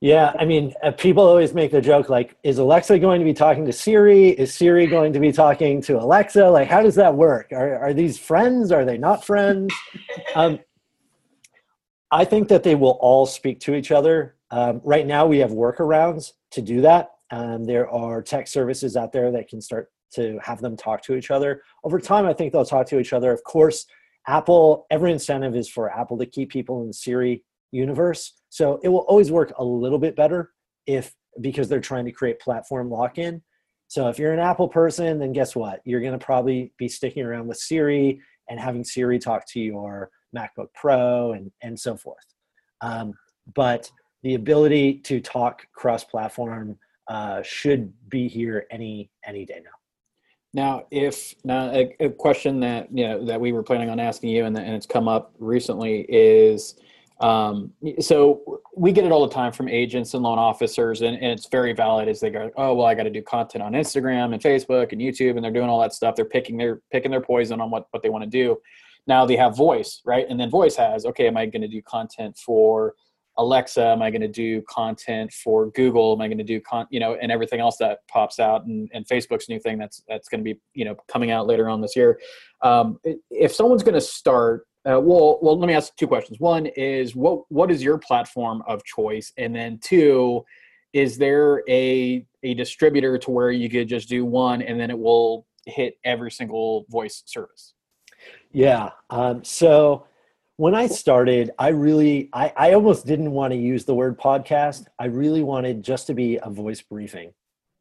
Yeah, 0.00 0.32
I 0.38 0.44
mean, 0.44 0.72
uh, 0.84 0.92
people 0.92 1.24
always 1.24 1.52
make 1.52 1.72
the 1.72 1.80
joke 1.80 2.08
like, 2.08 2.36
is 2.44 2.58
Alexa 2.58 3.00
going 3.00 3.18
to 3.18 3.24
be 3.24 3.34
talking 3.34 3.64
to 3.66 3.72
Siri? 3.72 4.28
Is 4.28 4.54
Siri 4.54 4.86
going 4.86 5.12
to 5.12 5.18
be 5.18 5.32
talking 5.32 5.82
to 5.82 6.00
Alexa? 6.00 6.48
Like, 6.48 6.68
how 6.68 6.82
does 6.82 6.94
that 6.94 7.12
work? 7.12 7.48
Are, 7.50 7.76
are 7.80 7.92
these 7.92 8.16
friends? 8.16 8.70
Are 8.70 8.84
they 8.84 8.96
not 8.96 9.24
friends? 9.24 9.74
um, 10.36 10.60
I 12.12 12.24
think 12.24 12.46
that 12.48 12.62
they 12.62 12.76
will 12.76 12.98
all 13.00 13.26
speak 13.26 13.58
to 13.60 13.74
each 13.74 13.90
other. 13.90 14.36
Um, 14.52 14.80
right 14.84 15.06
now, 15.06 15.26
we 15.26 15.38
have 15.38 15.50
workarounds 15.50 16.32
to 16.52 16.62
do 16.62 16.80
that. 16.82 17.10
Um, 17.30 17.64
there 17.64 17.88
are 17.90 18.22
tech 18.22 18.48
services 18.48 18.96
out 18.96 19.12
there 19.12 19.30
that 19.32 19.48
can 19.48 19.60
start 19.60 19.88
to 20.14 20.38
have 20.42 20.60
them 20.60 20.76
talk 20.76 21.02
to 21.02 21.14
each 21.14 21.30
other. 21.30 21.62
Over 21.84 22.00
time, 22.00 22.26
I 22.26 22.32
think 22.32 22.52
they'll 22.52 22.64
talk 22.64 22.86
to 22.88 22.98
each 22.98 23.12
other. 23.12 23.30
Of 23.32 23.44
course, 23.44 23.86
Apple, 24.26 24.86
every 24.90 25.12
incentive 25.12 25.54
is 25.54 25.68
for 25.68 25.90
Apple 25.90 26.18
to 26.18 26.26
keep 26.26 26.50
people 26.50 26.80
in 26.82 26.88
the 26.88 26.94
Siri 26.94 27.44
universe. 27.72 28.34
So 28.48 28.80
it 28.82 28.88
will 28.88 29.00
always 29.00 29.30
work 29.30 29.52
a 29.58 29.64
little 29.64 29.98
bit 29.98 30.16
better 30.16 30.52
if 30.86 31.14
because 31.40 31.68
they're 31.68 31.80
trying 31.80 32.04
to 32.06 32.12
create 32.12 32.40
platform 32.40 32.90
lock-in. 32.90 33.42
So 33.88 34.08
if 34.08 34.18
you're 34.18 34.32
an 34.32 34.38
Apple 34.38 34.68
person, 34.68 35.18
then 35.18 35.32
guess 35.32 35.54
what? 35.54 35.80
You're 35.84 36.00
going 36.00 36.18
to 36.18 36.24
probably 36.24 36.72
be 36.78 36.88
sticking 36.88 37.24
around 37.24 37.46
with 37.46 37.58
Siri 37.58 38.20
and 38.50 38.58
having 38.58 38.84
Siri 38.84 39.18
talk 39.18 39.46
to 39.50 39.60
your 39.60 40.10
MacBook 40.36 40.68
Pro 40.74 41.32
and 41.32 41.50
and 41.62 41.78
so 41.78 41.96
forth. 41.96 42.24
Um, 42.80 43.14
but 43.54 43.90
the 44.22 44.34
ability 44.34 44.98
to 45.04 45.20
talk 45.20 45.66
cross-platform 45.74 46.78
uh, 47.08 47.42
should 47.42 47.92
be 48.08 48.28
here 48.28 48.66
any 48.70 49.10
any 49.26 49.44
day 49.44 49.60
now. 49.64 49.70
Now, 50.54 50.86
if 50.90 51.34
now 51.44 51.70
a, 51.70 51.94
a, 52.00 52.10
question 52.10 52.60
that 52.60 52.88
you 52.92 53.06
know 53.06 53.24
that 53.26 53.40
we 53.40 53.52
were 53.52 53.62
planning 53.62 53.90
on 53.90 54.00
asking 54.00 54.30
you, 54.30 54.44
and, 54.44 54.56
and 54.56 54.74
it's 54.74 54.86
come 54.86 55.08
up 55.08 55.34
recently, 55.38 56.06
is 56.08 56.74
um, 57.20 57.72
so 57.98 58.60
we 58.76 58.92
get 58.92 59.04
it 59.04 59.12
all 59.12 59.26
the 59.26 59.34
time 59.34 59.52
from 59.52 59.68
agents 59.68 60.14
and 60.14 60.22
loan 60.22 60.38
officers, 60.38 61.02
and, 61.02 61.16
and 61.16 61.26
it's 61.26 61.48
very 61.48 61.72
valid. 61.72 62.08
As 62.08 62.20
they 62.20 62.30
go, 62.30 62.50
oh 62.56 62.74
well, 62.74 62.86
I 62.86 62.94
got 62.94 63.02
to 63.02 63.10
do 63.10 63.22
content 63.22 63.62
on 63.62 63.72
Instagram 63.72 64.32
and 64.32 64.42
Facebook 64.42 64.92
and 64.92 65.00
YouTube, 65.00 65.36
and 65.36 65.44
they're 65.44 65.52
doing 65.52 65.68
all 65.68 65.80
that 65.80 65.92
stuff. 65.92 66.14
They're 66.14 66.24
picking 66.24 66.56
their 66.56 66.80
picking 66.90 67.10
their 67.10 67.20
poison 67.20 67.60
on 67.60 67.70
what 67.70 67.86
what 67.90 68.02
they 68.02 68.08
want 68.08 68.24
to 68.24 68.30
do. 68.30 68.56
Now 69.06 69.26
they 69.26 69.36
have 69.36 69.56
voice, 69.56 70.00
right? 70.04 70.26
And 70.28 70.38
then 70.40 70.48
voice 70.50 70.76
has 70.76 71.04
okay, 71.06 71.26
am 71.26 71.36
I 71.36 71.46
going 71.46 71.62
to 71.62 71.68
do 71.68 71.82
content 71.82 72.38
for 72.38 72.94
Alexa? 73.38 73.84
Am 73.84 74.02
I 74.02 74.10
going 74.10 74.20
to 74.20 74.28
do 74.28 74.62
content 74.68 75.32
for 75.32 75.70
Google? 75.70 76.12
Am 76.12 76.20
I 76.20 76.26
going 76.26 76.38
to 76.38 76.44
do 76.44 76.60
con, 76.60 76.86
you 76.90 77.00
know, 77.00 77.16
and 77.22 77.32
everything 77.32 77.60
else 77.60 77.76
that 77.78 78.00
pops 78.08 78.38
out 78.38 78.66
and, 78.66 78.90
and 78.92 79.06
Facebook's 79.06 79.48
new 79.48 79.58
thing 79.58 79.78
that's, 79.78 80.02
that's 80.08 80.28
going 80.28 80.44
to 80.44 80.44
be, 80.44 80.60
you 80.74 80.84
know, 80.84 80.96
coming 81.06 81.30
out 81.30 81.46
later 81.46 81.68
on 81.68 81.80
this 81.80 81.96
year. 81.96 82.20
Um, 82.62 82.98
if 83.30 83.54
someone's 83.54 83.82
going 83.82 83.94
to 83.94 84.00
start 84.00 84.66
Uh, 84.88 85.00
well, 85.00 85.38
well, 85.42 85.58
let 85.58 85.66
me 85.66 85.74
ask 85.74 85.94
two 85.96 86.06
questions. 86.06 86.38
One 86.40 86.66
is 86.76 87.14
what 87.14 87.44
what 87.50 87.70
is 87.70 87.82
your 87.82 87.98
platform 87.98 88.62
of 88.66 88.82
choice, 88.84 89.32
and 89.36 89.54
then 89.54 89.78
two, 89.82 90.44
is 90.92 91.18
there 91.18 91.62
a 91.68 92.24
a 92.42 92.54
distributor 92.54 93.18
to 93.18 93.30
where 93.30 93.50
you 93.50 93.68
could 93.68 93.88
just 93.88 94.08
do 94.08 94.24
one 94.24 94.62
and 94.62 94.78
then 94.80 94.90
it 94.90 94.98
will 94.98 95.46
hit 95.66 95.98
every 96.04 96.30
single 96.30 96.86
voice 96.88 97.22
service? 97.26 97.74
Yeah. 98.52 98.90
Um, 99.10 99.44
so 99.44 100.06
when 100.58 100.74
I 100.74 100.88
started, 100.88 101.52
I 101.56 101.68
really, 101.68 102.30
I, 102.32 102.52
I 102.56 102.72
almost 102.72 103.06
didn't 103.06 103.30
want 103.30 103.52
to 103.52 103.56
use 103.56 103.84
the 103.84 103.94
word 103.94 104.18
podcast. 104.18 104.86
I 104.98 105.06
really 105.06 105.44
wanted 105.44 105.84
just 105.84 106.08
to 106.08 106.14
be 106.14 106.40
a 106.42 106.50
voice 106.50 106.82
briefing 106.82 107.32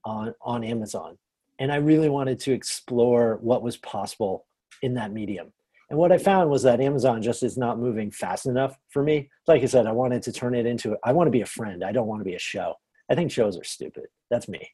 on 0.05 0.36
on 0.41 0.63
Amazon, 0.63 1.17
and 1.57 1.71
I 1.71 1.78
really 1.78 2.07
wanted 2.07 2.39
to 2.41 2.53
explore 2.53 3.39
what 3.41 3.63
was 3.63 3.78
possible 3.78 4.45
in 4.84 4.93
that 4.93 5.11
medium. 5.11 5.51
And 5.89 5.97
what 5.97 6.11
I 6.11 6.19
found 6.19 6.51
was 6.51 6.61
that 6.63 6.80
Amazon 6.80 7.23
just 7.23 7.41
is 7.41 7.57
not 7.57 7.80
moving 7.80 8.11
fast 8.11 8.45
enough 8.45 8.78
for 8.89 9.01
me. 9.01 9.30
Like 9.47 9.63
I 9.63 9.65
said, 9.65 9.88
I 9.88 9.91
wanted 9.91 10.21
to 10.23 10.32
turn 10.32 10.53
it 10.53 10.67
into, 10.67 10.97
I 11.03 11.13
want 11.13 11.28
to 11.28 11.32
be 11.32 11.41
a 11.41 11.45
friend. 11.47 11.84
I 11.84 11.91
don't 11.93 12.07
want 12.07 12.19
to 12.19 12.25
be 12.25 12.36
a 12.36 12.39
show. 12.39 12.75
I 13.09 13.15
think 13.15 13.32
shows 13.32 13.57
are 13.57 13.63
stupid. 13.63 14.03
That's 14.30 14.49
me. 14.49 14.69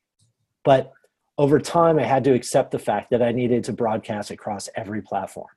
But 0.66 0.92
over 1.38 1.60
time, 1.60 2.00
I 2.00 2.04
had 2.04 2.24
to 2.24 2.34
accept 2.34 2.72
the 2.72 2.80
fact 2.80 3.12
that 3.12 3.22
I 3.22 3.32
needed 3.32 3.64
to 3.66 3.74
broadcast 3.74 4.32
across 4.32 4.70
every 4.76 5.04
platform. 5.04 5.48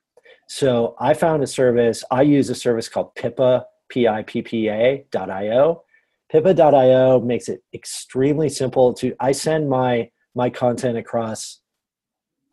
So 0.47 0.95
I 0.99 1.13
found 1.13 1.43
a 1.43 1.47
service, 1.47 2.03
I 2.09 2.21
use 2.21 2.49
a 2.49 2.55
service 2.55 2.87
called 2.87 3.13
Pippa, 3.15 3.65
P-I-P-P-A.io. 3.89 5.83
Pippa.io 6.29 7.19
makes 7.19 7.49
it 7.49 7.63
extremely 7.73 8.49
simple 8.49 8.93
to, 8.95 9.13
I 9.19 9.33
send 9.33 9.69
my, 9.69 10.09
my 10.35 10.49
content 10.49 10.97
across, 10.97 11.59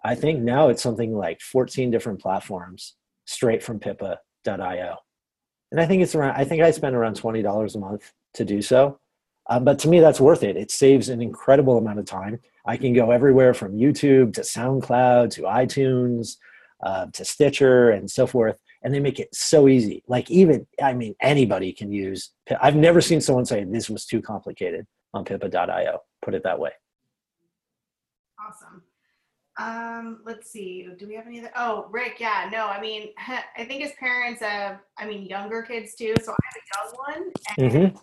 I 0.04 0.14
think 0.14 0.40
now 0.40 0.68
it's 0.68 0.82
something 0.82 1.14
like 1.16 1.40
14 1.40 1.90
different 1.90 2.20
platforms 2.20 2.94
straight 3.24 3.62
from 3.62 3.78
Pippa.io. 3.78 4.96
And 5.70 5.80
I 5.80 5.86
think 5.86 6.02
it's 6.02 6.14
around, 6.14 6.34
I 6.36 6.44
think 6.44 6.62
I 6.62 6.70
spend 6.72 6.94
around 6.94 7.20
$20 7.20 7.74
a 7.74 7.78
month 7.78 8.12
to 8.34 8.44
do 8.44 8.60
so. 8.60 9.00
Um, 9.48 9.64
but 9.64 9.78
to 9.80 9.88
me, 9.88 10.00
that's 10.00 10.20
worth 10.20 10.42
it. 10.42 10.56
It 10.56 10.70
saves 10.70 11.08
an 11.08 11.20
incredible 11.20 11.78
amount 11.78 11.98
of 11.98 12.06
time. 12.06 12.40
I 12.66 12.76
can 12.76 12.92
go 12.92 13.10
everywhere 13.10 13.54
from 13.54 13.76
YouTube 13.76 14.32
to 14.34 14.40
SoundCloud 14.40 15.30
to 15.32 15.42
iTunes 15.42 16.36
uh, 16.84 17.06
to 17.12 17.24
Stitcher 17.24 17.90
and 17.90 18.10
so 18.10 18.26
forth. 18.26 18.56
And 18.82 18.92
they 18.92 19.00
make 19.00 19.18
it 19.18 19.34
so 19.34 19.68
easy. 19.68 20.04
Like, 20.06 20.30
even, 20.30 20.66
I 20.82 20.92
mean, 20.92 21.14
anybody 21.20 21.72
can 21.72 21.90
use. 21.90 22.32
I've 22.60 22.76
never 22.76 23.00
seen 23.00 23.20
someone 23.20 23.46
say 23.46 23.64
this 23.64 23.90
was 23.90 24.04
too 24.04 24.20
complicated 24.20 24.86
on 25.14 25.24
pippa.io, 25.24 26.00
put 26.22 26.34
it 26.34 26.42
that 26.44 26.58
way. 26.58 26.70
Awesome. 28.38 28.82
Um, 29.56 30.20
let's 30.26 30.50
see. 30.50 30.88
Do 30.98 31.06
we 31.06 31.14
have 31.14 31.26
any 31.26 31.40
other? 31.40 31.52
Oh, 31.56 31.86
Rick. 31.90 32.16
Yeah. 32.18 32.50
No. 32.52 32.66
I 32.66 32.80
mean, 32.80 33.10
I 33.56 33.64
think 33.64 33.82
as 33.82 33.92
parents 33.98 34.42
of, 34.42 34.78
I 34.98 35.06
mean, 35.06 35.24
younger 35.26 35.62
kids 35.62 35.94
too. 35.94 36.14
So 36.22 36.32
I 36.32 36.36
have 36.44 36.56
a 36.56 36.62
young 36.76 36.94
one, 36.96 37.32
and 37.58 37.72
mm-hmm 37.72 37.98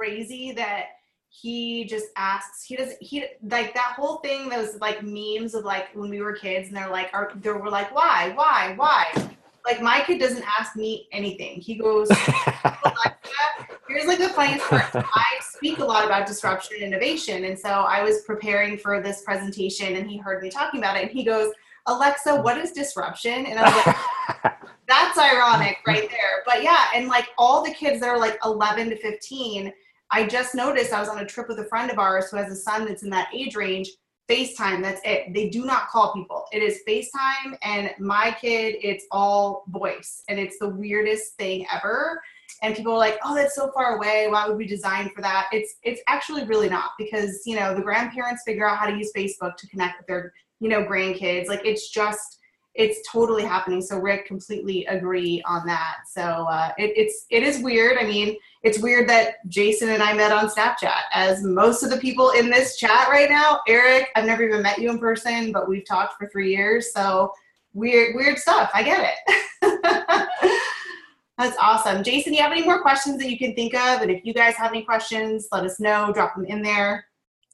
crazy 0.00 0.52
that 0.52 0.84
he 1.32 1.84
just 1.84 2.06
asks 2.16 2.64
he 2.64 2.74
doesn't 2.74 3.00
he 3.00 3.24
like 3.44 3.72
that 3.72 3.94
whole 3.96 4.16
thing 4.16 4.48
those 4.48 4.80
like 4.80 5.00
memes 5.04 5.54
of 5.54 5.64
like 5.64 5.88
when 5.94 6.10
we 6.10 6.20
were 6.20 6.32
kids 6.32 6.68
and 6.68 6.76
they're 6.76 6.90
like 6.90 7.08
are 7.12 7.32
they 7.36 7.50
were 7.52 7.70
like 7.70 7.94
why 7.94 8.32
why 8.34 8.74
why? 8.76 9.30
Like 9.64 9.80
my 9.80 10.02
kid 10.04 10.18
doesn't 10.18 10.44
ask 10.58 10.74
me 10.74 11.06
anything. 11.12 11.60
He 11.60 11.76
goes 11.76 12.08
here's 13.88 14.06
like 14.06 14.18
the 14.18 14.28
funniest 14.28 14.64
part 14.66 14.84
i 14.94 15.24
speak 15.40 15.78
a 15.78 15.84
lot 15.84 16.04
about 16.04 16.24
disruption 16.24 16.76
and 16.76 16.84
innovation 16.84 17.44
and 17.44 17.58
so 17.58 17.68
i 17.68 18.02
was 18.02 18.22
preparing 18.22 18.78
for 18.78 19.00
this 19.00 19.22
presentation 19.22 19.96
and 19.96 20.08
he 20.08 20.16
heard 20.16 20.40
me 20.42 20.48
talking 20.48 20.78
about 20.78 20.96
it 20.96 21.02
and 21.02 21.10
he 21.10 21.24
goes 21.24 21.52
alexa 21.86 22.40
what 22.42 22.56
is 22.56 22.70
disruption? 22.70 23.46
And 23.46 23.58
i 23.58 23.64
was 23.64 23.86
like 23.86 24.54
that's 24.88 25.18
ironic 25.18 25.78
right 25.86 26.08
there. 26.10 26.42
But 26.46 26.62
yeah 26.62 26.86
and 26.94 27.08
like 27.08 27.28
all 27.38 27.64
the 27.64 27.72
kids 27.72 28.00
that 28.00 28.08
are 28.08 28.18
like 28.18 28.38
11 28.44 28.90
to 28.90 28.96
15 28.96 29.72
I 30.10 30.26
just 30.26 30.54
noticed 30.54 30.92
I 30.92 31.00
was 31.00 31.08
on 31.08 31.18
a 31.18 31.26
trip 31.26 31.48
with 31.48 31.58
a 31.60 31.64
friend 31.64 31.90
of 31.90 31.98
ours 31.98 32.30
who 32.30 32.36
has 32.36 32.50
a 32.50 32.56
son 32.56 32.84
that's 32.84 33.02
in 33.02 33.10
that 33.10 33.28
age 33.34 33.54
range. 33.54 33.90
FaceTime, 34.28 34.80
that's 34.80 35.00
it. 35.04 35.34
They 35.34 35.48
do 35.48 35.64
not 35.64 35.88
call 35.88 36.12
people. 36.12 36.44
It 36.52 36.62
is 36.62 36.80
FaceTime, 36.86 37.56
and 37.62 37.90
my 37.98 38.36
kid, 38.40 38.76
it's 38.80 39.04
all 39.10 39.64
voice, 39.68 40.22
and 40.28 40.38
it's 40.38 40.56
the 40.58 40.68
weirdest 40.68 41.34
thing 41.34 41.66
ever. 41.72 42.22
And 42.62 42.76
people 42.76 42.92
are 42.92 42.98
like, 42.98 43.18
"Oh, 43.24 43.34
that's 43.34 43.56
so 43.56 43.72
far 43.72 43.96
away. 43.96 44.28
Why 44.28 44.46
would 44.46 44.56
we 44.56 44.66
design 44.66 45.10
for 45.10 45.20
that?" 45.22 45.48
It's 45.52 45.76
it's 45.82 46.00
actually 46.06 46.44
really 46.44 46.68
not 46.68 46.90
because 46.96 47.42
you 47.44 47.56
know 47.56 47.74
the 47.74 47.82
grandparents 47.82 48.42
figure 48.46 48.68
out 48.68 48.78
how 48.78 48.86
to 48.86 48.96
use 48.96 49.12
Facebook 49.16 49.56
to 49.56 49.68
connect 49.68 49.98
with 49.98 50.06
their 50.06 50.32
you 50.60 50.68
know 50.68 50.84
grandkids. 50.84 51.48
Like 51.48 51.62
it's 51.64 51.90
just 51.90 52.38
it's 52.74 53.06
totally 53.10 53.42
happening. 53.42 53.82
So 53.82 53.98
Rick 53.98 54.26
completely 54.26 54.84
agree 54.86 55.42
on 55.44 55.66
that. 55.66 55.98
So 56.08 56.22
uh, 56.22 56.70
it, 56.78 56.92
it's 56.96 57.26
it 57.30 57.42
is 57.42 57.62
weird. 57.62 57.98
I 57.98 58.04
mean, 58.04 58.36
it's 58.62 58.78
weird 58.78 59.08
that 59.08 59.46
Jason 59.48 59.90
and 59.90 60.02
I 60.02 60.12
met 60.12 60.32
on 60.32 60.48
Snapchat, 60.48 61.02
as 61.12 61.42
most 61.42 61.82
of 61.82 61.90
the 61.90 61.98
people 61.98 62.30
in 62.30 62.48
this 62.50 62.76
chat 62.76 63.08
right 63.08 63.28
now. 63.28 63.60
Eric, 63.66 64.08
I've 64.14 64.24
never 64.24 64.44
even 64.44 64.62
met 64.62 64.78
you 64.78 64.90
in 64.90 64.98
person, 64.98 65.52
but 65.52 65.68
we've 65.68 65.86
talked 65.86 66.14
for 66.18 66.28
three 66.28 66.54
years. 66.54 66.92
So 66.92 67.32
weird, 67.72 68.14
weird 68.14 68.38
stuff. 68.38 68.70
I 68.72 68.82
get 68.82 69.14
it. 69.14 69.40
That's 71.38 71.56
awesome. 71.58 72.04
Jason, 72.04 72.32
do 72.32 72.36
you 72.36 72.42
have 72.42 72.52
any 72.52 72.64
more 72.64 72.82
questions 72.82 73.18
that 73.18 73.30
you 73.30 73.38
can 73.38 73.54
think 73.54 73.74
of? 73.74 74.02
And 74.02 74.10
if 74.10 74.24
you 74.24 74.34
guys 74.34 74.56
have 74.56 74.72
any 74.72 74.82
questions, 74.82 75.48
let 75.50 75.64
us 75.64 75.80
know. 75.80 76.12
Drop 76.12 76.34
them 76.34 76.44
in 76.44 76.60
there. 76.60 77.06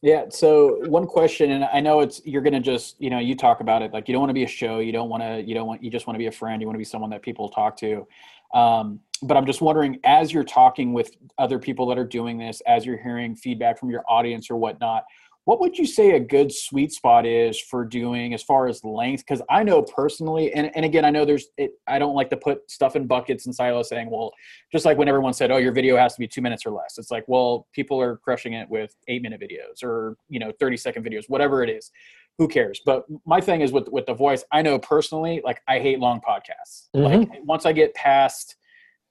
Yeah. 0.02 0.26
So 0.28 0.86
one 0.88 1.06
question, 1.06 1.52
and 1.52 1.64
I 1.64 1.80
know 1.80 2.00
it's 2.00 2.20
you're 2.24 2.42
gonna 2.42 2.60
just 2.60 3.00
you 3.00 3.08
know 3.08 3.18
you 3.18 3.34
talk 3.34 3.60
about 3.60 3.82
it 3.82 3.92
like 3.92 4.08
you 4.08 4.12
don't 4.12 4.20
want 4.20 4.30
to 4.30 4.34
be 4.34 4.44
a 4.44 4.48
show, 4.48 4.78
you 4.78 4.92
don't 4.92 5.08
want 5.08 5.22
to 5.22 5.42
you 5.42 5.54
don't 5.54 5.66
want 5.66 5.82
you 5.82 5.90
just 5.90 6.06
want 6.06 6.16
to 6.16 6.18
be 6.18 6.26
a 6.26 6.32
friend, 6.32 6.60
you 6.60 6.66
want 6.66 6.74
to 6.74 6.78
be 6.78 6.84
someone 6.84 7.10
that 7.10 7.22
people 7.22 7.48
talk 7.48 7.76
to. 7.78 8.06
Um, 8.54 9.00
but 9.22 9.36
I'm 9.36 9.46
just 9.46 9.62
wondering, 9.62 9.98
as 10.04 10.32
you're 10.32 10.44
talking 10.44 10.92
with 10.92 11.16
other 11.38 11.58
people 11.58 11.86
that 11.86 11.98
are 11.98 12.04
doing 12.04 12.36
this, 12.36 12.60
as 12.66 12.84
you're 12.84 12.98
hearing 12.98 13.34
feedback 13.34 13.78
from 13.78 13.88
your 13.90 14.04
audience 14.08 14.50
or 14.50 14.56
whatnot, 14.56 15.04
what 15.46 15.60
would 15.60 15.78
you 15.78 15.86
say 15.86 16.10
a 16.10 16.20
good 16.20 16.52
sweet 16.52 16.92
spot 16.92 17.24
is 17.24 17.58
for 17.58 17.84
doing 17.84 18.34
as 18.34 18.42
far 18.42 18.66
as 18.66 18.84
length? 18.84 19.24
Because 19.26 19.40
i 19.48 19.62
know 19.62 19.80
personally 19.80 20.52
and, 20.52 20.70
and 20.74 20.84
again 20.84 21.04
i 21.04 21.10
know 21.10 21.24
there's 21.24 21.46
it, 21.56 21.70
i 21.86 21.98
don't 21.98 22.14
like 22.14 22.28
to 22.30 22.36
put 22.36 22.68
stuff 22.70 22.96
in 22.96 23.06
buckets 23.06 23.46
and 23.46 23.54
silos 23.54 23.88
saying 23.88 24.10
well 24.10 24.32
just 24.72 24.84
like 24.84 24.98
when 24.98 25.08
everyone 25.08 25.32
said 25.32 25.50
oh 25.50 25.56
your 25.56 25.72
video 25.72 25.96
has 25.96 26.14
to 26.14 26.18
be 26.18 26.26
two 26.28 26.42
minutes 26.42 26.66
or 26.66 26.70
less. 26.70 26.98
It's 26.98 27.10
like 27.10 27.24
well 27.28 27.66
people 27.72 28.00
are 28.00 28.16
crushing 28.18 28.52
it 28.54 28.68
with 28.68 28.94
eight 29.08 29.22
minute 29.22 29.40
videos 29.40 29.82
or 29.82 30.16
you 30.28 30.38
know 30.38 30.52
30 30.58 30.76
second 30.76 31.04
videos 31.04 31.24
whatever 31.28 31.62
it 31.62 31.70
is. 31.70 31.90
Who 32.38 32.48
cares? 32.48 32.82
But 32.84 33.06
my 33.24 33.40
thing 33.40 33.62
is 33.62 33.72
with 33.72 33.88
with 33.88 34.06
the 34.06 34.14
voice 34.14 34.44
i 34.52 34.62
know 34.62 34.78
personally 34.78 35.40
like 35.44 35.62
i 35.68 35.78
hate 35.78 36.00
long 36.00 36.20
podcasts. 36.20 36.88
Mm-hmm. 36.94 37.30
like 37.30 37.40
once 37.44 37.66
i 37.66 37.72
get 37.72 37.94
past 37.94 38.56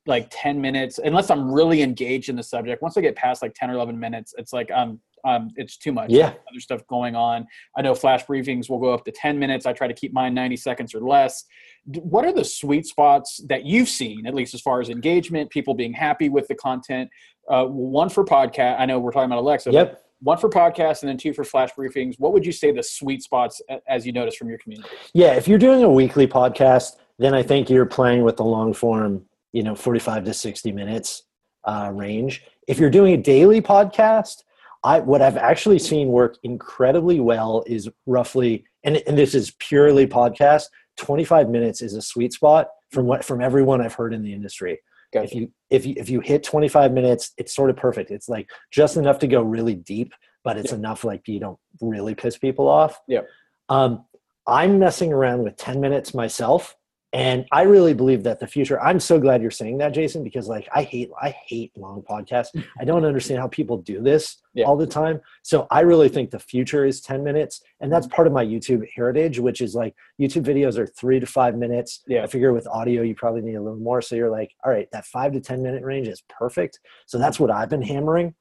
like 0.07 0.27
10 0.29 0.61
minutes 0.61 0.99
unless 1.03 1.31
i'm 1.31 1.51
really 1.51 1.81
engaged 1.81 2.29
in 2.29 2.35
the 2.35 2.43
subject 2.43 2.81
once 2.81 2.95
i 2.95 3.01
get 3.01 3.15
past 3.15 3.41
like 3.41 3.55
10 3.55 3.71
or 3.71 3.73
11 3.73 3.99
minutes 3.99 4.35
it's 4.37 4.53
like 4.53 4.69
i'm 4.69 4.99
um, 5.25 5.49
it's 5.55 5.77
too 5.77 5.91
much. 5.91 6.09
Yeah. 6.11 6.33
Other 6.49 6.59
stuff 6.59 6.85
going 6.87 7.15
on. 7.15 7.47
I 7.75 7.81
know 7.81 7.95
flash 7.95 8.25
briefings 8.25 8.69
will 8.69 8.79
go 8.79 8.93
up 8.93 9.03
to 9.05 9.11
10 9.11 9.37
minutes. 9.39 9.65
I 9.65 9.73
try 9.73 9.87
to 9.87 9.93
keep 9.93 10.13
mine 10.13 10.33
90 10.33 10.55
seconds 10.57 10.93
or 10.93 11.01
less. 11.01 11.43
What 11.85 12.25
are 12.25 12.33
the 12.33 12.45
sweet 12.45 12.85
spots 12.85 13.41
that 13.47 13.65
you've 13.65 13.89
seen, 13.89 14.27
at 14.27 14.35
least 14.35 14.53
as 14.53 14.61
far 14.61 14.79
as 14.81 14.89
engagement, 14.89 15.49
people 15.49 15.73
being 15.73 15.93
happy 15.93 16.29
with 16.29 16.47
the 16.47 16.55
content? 16.55 17.09
Uh, 17.49 17.65
one 17.65 18.09
for 18.09 18.23
podcast. 18.23 18.79
I 18.79 18.85
know 18.85 18.99
we're 18.99 19.11
talking 19.11 19.31
about 19.31 19.39
Alexa. 19.39 19.71
Yep. 19.71 20.01
One 20.21 20.37
for 20.37 20.49
podcasts 20.49 21.01
and 21.01 21.09
then 21.09 21.17
two 21.17 21.33
for 21.33 21.43
flash 21.43 21.71
briefings. 21.77 22.15
What 22.17 22.33
would 22.33 22.45
you 22.45 22.51
say 22.51 22.71
the 22.71 22.83
sweet 22.83 23.21
spots 23.21 23.61
as 23.87 24.05
you 24.05 24.13
notice 24.13 24.35
from 24.35 24.49
your 24.49 24.57
community? 24.59 24.89
Yeah, 25.13 25.33
if 25.33 25.47
you're 25.47 25.59
doing 25.59 25.83
a 25.83 25.89
weekly 25.89 26.27
podcast, 26.27 26.93
then 27.19 27.33
I 27.33 27.43
think 27.43 27.69
you're 27.69 27.85
playing 27.85 28.23
with 28.23 28.37
the 28.37 28.43
long 28.43 28.73
form, 28.73 29.25
you 29.51 29.63
know, 29.63 29.75
45 29.75 30.25
to 30.25 30.33
60 30.33 30.71
minutes 30.71 31.23
uh, 31.65 31.91
range. 31.93 32.43
If 32.67 32.79
you're 32.79 32.89
doing 32.89 33.13
a 33.13 33.17
daily 33.17 33.61
podcast, 33.61 34.43
I, 34.85 34.99
what 34.99 35.23
I've 35.23 35.35
actually 35.35 35.79
seen 35.79 36.09
work 36.09 36.37
incredibly 36.43 37.19
well 37.19 37.63
is 37.65 37.89
roughly, 38.05 38.65
and, 38.83 39.01
and 39.07 39.17
this 39.17 39.33
is 39.33 39.51
purely 39.57 40.05
podcast. 40.05 40.65
25 40.97 41.49
minutes 41.49 41.81
is 41.81 41.95
a 41.95 42.01
sweet 42.03 42.31
spot 42.31 42.67
from 42.91 43.07
what 43.07 43.25
from 43.25 43.41
everyone 43.41 43.81
I've 43.81 43.95
heard 43.95 44.13
in 44.13 44.21
the 44.21 44.31
industry. 44.31 44.79
Gotcha. 45.11 45.25
If 45.25 45.33
you 45.33 45.51
if 45.71 45.85
you 45.87 45.93
if 45.97 46.09
you 46.09 46.19
hit 46.19 46.43
25 46.43 46.93
minutes, 46.93 47.31
it's 47.37 47.53
sort 47.53 47.71
of 47.71 47.77
perfect. 47.77 48.11
It's 48.11 48.29
like 48.29 48.47
just 48.71 48.95
enough 48.95 49.17
to 49.19 49.27
go 49.27 49.41
really 49.41 49.73
deep, 49.73 50.13
but 50.43 50.55
it's 50.55 50.71
yeah. 50.71 50.77
enough 50.77 51.03
like 51.03 51.27
you 51.27 51.39
don't 51.39 51.59
really 51.81 52.13
piss 52.13 52.37
people 52.37 52.67
off. 52.67 52.99
Yeah. 53.07 53.21
Um, 53.69 54.05
I'm 54.45 54.77
messing 54.77 55.11
around 55.11 55.41
with 55.41 55.57
10 55.57 55.81
minutes 55.81 56.13
myself 56.13 56.75
and 57.15 57.45
i 57.53 57.61
really 57.61 57.93
believe 57.93 58.23
that 58.23 58.41
the 58.41 58.45
future 58.45 58.79
i'm 58.81 58.99
so 58.99 59.17
glad 59.17 59.41
you're 59.41 59.49
saying 59.49 59.77
that 59.77 59.93
jason 59.93 60.21
because 60.21 60.49
like 60.49 60.67
i 60.75 60.83
hate 60.83 61.09
i 61.21 61.29
hate 61.29 61.71
long 61.77 62.03
podcasts. 62.03 62.49
I 62.79 62.83
don't 62.83 63.05
understand 63.05 63.39
how 63.39 63.47
people 63.47 63.77
do 63.77 64.01
this 64.01 64.41
yeah. 64.53 64.65
all 64.65 64.75
the 64.75 64.85
time. 64.85 65.21
So 65.41 65.65
i 65.71 65.79
really 65.79 66.09
think 66.09 66.29
the 66.29 66.39
future 66.39 66.85
is 66.85 66.99
10 67.01 67.23
minutes 67.23 67.61
and 67.79 67.91
that's 67.91 68.07
part 68.07 68.27
of 68.27 68.33
my 68.33 68.45
youtube 68.45 68.85
heritage 68.93 69.39
which 69.39 69.61
is 69.61 69.73
like 69.73 69.95
youtube 70.19 70.43
videos 70.43 70.77
are 70.77 70.87
three 70.87 71.19
to 71.21 71.25
five 71.25 71.55
minutes. 71.55 72.03
Yeah. 72.05 72.23
i 72.23 72.27
figure 72.27 72.51
with 72.51 72.67
audio 72.67 73.01
you 73.01 73.15
probably 73.15 73.41
need 73.41 73.55
a 73.55 73.61
little 73.61 73.79
more. 73.79 74.01
So 74.01 74.15
you're 74.15 74.31
like 74.31 74.51
all 74.65 74.71
right 74.71 74.89
that 74.91 75.05
five 75.05 75.31
to 75.33 75.39
ten 75.39 75.63
minute 75.63 75.83
range 75.83 76.09
is 76.09 76.21
perfect. 76.29 76.79
So 77.05 77.17
that's 77.17 77.39
what 77.39 77.49
i've 77.49 77.69
been 77.69 77.81
hammering 77.81 78.35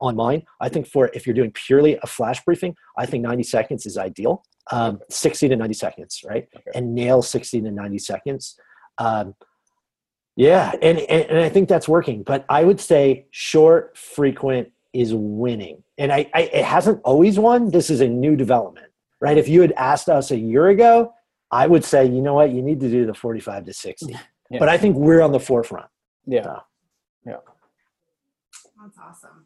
on 0.00 0.14
mine 0.14 0.42
i 0.60 0.68
think 0.68 0.86
for 0.86 1.10
if 1.12 1.26
you're 1.26 1.34
doing 1.34 1.50
purely 1.52 1.98
a 2.02 2.06
flash 2.06 2.44
briefing 2.44 2.74
i 2.96 3.04
think 3.04 3.22
90 3.22 3.42
seconds 3.42 3.84
is 3.84 3.98
ideal 3.98 4.44
um, 4.70 5.00
60 5.08 5.48
to 5.48 5.56
90 5.56 5.74
seconds, 5.74 6.20
right? 6.28 6.48
Okay. 6.54 6.70
And 6.74 6.94
nail 6.94 7.22
60 7.22 7.60
to 7.62 7.70
90 7.70 7.98
seconds. 7.98 8.58
Um, 8.98 9.34
yeah, 10.36 10.70
and, 10.82 10.98
and 11.00 11.28
and 11.30 11.38
I 11.40 11.48
think 11.48 11.68
that's 11.68 11.88
working. 11.88 12.22
But 12.22 12.44
I 12.48 12.62
would 12.62 12.78
say 12.78 13.26
short, 13.32 13.98
frequent 13.98 14.70
is 14.92 15.12
winning, 15.12 15.82
and 15.98 16.12
I, 16.12 16.30
I 16.32 16.42
it 16.42 16.64
hasn't 16.64 17.00
always 17.02 17.40
won. 17.40 17.72
This 17.72 17.90
is 17.90 18.00
a 18.00 18.06
new 18.06 18.36
development, 18.36 18.86
right? 19.20 19.36
If 19.36 19.48
you 19.48 19.62
had 19.62 19.72
asked 19.72 20.08
us 20.08 20.30
a 20.30 20.38
year 20.38 20.68
ago, 20.68 21.12
I 21.50 21.66
would 21.66 21.84
say, 21.84 22.06
you 22.06 22.22
know 22.22 22.34
what, 22.34 22.52
you 22.52 22.62
need 22.62 22.78
to 22.80 22.88
do 22.88 23.04
the 23.04 23.14
45 23.14 23.64
to 23.66 23.72
60. 23.72 24.16
Yeah. 24.50 24.60
But 24.60 24.70
I 24.70 24.78
think 24.78 24.96
we're 24.96 25.20
on 25.20 25.30
the 25.30 25.40
forefront. 25.40 25.88
Yeah. 26.24 26.60
Yeah. 27.26 27.36
That's 28.80 28.96
awesome. 28.98 29.44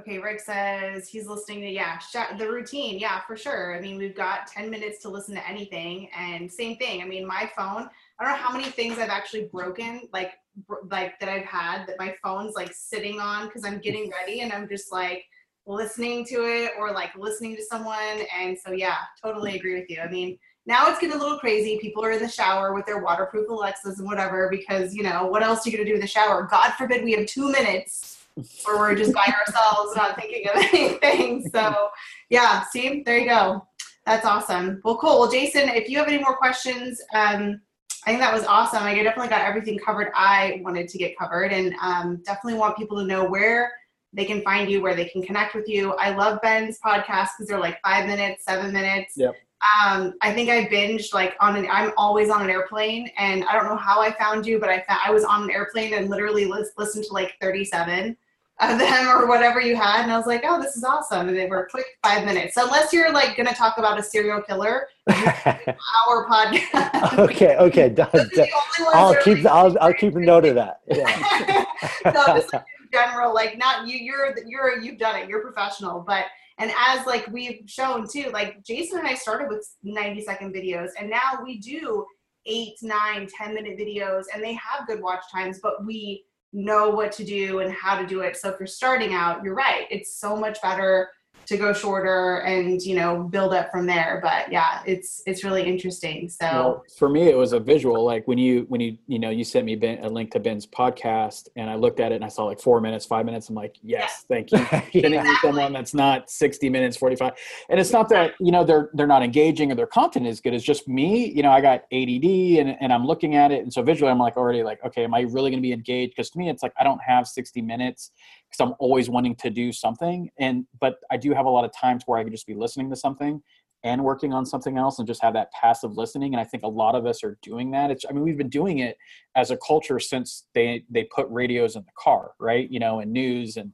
Okay, 0.00 0.18
Rick 0.18 0.40
says 0.40 1.06
he's 1.06 1.26
listening 1.26 1.60
to 1.60 1.68
yeah 1.68 1.98
sh- 1.98 2.38
the 2.38 2.50
routine. 2.50 2.98
Yeah, 2.98 3.20
for 3.26 3.36
sure. 3.36 3.76
I 3.76 3.80
mean, 3.80 3.98
we've 3.98 4.16
got 4.16 4.46
ten 4.46 4.70
minutes 4.70 5.02
to 5.02 5.10
listen 5.10 5.34
to 5.34 5.46
anything, 5.46 6.08
and 6.16 6.50
same 6.50 6.78
thing. 6.78 7.02
I 7.02 7.04
mean, 7.04 7.26
my 7.26 7.50
phone. 7.54 7.90
I 8.18 8.24
don't 8.24 8.32
know 8.32 8.38
how 8.38 8.52
many 8.56 8.70
things 8.70 8.98
I've 8.98 9.10
actually 9.10 9.50
broken, 9.52 10.08
like 10.12 10.32
br- 10.66 10.86
like 10.90 11.20
that 11.20 11.28
I've 11.28 11.44
had 11.44 11.86
that 11.86 11.98
my 11.98 12.14
phone's 12.22 12.54
like 12.54 12.72
sitting 12.72 13.20
on 13.20 13.46
because 13.46 13.66
I'm 13.66 13.80
getting 13.80 14.10
ready 14.10 14.40
and 14.40 14.50
I'm 14.50 14.66
just 14.66 14.90
like 14.90 15.24
listening 15.66 16.24
to 16.26 16.36
it 16.46 16.72
or 16.78 16.92
like 16.92 17.14
listening 17.14 17.54
to 17.56 17.62
someone. 17.62 18.22
And 18.34 18.56
so 18.58 18.72
yeah, 18.72 18.96
totally 19.22 19.56
agree 19.56 19.74
with 19.74 19.90
you. 19.90 20.00
I 20.00 20.08
mean, 20.08 20.38
now 20.64 20.88
it's 20.88 21.00
getting 21.00 21.16
a 21.16 21.20
little 21.22 21.38
crazy. 21.38 21.78
People 21.80 22.02
are 22.02 22.12
in 22.12 22.22
the 22.22 22.28
shower 22.28 22.72
with 22.72 22.86
their 22.86 23.02
waterproof 23.02 23.50
Alexas 23.50 23.98
and 23.98 24.08
whatever 24.08 24.48
because 24.50 24.94
you 24.94 25.02
know 25.02 25.26
what 25.26 25.42
else 25.42 25.66
are 25.66 25.70
you 25.70 25.76
gonna 25.76 25.86
do 25.86 25.94
in 25.94 26.00
the 26.00 26.06
shower? 26.06 26.48
God 26.50 26.72
forbid 26.78 27.04
we 27.04 27.12
have 27.12 27.26
two 27.26 27.52
minutes 27.52 28.21
where 28.64 28.78
we're 28.78 28.94
just 28.94 29.12
by 29.12 29.26
ourselves, 29.26 29.96
not 29.96 30.16
thinking 30.16 30.48
of 30.48 30.56
anything. 30.72 31.48
So, 31.50 31.88
yeah, 32.30 32.64
see, 32.70 33.02
there 33.04 33.18
you 33.18 33.28
go. 33.28 33.66
That's 34.06 34.26
awesome. 34.26 34.80
Well, 34.84 34.96
cool. 34.96 35.20
Well, 35.20 35.30
Jason, 35.30 35.68
if 35.68 35.88
you 35.88 35.98
have 35.98 36.08
any 36.08 36.18
more 36.18 36.36
questions, 36.36 37.00
um, 37.14 37.60
I 38.04 38.10
think 38.10 38.20
that 38.20 38.32
was 38.34 38.44
awesome. 38.44 38.82
I 38.82 38.94
definitely 39.00 39.28
got 39.28 39.42
everything 39.42 39.78
covered 39.78 40.10
I 40.14 40.60
wanted 40.64 40.88
to 40.88 40.98
get 40.98 41.16
covered, 41.16 41.52
and 41.52 41.74
um, 41.80 42.16
definitely 42.24 42.58
want 42.58 42.76
people 42.76 42.98
to 42.98 43.04
know 43.04 43.24
where 43.24 43.70
they 44.12 44.24
can 44.24 44.42
find 44.42 44.70
you, 44.70 44.82
where 44.82 44.94
they 44.94 45.04
can 45.06 45.22
connect 45.22 45.54
with 45.54 45.68
you. 45.68 45.92
I 45.94 46.10
love 46.10 46.40
Ben's 46.42 46.78
podcast 46.84 47.28
because 47.36 47.46
they're 47.48 47.60
like 47.60 47.80
five 47.82 48.06
minutes, 48.06 48.44
seven 48.44 48.72
minutes. 48.72 49.14
Yep. 49.16 49.36
Um, 49.62 50.14
I 50.22 50.32
think 50.32 50.50
I 50.50 50.64
binged 50.66 51.14
like 51.14 51.36
on 51.40 51.54
an. 51.56 51.68
I'm 51.70 51.92
always 51.96 52.30
on 52.30 52.42
an 52.42 52.50
airplane, 52.50 53.10
and 53.16 53.44
I 53.44 53.52
don't 53.52 53.66
know 53.66 53.76
how 53.76 54.00
I 54.00 54.12
found 54.12 54.44
you, 54.44 54.58
but 54.58 54.68
I 54.68 54.82
found 54.82 55.00
I 55.04 55.10
was 55.12 55.24
on 55.24 55.44
an 55.44 55.50
airplane 55.50 55.94
and 55.94 56.10
literally 56.10 56.46
lis- 56.46 56.72
listened 56.76 57.04
to 57.04 57.12
like 57.12 57.36
37 57.40 58.16
of 58.60 58.78
them 58.78 59.08
or 59.16 59.26
whatever 59.26 59.60
you 59.60 59.76
had, 59.76 60.02
and 60.02 60.12
I 60.12 60.16
was 60.16 60.26
like, 60.26 60.42
oh, 60.44 60.60
this 60.60 60.76
is 60.76 60.84
awesome. 60.84 61.28
And 61.28 61.36
they 61.36 61.46
were 61.46 61.68
quick 61.70 61.86
five 62.02 62.24
minutes. 62.24 62.54
So 62.54 62.64
unless 62.64 62.92
you're 62.92 63.12
like 63.12 63.36
gonna 63.36 63.54
talk 63.54 63.78
about 63.78 63.98
a 63.98 64.02
serial 64.02 64.42
killer, 64.42 64.88
our 65.08 66.28
podcast. 66.28 67.18
okay, 67.18 67.56
okay, 67.56 67.88
done. 67.88 68.08
Those 68.12 68.22
are 68.22 68.28
the 68.28 68.40
only 68.42 68.94
ones 68.94 68.94
I'll 68.94 69.22
keep 69.22 69.46
I'll 69.46 69.78
I'll 69.80 69.94
keep 69.94 70.14
a 70.14 70.20
note 70.20 70.44
of 70.44 70.54
that. 70.56 70.80
Yeah. 70.86 71.64
no, 72.04 72.12
just 72.12 72.52
like 72.52 72.64
in 72.80 72.88
general, 72.92 73.34
like 73.34 73.58
not 73.58 73.86
you. 73.86 73.96
You're 73.96 74.34
you're 74.46 74.80
you've 74.80 74.98
done 74.98 75.16
it. 75.16 75.28
You're 75.28 75.40
professional, 75.40 76.00
but 76.00 76.26
and 76.58 76.72
as 76.78 77.06
like 77.06 77.26
we've 77.32 77.62
shown 77.66 78.06
too, 78.08 78.30
like 78.32 78.62
Jason 78.64 78.98
and 78.98 79.08
I 79.08 79.14
started 79.14 79.48
with 79.48 79.68
90 79.82 80.22
second 80.22 80.54
videos, 80.54 80.90
and 80.98 81.08
now 81.08 81.40
we 81.42 81.58
do 81.58 82.04
eight, 82.46 82.74
nine, 82.82 83.28
10 83.36 83.54
minute 83.54 83.78
videos, 83.78 84.24
and 84.34 84.42
they 84.42 84.54
have 84.54 84.86
good 84.86 85.02
watch 85.02 85.22
times, 85.32 85.60
but 85.62 85.84
we 85.84 86.24
know 86.52 86.90
what 86.90 87.12
to 87.12 87.24
do 87.24 87.60
and 87.60 87.72
how 87.72 87.98
to 87.98 88.06
do 88.06 88.20
it. 88.20 88.36
So 88.36 88.50
if 88.50 88.56
you're 88.58 88.66
starting 88.66 89.14
out, 89.14 89.42
you're 89.42 89.54
right. 89.54 89.86
It's 89.90 90.18
so 90.18 90.36
much 90.36 90.60
better 90.60 91.08
to 91.46 91.56
go 91.56 91.72
shorter 91.72 92.38
and 92.38 92.82
you 92.82 92.94
know 92.94 93.24
build 93.24 93.52
up 93.52 93.70
from 93.70 93.86
there 93.86 94.20
but 94.22 94.50
yeah 94.50 94.82
it's 94.86 95.22
it's 95.26 95.44
really 95.44 95.62
interesting 95.62 96.28
so 96.28 96.46
Well, 96.46 96.84
for 96.98 97.08
me, 97.08 97.28
it 97.28 97.36
was 97.36 97.52
a 97.52 97.60
visual. 97.60 98.04
Like 98.04 98.26
when 98.26 98.38
you 98.38 98.64
when 98.68 98.80
you 98.80 98.96
you 99.06 99.18
know 99.18 99.30
you 99.30 99.44
sent 99.44 99.64
me 99.66 99.76
ben, 99.76 99.98
a 100.02 100.08
link 100.08 100.30
to 100.32 100.40
Ben's 100.40 100.66
podcast, 100.66 101.48
and 101.56 101.70
I 101.70 101.74
looked 101.74 102.00
at 102.00 102.12
it 102.12 102.16
and 102.16 102.24
I 102.24 102.28
saw 102.28 102.44
like 102.44 102.60
four 102.60 102.80
minutes, 102.80 103.06
five 103.06 103.26
minutes. 103.26 103.48
I'm 103.48 103.54
like, 103.54 103.76
yes, 103.82 104.24
thank 104.28 104.52
you. 104.52 104.58
Sending 104.92 105.22
me 105.22 105.36
someone 105.42 105.72
that's 105.72 105.94
not 105.94 106.30
60 106.30 106.68
minutes, 106.68 106.96
45, 106.96 107.32
and 107.68 107.80
it's 107.80 107.92
not 107.92 108.08
that 108.10 108.34
you 108.40 108.52
know 108.52 108.64
they're 108.64 108.90
they're 108.94 109.06
not 109.06 109.22
engaging 109.22 109.70
or 109.70 109.74
their 109.74 109.86
content 109.86 110.26
is 110.26 110.40
good. 110.40 110.54
It's 110.54 110.64
just 110.64 110.88
me. 110.88 111.30
You 111.30 111.42
know, 111.42 111.50
I 111.50 111.60
got 111.60 111.82
ADD 111.92 112.24
and 112.60 112.76
and 112.80 112.92
I'm 112.92 113.06
looking 113.06 113.36
at 113.36 113.52
it, 113.52 113.62
and 113.62 113.72
so 113.72 113.82
visually, 113.82 114.10
I'm 114.10 114.18
like 114.18 114.36
already 114.36 114.62
like, 114.62 114.84
okay, 114.84 115.04
am 115.04 115.14
I 115.14 115.20
really 115.20 115.50
going 115.50 115.62
to 115.62 115.68
be 115.68 115.72
engaged? 115.72 116.12
Because 116.16 116.30
to 116.30 116.38
me, 116.38 116.48
it's 116.48 116.62
like 116.62 116.72
I 116.78 116.84
don't 116.84 117.00
have 117.02 117.26
60 117.26 117.62
minutes 117.62 118.10
because 118.52 118.68
I'm 118.68 118.74
always 118.78 119.08
wanting 119.08 119.34
to 119.36 119.50
do 119.50 119.72
something, 119.72 120.30
and 120.38 120.66
but 120.80 120.96
I 121.10 121.16
do 121.16 121.32
have 121.32 121.46
a 121.46 121.50
lot 121.50 121.64
of 121.64 121.72
times 121.72 122.02
where 122.06 122.18
I 122.18 122.24
could 122.24 122.32
just 122.32 122.46
be 122.46 122.54
listening 122.54 122.90
to 122.90 122.96
something 122.96 123.42
and 123.84 124.04
working 124.04 124.32
on 124.32 124.46
something 124.46 124.78
else 124.78 124.98
and 124.98 125.08
just 125.08 125.22
have 125.22 125.34
that 125.34 125.50
passive 125.52 125.96
listening 125.96 126.34
and 126.34 126.40
i 126.40 126.44
think 126.44 126.62
a 126.62 126.68
lot 126.68 126.94
of 126.94 127.04
us 127.04 127.24
are 127.24 127.36
doing 127.42 127.70
that. 127.72 127.90
It's 127.90 128.04
i 128.08 128.12
mean 128.12 128.22
we've 128.22 128.38
been 128.38 128.48
doing 128.48 128.78
it 128.78 128.96
as 129.34 129.50
a 129.50 129.56
culture 129.56 129.98
since 129.98 130.46
they 130.54 130.84
they 130.90 131.04
put 131.04 131.26
radios 131.30 131.76
in 131.76 131.82
the 131.82 131.92
car 131.98 132.32
right? 132.38 132.70
You 132.70 132.80
know 132.80 133.00
and 133.00 133.12
news 133.12 133.56
and 133.56 133.72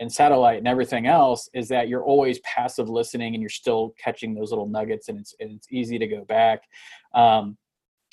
and 0.00 0.10
satellite 0.10 0.58
and 0.58 0.66
everything 0.66 1.06
else 1.06 1.48
is 1.52 1.68
that 1.68 1.88
you're 1.88 2.04
always 2.04 2.40
passive 2.40 2.88
listening 2.88 3.34
and 3.34 3.42
you're 3.42 3.50
still 3.50 3.94
catching 4.02 4.34
those 4.34 4.50
little 4.50 4.66
nuggets 4.66 5.08
and 5.08 5.18
it's 5.18 5.34
and 5.40 5.52
it's 5.52 5.68
easy 5.70 5.98
to 5.98 6.06
go 6.06 6.24
back. 6.24 6.62
Um, 7.14 7.58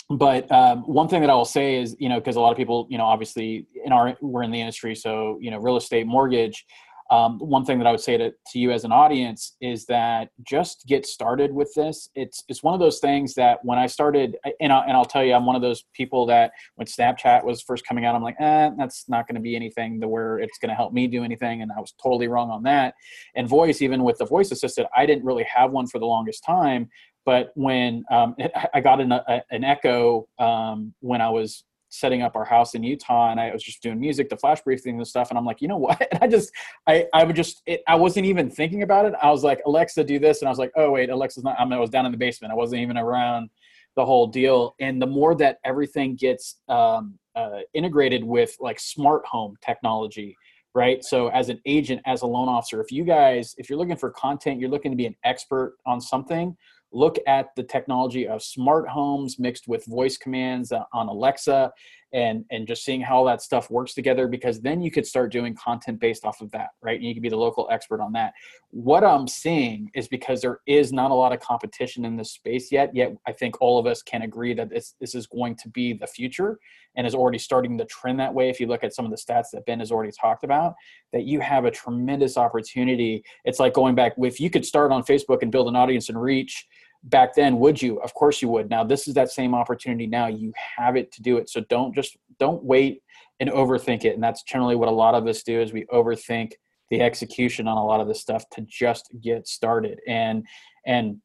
but 0.09 0.49
um, 0.51 0.83
one 0.83 1.07
thing 1.09 1.21
that 1.21 1.29
I 1.29 1.35
will 1.35 1.45
say 1.45 1.75
is, 1.75 1.95
you 1.99 2.07
know, 2.07 2.19
because 2.19 2.37
a 2.37 2.39
lot 2.39 2.51
of 2.51 2.57
people, 2.57 2.87
you 2.89 2.97
know, 2.97 3.05
obviously 3.05 3.65
in 3.83 3.91
our 3.91 4.17
we're 4.21 4.43
in 4.43 4.51
the 4.51 4.59
industry, 4.59 4.95
so 4.95 5.37
you 5.41 5.51
know, 5.51 5.57
real 5.57 5.77
estate, 5.77 6.07
mortgage. 6.07 6.65
Um, 7.09 7.39
one 7.39 7.63
thing 7.63 7.77
that 7.77 7.87
I 7.87 7.91
would 7.91 8.01
say 8.01 8.17
to, 8.17 8.31
to 8.31 8.59
you 8.59 8.71
as 8.71 8.83
an 8.83 8.91
audience 8.91 9.55
is 9.61 9.85
that 9.85 10.29
just 10.43 10.85
get 10.87 11.05
started 11.05 11.53
with 11.53 11.73
this. 11.75 12.09
It's 12.15 12.43
it's 12.47 12.63
one 12.63 12.73
of 12.73 12.79
those 12.79 12.99
things 12.99 13.33
that 13.35 13.59
when 13.63 13.79
I 13.79 13.87
started, 13.87 14.37
and, 14.59 14.73
I, 14.73 14.83
and 14.85 14.93
I'll 14.93 15.05
tell 15.05 15.23
you, 15.23 15.33
I'm 15.33 15.45
one 15.45 15.55
of 15.55 15.61
those 15.61 15.85
people 15.93 16.25
that 16.27 16.51
when 16.75 16.87
Snapchat 16.87 17.43
was 17.43 17.61
first 17.61 17.85
coming 17.87 18.05
out, 18.05 18.15
I'm 18.15 18.23
like, 18.23 18.35
eh, 18.39 18.71
that's 18.77 19.07
not 19.07 19.27
going 19.27 19.35
to 19.35 19.41
be 19.41 19.55
anything 19.55 20.01
to 20.01 20.07
where 20.07 20.39
it's 20.39 20.57
going 20.57 20.69
to 20.69 20.75
help 20.75 20.93
me 20.93 21.07
do 21.07 21.23
anything, 21.23 21.61
and 21.61 21.71
I 21.71 21.79
was 21.79 21.93
totally 22.01 22.27
wrong 22.27 22.49
on 22.49 22.63
that. 22.63 22.95
And 23.35 23.47
voice, 23.47 23.81
even 23.81 24.03
with 24.03 24.17
the 24.17 24.25
voice 24.25 24.51
assistant, 24.51 24.87
I 24.95 25.05
didn't 25.05 25.25
really 25.25 25.45
have 25.53 25.71
one 25.71 25.87
for 25.87 25.99
the 25.99 26.05
longest 26.05 26.43
time. 26.43 26.89
But 27.27 27.51
when 27.55 28.05
um, 28.09 28.35
I 28.73 28.79
got 28.79 29.01
an, 29.01 29.11
a, 29.11 29.43
an 29.51 29.63
Echo 29.63 30.27
um, 30.39 30.93
when 31.01 31.21
I 31.21 31.29
was 31.29 31.63
setting 31.89 32.21
up 32.21 32.35
our 32.35 32.45
house 32.45 32.75
in 32.75 32.83
Utah 32.83 33.31
and 33.31 33.39
I 33.39 33.51
was 33.51 33.63
just 33.63 33.81
doing 33.81 33.99
music, 33.99 34.29
the 34.29 34.37
flash 34.37 34.61
briefing 34.61 34.97
and 34.97 35.07
stuff. 35.07 35.29
And 35.29 35.37
I'm 35.37 35.45
like, 35.45 35.61
you 35.61 35.67
know 35.67 35.77
what? 35.77 36.01
And 36.11 36.23
I 36.23 36.27
just, 36.27 36.51
I, 36.87 37.05
I 37.13 37.23
would 37.23 37.35
just, 37.35 37.61
it, 37.65 37.81
I 37.87 37.95
wasn't 37.95 38.25
even 38.25 38.49
thinking 38.49 38.83
about 38.83 39.05
it. 39.05 39.13
I 39.21 39.29
was 39.29 39.43
like, 39.43 39.61
Alexa, 39.65 40.03
do 40.03 40.19
this. 40.19 40.41
And 40.41 40.47
I 40.47 40.51
was 40.51 40.59
like, 40.59 40.71
oh, 40.75 40.91
wait, 40.91 41.09
Alexa's 41.09 41.43
not, 41.43 41.59
I, 41.59 41.63
mean, 41.63 41.73
I 41.73 41.79
was 41.79 41.89
down 41.89 42.05
in 42.05 42.11
the 42.11 42.17
basement. 42.17 42.51
I 42.51 42.55
wasn't 42.55 42.81
even 42.81 42.97
around 42.97 43.49
the 43.95 44.05
whole 44.05 44.27
deal. 44.27 44.75
And 44.79 45.01
the 45.01 45.07
more 45.07 45.35
that 45.35 45.57
everything 45.65 46.15
gets 46.15 46.57
um, 46.69 47.17
uh, 47.35 47.59
integrated 47.73 48.23
with 48.23 48.55
like 48.59 48.79
smart 48.79 49.25
home 49.25 49.55
technology, 49.63 50.35
right? 50.73 51.03
So 51.03 51.29
as 51.29 51.49
an 51.49 51.59
agent, 51.65 52.01
as 52.05 52.21
a 52.21 52.27
loan 52.27 52.47
officer, 52.47 52.81
if 52.81 52.91
you 52.91 53.03
guys, 53.03 53.55
if 53.57 53.69
you're 53.69 53.79
looking 53.79 53.97
for 53.97 54.11
content, 54.11 54.59
you're 54.59 54.69
looking 54.69 54.91
to 54.91 54.97
be 54.97 55.07
an 55.07 55.15
expert 55.23 55.75
on 55.85 55.99
something, 55.99 56.55
look 56.97 57.17
at 57.27 57.55
the 57.55 57.63
technology 57.63 58.27
of 58.27 58.41
smart 58.41 58.87
homes 58.87 59.37
mixed 59.39 59.67
with 59.67 59.85
voice 59.85 60.17
commands 60.17 60.71
on 60.71 61.07
Alexa 61.07 61.71
and 62.13 62.45
and 62.51 62.67
just 62.67 62.85
seeing 62.85 63.01
how 63.01 63.25
that 63.25 63.41
stuff 63.41 63.69
works 63.69 63.93
together 63.93 64.27
because 64.27 64.61
then 64.61 64.81
you 64.81 64.89
could 64.89 65.05
start 65.05 65.31
doing 65.31 65.53
content 65.53 65.99
based 65.99 66.25
off 66.25 66.39
of 66.41 66.49
that 66.51 66.69
right? 66.81 66.97
And 66.97 67.05
you 67.05 67.13
could 67.13 67.23
be 67.23 67.29
the 67.29 67.37
local 67.37 67.67
expert 67.69 68.01
on 68.01 68.13
that. 68.13 68.33
What 68.69 69.03
i'm 69.03 69.27
seeing 69.27 69.89
is 69.93 70.07
because 70.07 70.41
there 70.41 70.59
is 70.67 70.93
not 70.93 71.11
a 71.11 71.13
lot 71.13 71.33
of 71.33 71.39
competition 71.39 72.05
in 72.05 72.15
this 72.15 72.31
space 72.31 72.71
yet 72.71 72.95
yet 72.95 73.13
i 73.25 73.31
think 73.31 73.61
all 73.61 73.79
of 73.79 73.85
us 73.87 74.01
can 74.01 74.21
agree 74.21 74.53
that 74.53 74.69
this 74.69 74.95
this 74.99 75.15
is 75.15 75.27
going 75.27 75.55
to 75.55 75.69
be 75.69 75.93
the 75.93 76.07
future 76.07 76.59
and 76.95 77.05
is 77.05 77.15
already 77.15 77.37
starting 77.37 77.77
to 77.77 77.85
trend 77.85 78.19
that 78.19 78.33
way. 78.33 78.49
If 78.49 78.59
you 78.59 78.67
look 78.67 78.83
at 78.83 78.93
some 78.93 79.05
of 79.05 79.11
the 79.11 79.17
stats 79.17 79.51
that 79.53 79.65
ben 79.65 79.79
has 79.79 79.91
already 79.91 80.11
talked 80.11 80.43
about 80.43 80.73
that 81.13 81.23
you 81.23 81.39
have 81.39 81.65
a 81.65 81.71
tremendous 81.71 82.37
opportunity. 82.37 83.23
It's 83.45 83.59
like 83.59 83.73
going 83.73 83.95
back 83.95 84.13
if 84.17 84.39
you 84.39 84.49
could 84.49 84.65
start 84.65 84.91
on 84.91 85.03
facebook 85.03 85.41
and 85.41 85.51
build 85.51 85.67
an 85.67 85.75
audience 85.75 86.09
and 86.09 86.21
reach 86.21 86.65
back 87.03 87.35
then 87.35 87.59
would 87.59 87.81
you? 87.81 87.99
Of 88.01 88.13
course 88.13 88.41
you 88.41 88.49
would. 88.49 88.69
Now 88.69 88.83
this 88.83 89.07
is 89.07 89.13
that 89.15 89.31
same 89.31 89.53
opportunity 89.53 90.07
now. 90.07 90.27
You 90.27 90.53
have 90.77 90.95
it 90.95 91.11
to 91.13 91.21
do 91.21 91.37
it. 91.37 91.49
So 91.49 91.61
don't 91.69 91.93
just 91.93 92.17
don't 92.39 92.63
wait 92.63 93.03
and 93.39 93.49
overthink 93.49 94.03
it. 94.05 94.13
And 94.13 94.23
that's 94.23 94.43
generally 94.43 94.75
what 94.75 94.89
a 94.89 94.91
lot 94.91 95.15
of 95.15 95.27
us 95.27 95.43
do 95.43 95.59
is 95.59 95.73
we 95.73 95.85
overthink 95.85 96.53
the 96.89 97.01
execution 97.01 97.67
on 97.67 97.77
a 97.77 97.85
lot 97.85 97.99
of 97.99 98.07
this 98.07 98.21
stuff 98.21 98.49
to 98.51 98.61
just 98.61 99.11
get 99.21 99.47
started. 99.47 99.99
And 100.07 100.45
and 100.85 101.17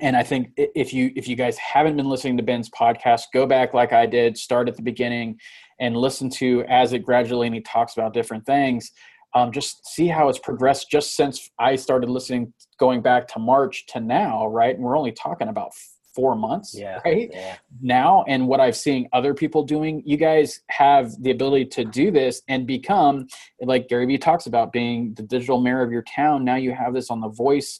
and 0.00 0.16
i 0.16 0.22
think 0.22 0.50
if 0.56 0.92
you 0.92 1.10
if 1.16 1.26
you 1.26 1.34
guys 1.34 1.56
haven't 1.56 1.96
been 1.96 2.08
listening 2.08 2.36
to 2.36 2.42
ben's 2.42 2.68
podcast 2.70 3.22
go 3.32 3.46
back 3.46 3.72
like 3.72 3.92
i 3.92 4.04
did 4.04 4.36
start 4.36 4.68
at 4.68 4.76
the 4.76 4.82
beginning 4.82 5.38
and 5.80 5.96
listen 5.96 6.28
to 6.28 6.62
as 6.68 6.92
it 6.92 7.00
gradually 7.00 7.46
and 7.46 7.54
he 7.54 7.62
talks 7.62 7.96
about 7.96 8.12
different 8.12 8.44
things 8.44 8.92
um, 9.34 9.52
just 9.52 9.86
see 9.86 10.06
how 10.08 10.28
it's 10.28 10.38
progressed 10.38 10.90
just 10.90 11.14
since 11.16 11.50
I 11.58 11.76
started 11.76 12.08
listening, 12.10 12.52
going 12.78 13.02
back 13.02 13.28
to 13.28 13.38
March 13.38 13.86
to 13.88 14.00
now, 14.00 14.46
right? 14.46 14.74
And 14.74 14.84
we're 14.84 14.96
only 14.96 15.12
talking 15.12 15.48
about 15.48 15.72
four 16.14 16.34
months, 16.34 16.74
Yeah. 16.76 16.98
right? 17.04 17.30
Yeah. 17.32 17.56
Now, 17.80 18.24
and 18.26 18.48
what 18.48 18.58
I've 18.60 18.76
seen 18.76 19.08
other 19.12 19.34
people 19.34 19.62
doing, 19.62 20.02
you 20.04 20.16
guys 20.16 20.60
have 20.70 21.12
the 21.22 21.30
ability 21.30 21.66
to 21.66 21.84
do 21.84 22.10
this 22.10 22.42
and 22.48 22.66
become, 22.66 23.28
like 23.60 23.88
Gary 23.88 24.06
Vee 24.06 24.18
talks 24.18 24.46
about, 24.46 24.72
being 24.72 25.14
the 25.14 25.22
digital 25.22 25.60
mayor 25.60 25.82
of 25.82 25.92
your 25.92 26.02
town. 26.02 26.44
Now 26.44 26.56
you 26.56 26.72
have 26.72 26.92
this 26.94 27.10
on 27.10 27.20
the 27.20 27.28
voice 27.28 27.78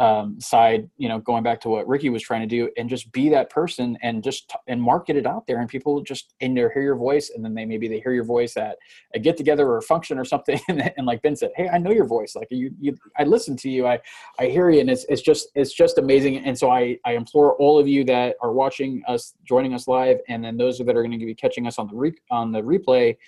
um, 0.00 0.40
side, 0.40 0.88
you 0.96 1.10
know, 1.10 1.18
going 1.18 1.42
back 1.42 1.60
to 1.60 1.68
what 1.68 1.86
Ricky 1.86 2.08
was 2.08 2.22
trying 2.22 2.40
to 2.40 2.46
do, 2.46 2.70
and 2.78 2.88
just 2.88 3.12
be 3.12 3.28
that 3.28 3.50
person 3.50 3.98
and 4.00 4.24
just 4.24 4.50
and 4.66 4.80
market 4.80 5.14
it 5.14 5.26
out 5.26 5.46
there, 5.46 5.60
and 5.60 5.68
people 5.68 6.00
just 6.00 6.34
and 6.40 6.56
they 6.56 6.62
hear 6.62 6.80
your 6.80 6.96
voice, 6.96 7.30
and 7.34 7.44
then 7.44 7.52
they 7.52 7.66
maybe 7.66 7.86
they 7.86 8.00
hear 8.00 8.12
your 8.12 8.24
voice 8.24 8.56
at 8.56 8.78
a 9.14 9.18
get 9.18 9.36
together 9.36 9.68
or 9.68 9.76
a 9.76 9.82
function 9.82 10.18
or 10.18 10.24
something, 10.24 10.58
and, 10.68 10.90
and 10.96 11.06
like 11.06 11.20
Ben 11.20 11.36
said, 11.36 11.50
hey, 11.54 11.68
I 11.68 11.76
know 11.76 11.90
your 11.90 12.06
voice, 12.06 12.34
like 12.34 12.48
you, 12.50 12.74
you, 12.80 12.96
I 13.18 13.24
listen 13.24 13.56
to 13.58 13.68
you, 13.68 13.86
I, 13.86 14.00
I 14.38 14.46
hear 14.46 14.70
you, 14.70 14.80
and 14.80 14.88
it's 14.88 15.04
it's 15.10 15.20
just 15.20 15.48
it's 15.54 15.74
just 15.74 15.98
amazing, 15.98 16.38
and 16.38 16.58
so 16.58 16.70
I 16.70 16.98
I 17.04 17.12
implore 17.12 17.54
all 17.56 17.78
of 17.78 17.86
you 17.86 18.02
that 18.04 18.36
are 18.40 18.52
watching 18.52 19.02
us, 19.06 19.34
joining 19.44 19.74
us 19.74 19.86
live, 19.86 20.18
and 20.28 20.42
then 20.42 20.56
those 20.56 20.78
that 20.78 20.88
are 20.88 21.02
going 21.02 21.18
to 21.18 21.26
be 21.26 21.34
catching 21.34 21.66
us 21.66 21.78
on 21.78 21.88
the 21.88 21.94
re- 21.94 22.22
on 22.30 22.52
the 22.52 22.62
replay, 22.62 23.18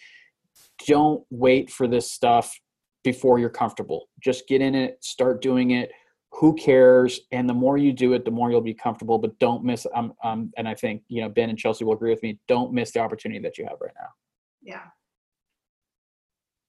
don't 0.86 1.22
wait 1.28 1.70
for 1.70 1.86
this 1.86 2.10
stuff 2.10 2.58
before 3.04 3.38
you're 3.38 3.50
comfortable. 3.50 4.08
Just 4.20 4.48
get 4.48 4.62
in 4.62 4.74
it, 4.74 4.96
start 5.04 5.42
doing 5.42 5.72
it 5.72 5.90
who 6.32 6.54
cares? 6.54 7.20
And 7.30 7.48
the 7.48 7.54
more 7.54 7.76
you 7.76 7.92
do 7.92 8.14
it 8.14 8.24
the 8.24 8.30
more 8.30 8.50
you'll 8.50 8.60
be 8.60 8.74
comfortable 8.74 9.18
but 9.18 9.38
don't 9.38 9.62
miss 9.64 9.86
um, 9.94 10.14
um 10.24 10.52
and 10.56 10.66
i 10.66 10.74
think 10.74 11.02
you 11.08 11.20
know 11.20 11.28
ben 11.28 11.50
and 11.50 11.58
chelsea 11.58 11.84
will 11.84 11.92
agree 11.92 12.10
with 12.10 12.22
me 12.22 12.38
don't 12.48 12.72
miss 12.72 12.90
the 12.90 13.00
opportunity 13.00 13.40
that 13.40 13.58
you 13.58 13.64
have 13.64 13.78
right 13.80 13.92
now. 13.98 14.08
Yeah. 14.62 14.82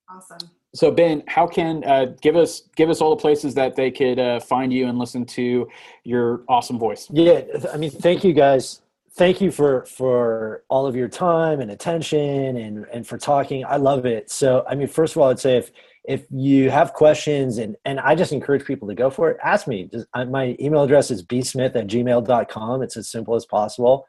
Awesome. 0.09 0.49
So 0.75 0.91
ben 0.91 1.23
how 1.27 1.47
can 1.47 1.83
uh, 1.85 2.13
give 2.21 2.35
us 2.35 2.63
give 2.75 2.89
us 2.89 3.01
all 3.01 3.09
the 3.09 3.21
places 3.21 3.55
that 3.55 3.75
they 3.75 3.89
could 3.89 4.19
uh, 4.19 4.39
find 4.39 4.73
you 4.73 4.87
and 4.87 4.99
listen 4.99 5.25
to 5.27 5.67
your 6.03 6.43
awesome 6.49 6.77
voice. 6.77 7.07
Yeah 7.11 7.41
i 7.73 7.77
mean 7.77 7.89
thank 7.89 8.23
you 8.23 8.33
guys. 8.33 8.81
Thank 9.15 9.41
you 9.41 9.51
for 9.51 9.85
for 9.85 10.63
all 10.69 10.87
of 10.87 10.95
your 10.95 11.07
time 11.07 11.61
and 11.61 11.71
attention 11.71 12.57
and 12.57 12.85
and 12.91 13.07
for 13.07 13.17
talking. 13.17 13.63
I 13.65 13.77
love 13.77 14.05
it. 14.05 14.29
So 14.29 14.65
i 14.67 14.75
mean 14.75 14.87
first 14.87 15.15
of 15.15 15.21
all 15.21 15.29
i'd 15.29 15.39
say 15.39 15.57
if 15.57 15.71
if 16.05 16.25
you 16.29 16.69
have 16.69 16.93
questions 16.93 17.57
and 17.57 17.75
and 17.85 17.99
i 17.99 18.13
just 18.13 18.33
encourage 18.33 18.65
people 18.65 18.87
to 18.87 18.95
go 18.95 19.09
for 19.09 19.29
it. 19.31 19.37
Ask 19.43 19.67
me. 19.67 19.89
Just, 19.91 20.07
my 20.27 20.55
email 20.59 20.83
address 20.83 21.11
is 21.11 21.23
bsmith 21.23 21.75
at 21.75 21.87
gmail.com 21.87 22.81
it's 22.81 22.97
as 22.97 23.09
simple 23.09 23.35
as 23.35 23.45
possible. 23.45 24.05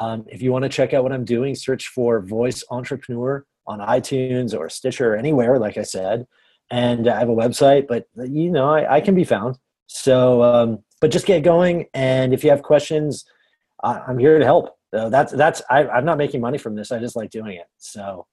Um, 0.00 0.24
if 0.28 0.42
you 0.42 0.52
want 0.52 0.62
to 0.64 0.68
check 0.68 0.94
out 0.94 1.02
what 1.02 1.12
i'm 1.12 1.24
doing 1.24 1.54
search 1.54 1.88
for 1.88 2.20
voice 2.20 2.64
entrepreneur 2.70 3.44
on 3.66 3.80
itunes 3.80 4.58
or 4.58 4.68
stitcher 4.68 5.14
or 5.14 5.16
anywhere 5.16 5.58
like 5.58 5.76
i 5.78 5.82
said. 5.82 6.26
And 6.70 7.08
i 7.08 7.18
have 7.18 7.28
a 7.28 7.34
website 7.34 7.86
but 7.86 8.06
you 8.16 8.50
know 8.50 8.68
i, 8.70 8.96
I 8.96 9.00
can 9.00 9.14
be 9.14 9.24
found. 9.24 9.58
So 9.86 10.42
um, 10.42 10.78
but 11.00 11.10
just 11.10 11.26
get 11.26 11.44
going. 11.44 11.86
And 11.94 12.34
if 12.34 12.42
you 12.42 12.50
have 12.50 12.62
questions 12.62 13.24
I, 13.82 14.02
am 14.08 14.18
here 14.18 14.38
to 14.38 14.44
help. 14.44 14.76
So 14.92 15.08
that's 15.08 15.32
that's 15.32 15.62
I, 15.70 15.86
i'm 15.86 16.04
not 16.04 16.18
making 16.18 16.40
money 16.40 16.58
from 16.58 16.74
this. 16.74 16.90
I 16.90 16.98
just 16.98 17.14
like 17.14 17.30
doing 17.30 17.56
it. 17.56 17.66
So 17.76 18.26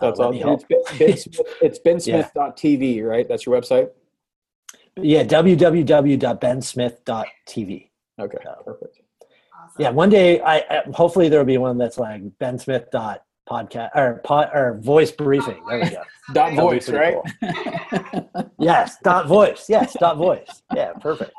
that's 0.00 0.20
uh, 0.20 0.24
all. 0.24 0.32
It's, 0.32 0.64
ben 0.64 0.82
Smith, 1.16 1.40
it's 1.62 1.78
bensmith.tv, 1.78 2.96
yeah. 2.96 3.02
right? 3.02 3.28
That's 3.28 3.46
your 3.46 3.60
website? 3.60 3.90
Yeah, 4.96 5.24
www.bensmith.tv. 5.24 7.90
Okay, 8.18 8.38
so, 8.42 8.62
perfect. 8.64 8.98
Awesome. 9.22 9.76
Yeah, 9.78 9.90
one 9.90 10.08
day, 10.08 10.40
I, 10.40 10.56
I 10.58 10.82
hopefully 10.94 11.28
there 11.28 11.38
will 11.38 11.46
be 11.46 11.58
one 11.58 11.76
that's 11.76 11.98
like 11.98 12.22
bensmith 12.38 12.90
dot 12.90 13.22
podcast 13.48 13.90
or 13.94 14.22
pot 14.24 14.50
or 14.54 14.78
voice 14.78 15.12
briefing. 15.12 15.62
There 15.68 15.80
we 15.80 15.90
go. 15.90 16.02
dot 16.32 16.54
voice, 16.54 16.88
right? 16.88 17.18
Cool. 17.40 18.50
yes, 18.58 18.96
dot 19.02 19.26
voice. 19.26 19.66
Yes, 19.68 19.94
dot 20.00 20.16
voice. 20.16 20.62
Yeah, 20.74 20.94
perfect. 20.94 21.32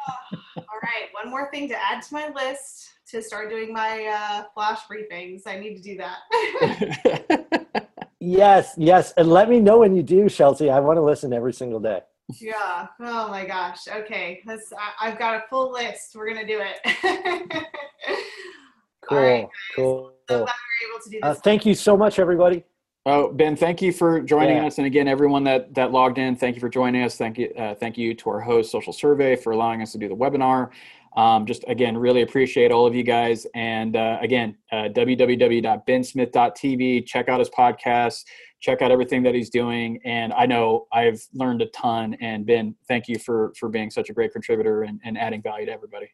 All 0.55 0.79
right, 0.83 1.09
one 1.13 1.31
more 1.31 1.49
thing 1.51 1.67
to 1.69 1.75
add 1.75 2.03
to 2.03 2.13
my 2.13 2.29
list 2.29 2.91
to 3.09 3.21
start 3.21 3.49
doing 3.49 3.73
my 3.73 4.05
uh, 4.05 4.43
flash 4.53 4.81
briefings. 4.91 5.47
I 5.47 5.57
need 5.57 5.75
to 5.75 5.81
do 5.81 5.97
that. 5.97 7.83
Yes, 8.19 8.73
yes. 8.77 9.13
And 9.17 9.29
let 9.29 9.49
me 9.49 9.59
know 9.59 9.79
when 9.79 9.95
you 9.95 10.03
do, 10.03 10.27
Chelsea. 10.29 10.69
I 10.69 10.79
want 10.79 10.97
to 10.97 11.03
listen 11.03 11.33
every 11.33 11.53
single 11.53 11.79
day. 11.79 12.01
Yeah. 12.41 12.87
Oh 12.99 13.29
my 13.29 13.45
gosh. 13.45 13.87
Okay. 13.87 14.41
Let's, 14.45 14.73
I, 14.99 15.09
have 15.09 15.19
got 15.19 15.35
a 15.35 15.43
full 15.49 15.71
list. 15.71 16.15
We're 16.15 16.33
going 16.33 16.45
to 16.45 16.47
do 16.47 16.61
it. 16.61 17.65
cool. 19.07 19.17
Right, 19.17 19.47
cool. 19.75 20.13
So 20.29 20.39
glad 20.39 20.53
we 20.81 20.89
able 20.89 21.03
to 21.03 21.09
do 21.09 21.19
uh, 21.23 21.29
this. 21.29 21.37
Uh, 21.37 21.41
thank 21.41 21.65
you 21.65 21.73
so 21.73 21.95
much, 21.95 22.19
everybody. 22.19 22.63
Oh, 23.05 23.31
Ben, 23.31 23.55
thank 23.55 23.81
you 23.81 23.93
for 23.93 24.19
joining 24.19 24.57
yeah. 24.57 24.65
us. 24.65 24.79
And 24.79 24.87
again, 24.87 25.07
everyone 25.07 25.45
that, 25.45 25.73
that 25.75 25.93
logged 25.93 26.17
in, 26.17 26.35
thank 26.35 26.55
you 26.55 26.59
for 26.59 26.67
joining 26.67 27.03
us. 27.03 27.15
Thank 27.15 27.37
you. 27.37 27.53
Uh, 27.57 27.73
thank 27.73 27.97
you 27.97 28.13
to 28.13 28.29
our 28.29 28.41
host, 28.41 28.69
Social 28.69 28.91
Survey, 28.91 29.37
for 29.37 29.53
allowing 29.53 29.81
us 29.81 29.93
to 29.93 29.97
do 29.97 30.09
the 30.09 30.15
webinar. 30.15 30.71
Um, 31.17 31.45
just 31.47 31.65
again, 31.67 31.97
really 31.97 32.21
appreciate 32.21 32.71
all 32.71 32.85
of 32.85 32.95
you 32.95 33.03
guys. 33.03 33.45
And 33.55 33.97
uh, 33.97 34.19
again, 34.21 34.55
uh, 34.71 34.89
www.bensmith.tv. 34.89 37.05
Check 37.07 37.27
out 37.27 37.39
his 37.39 37.49
podcast. 37.49 38.23
Check 38.59 38.83
out 38.83 38.91
everything 38.91 39.23
that 39.23 39.35
he's 39.35 39.49
doing. 39.49 39.99
And 40.05 40.31
I 40.33 40.45
know 40.45 40.85
I've 40.93 41.19
learned 41.33 41.63
a 41.63 41.67
ton. 41.67 42.15
And 42.21 42.45
Ben, 42.45 42.75
thank 42.87 43.07
you 43.07 43.17
for 43.17 43.51
for 43.59 43.67
being 43.67 43.89
such 43.89 44.11
a 44.11 44.13
great 44.13 44.31
contributor 44.31 44.83
and, 44.83 45.01
and 45.03 45.17
adding 45.17 45.41
value 45.41 45.65
to 45.65 45.71
everybody. 45.71 46.11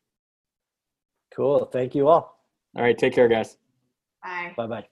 Cool. 1.36 1.66
Thank 1.66 1.95
you 1.95 2.08
all. 2.08 2.39
All 2.76 2.84
right. 2.84 2.97
Take 2.97 3.14
care, 3.14 3.28
guys. 3.28 3.58
Bye. 4.24 4.54
Bye 4.56 4.68
bye. 4.68 4.86